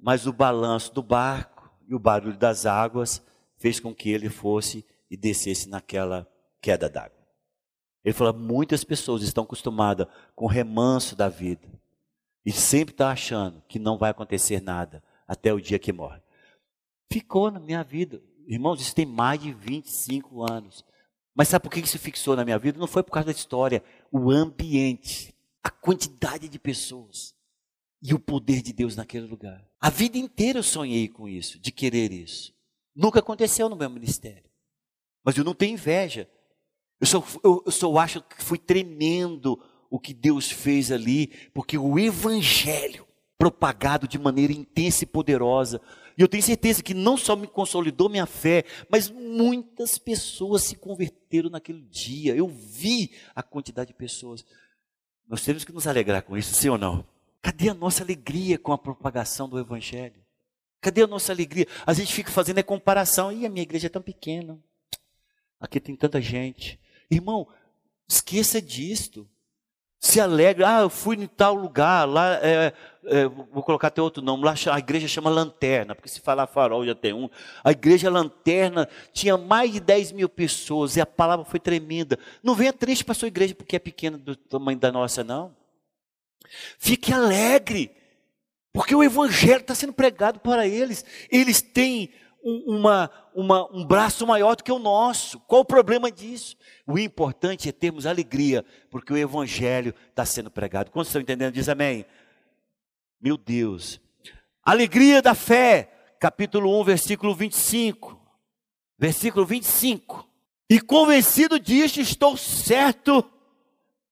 Mas 0.00 0.26
o 0.26 0.32
balanço 0.32 0.92
do 0.94 1.02
barco 1.02 1.70
e 1.86 1.94
o 1.94 1.98
barulho 1.98 2.38
das 2.38 2.64
águas 2.64 3.22
fez 3.58 3.78
com 3.78 3.94
que 3.94 4.08
ele 4.10 4.30
fosse 4.30 4.84
e 5.10 5.16
descesse 5.16 5.68
naquela 5.68 6.26
queda 6.62 6.88
d'água. 6.88 7.18
Ele 8.04 8.14
falou: 8.14 8.32
muitas 8.32 8.84
pessoas 8.84 9.22
estão 9.22 9.44
acostumadas 9.44 10.06
com 10.34 10.46
o 10.46 10.48
remanso 10.48 11.14
da 11.14 11.28
vida 11.28 11.68
e 12.44 12.50
sempre 12.50 12.94
estão 12.94 13.08
tá 13.08 13.12
achando 13.12 13.62
que 13.68 13.78
não 13.78 13.98
vai 13.98 14.10
acontecer 14.10 14.62
nada 14.62 15.02
até 15.26 15.52
o 15.52 15.60
dia 15.60 15.78
que 15.78 15.92
morre. 15.92 16.22
Ficou 17.12 17.50
na 17.50 17.60
minha 17.60 17.82
vida. 17.82 18.22
Irmãos, 18.46 18.80
isso 18.80 18.94
tem 18.94 19.04
mais 19.04 19.42
de 19.42 19.52
25 19.52 20.50
anos. 20.50 20.84
Mas 21.38 21.46
sabe 21.46 21.62
por 21.62 21.70
que 21.70 21.78
isso 21.78 22.00
fixou 22.00 22.34
na 22.34 22.44
minha 22.44 22.58
vida? 22.58 22.80
Não 22.80 22.88
foi 22.88 23.00
por 23.00 23.12
causa 23.12 23.26
da 23.26 23.32
história, 23.32 23.80
o 24.10 24.28
ambiente, 24.28 25.32
a 25.62 25.70
quantidade 25.70 26.48
de 26.48 26.58
pessoas 26.58 27.32
e 28.02 28.12
o 28.12 28.18
poder 28.18 28.60
de 28.60 28.72
Deus 28.72 28.96
naquele 28.96 29.28
lugar. 29.28 29.64
A 29.80 29.88
vida 29.88 30.18
inteira 30.18 30.58
eu 30.58 30.64
sonhei 30.64 31.06
com 31.06 31.28
isso, 31.28 31.60
de 31.60 31.70
querer 31.70 32.12
isso. 32.12 32.52
Nunca 32.92 33.20
aconteceu 33.20 33.68
no 33.68 33.76
meu 33.76 33.88
ministério. 33.88 34.50
Mas 35.22 35.36
eu 35.36 35.44
não 35.44 35.54
tenho 35.54 35.74
inveja. 35.74 36.28
Eu 37.00 37.06
só, 37.06 37.24
eu, 37.44 37.62
eu 37.64 37.70
só 37.70 37.96
acho 37.98 38.20
que 38.20 38.42
foi 38.42 38.58
tremendo 38.58 39.62
o 39.88 40.00
que 40.00 40.12
Deus 40.12 40.50
fez 40.50 40.90
ali, 40.90 41.28
porque 41.54 41.78
o 41.78 42.00
Evangelho, 42.00 43.06
propagado 43.38 44.08
de 44.08 44.18
maneira 44.18 44.52
intensa 44.52 45.04
e 45.04 45.06
poderosa, 45.06 45.80
e 46.18 46.20
eu 46.20 46.26
tenho 46.26 46.42
certeza 46.42 46.82
que 46.82 46.94
não 46.94 47.16
só 47.16 47.36
me 47.36 47.46
consolidou 47.46 48.08
minha 48.08 48.26
fé, 48.26 48.64
mas 48.90 49.08
muitas 49.08 49.98
pessoas 49.98 50.64
se 50.64 50.74
converteram 50.74 51.48
naquele 51.48 51.82
dia. 51.82 52.34
Eu 52.34 52.48
vi 52.48 53.12
a 53.36 53.40
quantidade 53.40 53.88
de 53.88 53.94
pessoas. 53.94 54.44
Nós 55.28 55.44
temos 55.44 55.64
que 55.64 55.70
nos 55.70 55.86
alegrar 55.86 56.22
com 56.24 56.36
isso, 56.36 56.52
sim 56.52 56.70
ou 56.70 56.76
não? 56.76 57.06
Cadê 57.40 57.68
a 57.68 57.74
nossa 57.74 58.02
alegria 58.02 58.58
com 58.58 58.72
a 58.72 58.78
propagação 58.78 59.48
do 59.48 59.60
Evangelho? 59.60 60.20
Cadê 60.80 61.02
a 61.02 61.06
nossa 61.06 61.30
alegria? 61.30 61.68
A 61.86 61.92
gente 61.92 62.12
fica 62.12 62.32
fazendo 62.32 62.58
a 62.58 62.64
comparação. 62.64 63.30
E 63.30 63.46
a 63.46 63.48
minha 63.48 63.62
igreja 63.62 63.86
é 63.86 63.90
tão 63.90 64.02
pequena. 64.02 64.58
Aqui 65.60 65.78
tem 65.78 65.94
tanta 65.94 66.20
gente. 66.20 66.80
Irmão, 67.08 67.46
esqueça 68.08 68.60
disto. 68.60 69.28
Se 70.00 70.20
alegre. 70.20 70.64
Ah, 70.64 70.80
eu 70.80 70.90
fui 70.90 71.16
em 71.16 71.28
tal 71.28 71.54
lugar. 71.54 72.08
Lá, 72.08 72.36
é, 72.42 72.66
é, 72.66 72.72
vou 73.52 73.62
colocar 73.62 73.88
até 73.88 74.02
outro 74.02 74.22
nome. 74.22 74.44
Lá 74.44 74.54
a 74.72 74.78
igreja 74.78 75.08
chama 75.08 75.30
Lanterna, 75.30 75.94
porque 75.94 76.08
se 76.08 76.20
falar 76.20 76.46
farol 76.46 76.84
já 76.84 76.94
tem 76.94 77.12
um. 77.12 77.28
A 77.64 77.72
igreja 77.72 78.10
Lanterna 78.10 78.88
tinha 79.12 79.36
mais 79.36 79.72
de 79.72 79.80
10 79.80 80.12
mil 80.12 80.28
pessoas 80.28 80.96
e 80.96 81.00
a 81.00 81.06
palavra 81.06 81.44
foi 81.44 81.58
tremenda. 81.60 82.18
Não 82.42 82.54
venha 82.54 82.72
triste 82.72 83.04
para 83.04 83.12
a 83.12 83.14
sua 83.16 83.28
igreja 83.28 83.54
porque 83.54 83.76
é 83.76 83.78
pequena 83.78 84.18
do 84.18 84.36
tamanho 84.36 84.78
da 84.78 84.92
nossa, 84.92 85.24
não. 85.24 85.54
Fique 86.78 87.12
alegre. 87.12 87.90
Porque 88.72 88.94
o 88.94 89.02
evangelho 89.02 89.60
está 89.60 89.74
sendo 89.74 89.92
pregado 89.92 90.40
para 90.40 90.66
eles. 90.66 91.04
Eles 91.30 91.60
têm 91.62 92.10
um, 92.42 92.76
uma, 92.78 93.10
uma, 93.34 93.74
um 93.74 93.84
braço 93.84 94.26
maior 94.26 94.54
do 94.54 94.62
que 94.62 94.72
o 94.72 94.78
nosso. 94.78 95.40
Qual 95.40 95.62
o 95.62 95.64
problema 95.64 96.10
disso? 96.10 96.56
O 96.86 96.98
importante 96.98 97.68
é 97.68 97.72
termos 97.72 98.06
alegria, 98.06 98.64
porque 98.90 99.12
o 99.12 99.16
evangelho 99.16 99.94
está 100.10 100.24
sendo 100.24 100.50
pregado. 100.50 100.90
Quantos 100.90 101.08
estão 101.08 101.22
entendendo? 101.22 101.54
Diz 101.54 101.68
amém. 101.68 102.04
Meu 103.20 103.36
Deus. 103.36 104.00
Alegria 104.64 105.20
da 105.20 105.34
fé, 105.34 106.14
capítulo 106.20 106.80
1, 106.80 106.84
versículo 106.84 107.34
25. 107.34 108.16
Versículo 108.96 109.44
25. 109.44 110.28
E 110.70 110.80
convencido 110.80 111.58
disto, 111.58 112.00
estou 112.00 112.36
certo 112.36 113.28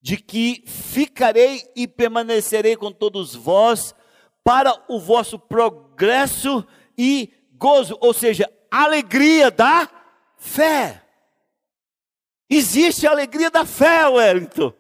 de 0.03 0.17
que 0.17 0.65
ficarei 0.67 1.63
e 1.77 1.87
permanecerei 1.87 2.77
com 2.77 2.91
todos 2.91 3.35
vós 3.35 3.95
para 4.43 4.73
o 4.89 4.99
vosso 4.99 5.39
progresso 5.39 6.67
e 6.97 7.33
gozo, 7.53 7.97
ou 8.01 8.13
seja, 8.13 8.51
alegria 8.71 9.51
da 9.51 9.89
fé. 10.37 11.03
Existe 12.49 13.07
a 13.07 13.11
alegria 13.11 13.51
da 13.51 13.65
fé, 13.65 14.07
Wellington, 14.07 14.73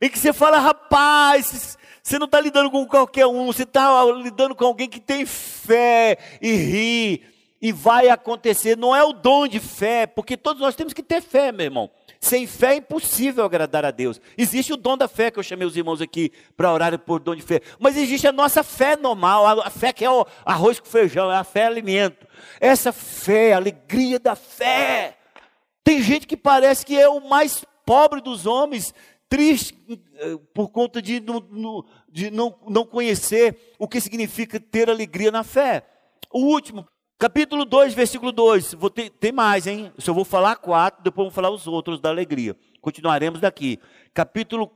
em 0.00 0.08
que 0.08 0.18
você 0.18 0.32
fala, 0.32 0.58
rapaz, 0.58 1.76
você 2.06 2.20
não 2.20 2.26
está 2.26 2.40
lidando 2.40 2.70
com 2.70 2.86
qualquer 2.86 3.26
um, 3.26 3.46
você 3.46 3.64
está 3.64 4.04
lidando 4.04 4.54
com 4.54 4.64
alguém 4.64 4.88
que 4.88 5.00
tem 5.00 5.26
fé 5.26 6.16
e 6.40 6.52
ri, 6.52 7.22
e 7.60 7.72
vai 7.72 8.08
acontecer. 8.08 8.76
Não 8.76 8.94
é 8.94 9.02
o 9.02 9.12
dom 9.12 9.48
de 9.48 9.58
fé, 9.58 10.06
porque 10.06 10.36
todos 10.36 10.62
nós 10.62 10.76
temos 10.76 10.92
que 10.92 11.02
ter 11.02 11.20
fé, 11.20 11.50
meu 11.50 11.64
irmão. 11.64 11.90
Sem 12.20 12.46
fé 12.46 12.74
é 12.74 12.76
impossível 12.76 13.44
agradar 13.44 13.84
a 13.84 13.90
Deus. 13.90 14.20
Existe 14.38 14.72
o 14.72 14.76
dom 14.76 14.96
da 14.96 15.08
fé, 15.08 15.32
que 15.32 15.40
eu 15.40 15.42
chamei 15.42 15.66
os 15.66 15.76
irmãos 15.76 16.00
aqui 16.00 16.30
para 16.56 16.72
orar 16.72 16.96
por 16.96 17.18
dom 17.18 17.34
de 17.34 17.42
fé. 17.42 17.60
Mas 17.80 17.96
existe 17.96 18.28
a 18.28 18.32
nossa 18.32 18.62
fé 18.62 18.96
normal, 18.96 19.60
a 19.62 19.70
fé 19.70 19.92
que 19.92 20.04
é 20.04 20.10
o 20.10 20.24
arroz 20.44 20.78
com 20.78 20.86
feijão, 20.86 21.32
é 21.32 21.36
a 21.36 21.42
fé 21.42 21.66
alimento. 21.66 22.24
Essa 22.60 22.92
fé, 22.92 23.52
a 23.52 23.56
alegria 23.56 24.20
da 24.20 24.36
fé. 24.36 25.16
Tem 25.82 26.00
gente 26.00 26.24
que 26.24 26.36
parece 26.36 26.86
que 26.86 26.96
é 26.96 27.08
o 27.08 27.28
mais 27.28 27.64
pobre 27.84 28.20
dos 28.20 28.46
homens, 28.46 28.94
triste 29.28 29.76
eh, 29.88 30.36
por 30.54 30.68
conta 30.70 31.00
de, 31.02 31.20
de 32.08 32.30
não, 32.30 32.58
não 32.68 32.86
conhecer 32.86 33.74
o 33.78 33.88
que 33.88 34.00
significa 34.00 34.58
ter 34.60 34.88
alegria 34.88 35.30
na 35.30 35.42
fé. 35.42 35.86
O 36.32 36.40
último, 36.40 36.86
Capítulo 37.18 37.64
2, 37.64 37.94
versículo 37.94 38.30
2. 38.30 38.74
Vou 38.74 38.90
ter, 38.90 39.08
tem 39.08 39.32
mais, 39.32 39.66
hein? 39.66 39.90
Eu 40.06 40.12
vou 40.12 40.24
falar 40.24 40.56
quatro, 40.56 41.02
depois 41.02 41.26
vou 41.26 41.32
falar 41.32 41.50
os 41.50 41.66
outros 41.66 41.98
da 41.98 42.10
alegria. 42.10 42.54
Continuaremos 42.82 43.40
daqui. 43.40 43.80
Capítulo 44.12 44.70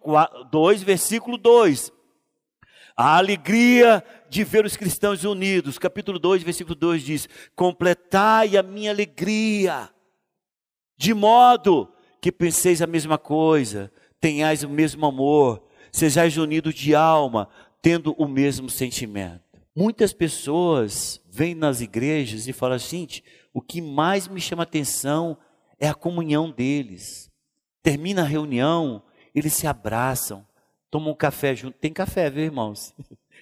2, 0.50 0.82
versículo 0.82 1.36
2. 1.36 1.92
A 2.96 3.18
alegria 3.18 4.02
de 4.30 4.42
ver 4.42 4.64
os 4.64 4.74
cristãos 4.74 5.22
unidos. 5.22 5.78
Capítulo 5.78 6.18
2, 6.18 6.42
versículo 6.42 6.74
2 6.74 7.02
diz: 7.02 7.28
Completai 7.54 8.56
a 8.56 8.62
minha 8.62 8.90
alegria, 8.90 9.90
de 10.96 11.12
modo 11.12 11.92
que 12.22 12.32
penseis 12.32 12.80
a 12.80 12.86
mesma 12.86 13.18
coisa, 13.18 13.92
tenhais 14.20 14.62
o 14.62 14.68
mesmo 14.68 15.06
amor, 15.06 15.62
sejais 15.90 16.36
unidos 16.36 16.74
de 16.74 16.94
alma, 16.94 17.48
tendo 17.80 18.14
o 18.18 18.28
mesmo 18.28 18.68
sentimento. 18.68 19.40
Muitas 19.74 20.12
pessoas 20.12 21.20
vêm 21.30 21.54
nas 21.54 21.80
igrejas 21.80 22.46
e 22.46 22.52
falam 22.52 22.76
assim: 22.76 23.06
o 23.52 23.62
que 23.62 23.80
mais 23.80 24.28
me 24.28 24.40
chama 24.40 24.64
atenção 24.64 25.38
é 25.78 25.88
a 25.88 25.94
comunhão 25.94 26.50
deles. 26.50 27.30
Termina 27.82 28.22
a 28.22 28.26
reunião, 28.26 29.02
eles 29.34 29.54
se 29.54 29.66
abraçam, 29.66 30.46
tomam 30.90 31.12
um 31.12 31.16
café 31.16 31.54
junto. 31.54 31.78
Tem 31.78 31.92
café, 31.92 32.28
viu, 32.28 32.44
irmãos? 32.44 32.94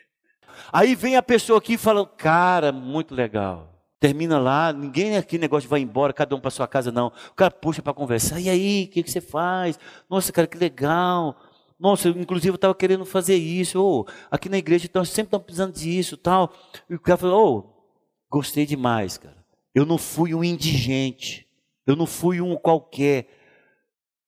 Aí 0.73 0.95
vem 0.95 1.17
a 1.17 1.23
pessoa 1.23 1.59
aqui 1.59 1.75
e 1.75 1.79
fala: 1.79 2.07
cara, 2.07 2.71
muito 2.71 3.15
legal. 3.15 3.78
Termina 4.01 4.39
lá, 4.39 4.73
ninguém 4.73 5.17
aqui 5.17 5.39
negócio 5.39 5.69
vai 5.69 5.81
embora, 5.81 6.13
cada 6.13 6.35
um 6.37 6.41
para 6.41 6.53
sua 6.53 6.69
casa, 6.69 6.93
não. 6.93 7.09
O 7.31 7.35
cara 7.35 7.51
puxa 7.51 7.83
para 7.83 7.93
conversar. 7.93 8.39
E 8.39 8.49
aí, 8.49 8.85
o 8.85 8.93
que, 8.93 9.03
que 9.03 9.11
você 9.11 9.21
faz? 9.21 9.79
Nossa, 10.09 10.33
cara, 10.33 10.47
que 10.47 10.57
legal. 10.57 11.37
Nossa, 11.79 12.09
eu, 12.09 12.13
inclusive 12.17 12.51
eu 12.51 12.55
estava 12.55 12.75
querendo 12.75 13.05
fazer 13.05 13.35
isso. 13.35 13.83
Ou, 13.83 14.07
aqui 14.31 14.49
na 14.49 14.57
igreja 14.57 14.87
então, 14.87 15.05
sempre 15.05 15.29
estamos 15.29 15.45
precisando 15.45 15.73
disso 15.73 16.17
tal. 16.17 16.53
E 16.89 16.95
o 16.95 17.01
cara 17.01 17.17
falou, 17.17 17.59
oh, 17.67 18.29
gostei 18.31 18.65
demais, 18.65 19.19
cara. 19.19 19.45
Eu 19.75 19.85
não 19.85 19.99
fui 19.99 20.33
um 20.33 20.45
indigente. 20.45 21.49
Eu 21.85 21.97
não 21.97 22.07
fui 22.07 22.41
um 22.41 22.55
qualquer. 22.57 23.29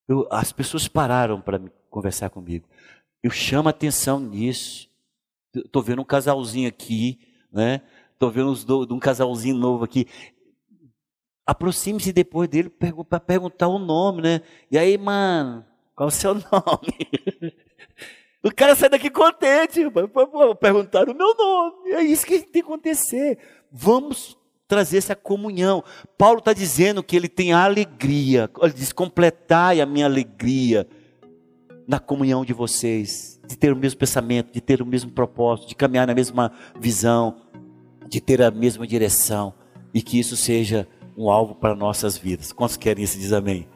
Eu, 0.09 0.27
as 0.33 0.51
pessoas 0.51 0.89
pararam 0.89 1.41
para 1.41 1.61
conversar 1.89 2.31
comigo. 2.31 2.68
Eu 3.23 3.31
chamo 3.31 3.68
atenção 3.68 4.18
nisso. 4.18 4.89
Estou 5.55 5.83
vendo 5.83 6.03
um 6.03 6.05
casalzinho 6.05 6.68
aqui, 6.68 7.21
né? 7.53 7.83
Estou 8.21 8.31
vendo 8.31 8.51
uns 8.51 8.64
do, 8.64 8.87
um 8.95 8.99
casalzinho 8.99 9.57
novo 9.57 9.83
aqui. 9.83 10.07
Aproxime-se 11.47 12.12
depois 12.12 12.51
dele 12.51 12.68
para 12.68 13.18
perguntar 13.18 13.66
o 13.66 13.79
nome, 13.79 14.21
né? 14.21 14.43
E 14.71 14.77
aí, 14.77 14.99
mano, 14.99 15.64
qual 15.97 16.11
o 16.11 16.12
seu 16.12 16.35
nome? 16.53 17.55
o 18.45 18.55
cara 18.55 18.77
sai 18.77 18.91
daqui 18.91 19.09
contente. 19.09 19.81
Perguntaram 20.61 21.14
o 21.14 21.16
meu 21.16 21.35
nome. 21.35 21.93
É 21.93 22.03
isso 22.03 22.27
que 22.27 22.41
tem 22.41 22.61
que 22.62 22.68
acontecer. 22.68 23.39
Vamos 23.73 24.37
trazer 24.68 24.99
essa 24.99 25.16
comunhão. 25.16 25.83
Paulo 26.18 26.41
está 26.41 26.53
dizendo 26.53 27.03
que 27.03 27.16
ele 27.16 27.27
tem 27.27 27.55
alegria. 27.55 28.51
Ele 28.61 28.73
diz: 28.75 28.93
completai 28.93 29.81
a 29.81 29.87
minha 29.87 30.05
alegria 30.05 30.87
na 31.89 31.99
comunhão 31.99 32.45
de 32.45 32.53
vocês, 32.53 33.41
de 33.49 33.57
ter 33.57 33.73
o 33.73 33.77
mesmo 33.77 33.99
pensamento, 33.99 34.53
de 34.53 34.61
ter 34.61 34.83
o 34.83 34.87
mesmo 34.87 35.11
propósito, 35.11 35.68
de 35.68 35.75
caminhar 35.75 36.07
na 36.07 36.14
mesma 36.14 36.53
visão, 36.79 37.49
de 38.11 38.20
ter 38.20 38.42
a 38.42 38.50
mesma 38.50 38.86
direção 38.86 39.54
e 39.94 40.02
que 40.02 40.18
isso 40.18 40.36
seja 40.36 40.86
um 41.16 41.30
alvo 41.30 41.54
para 41.54 41.74
nossas 41.74 42.18
vidas. 42.18 42.52
Quantos 42.52 42.76
querem 42.76 43.04
isso? 43.04 43.18
Diz 43.18 43.32
amém. 43.32 43.68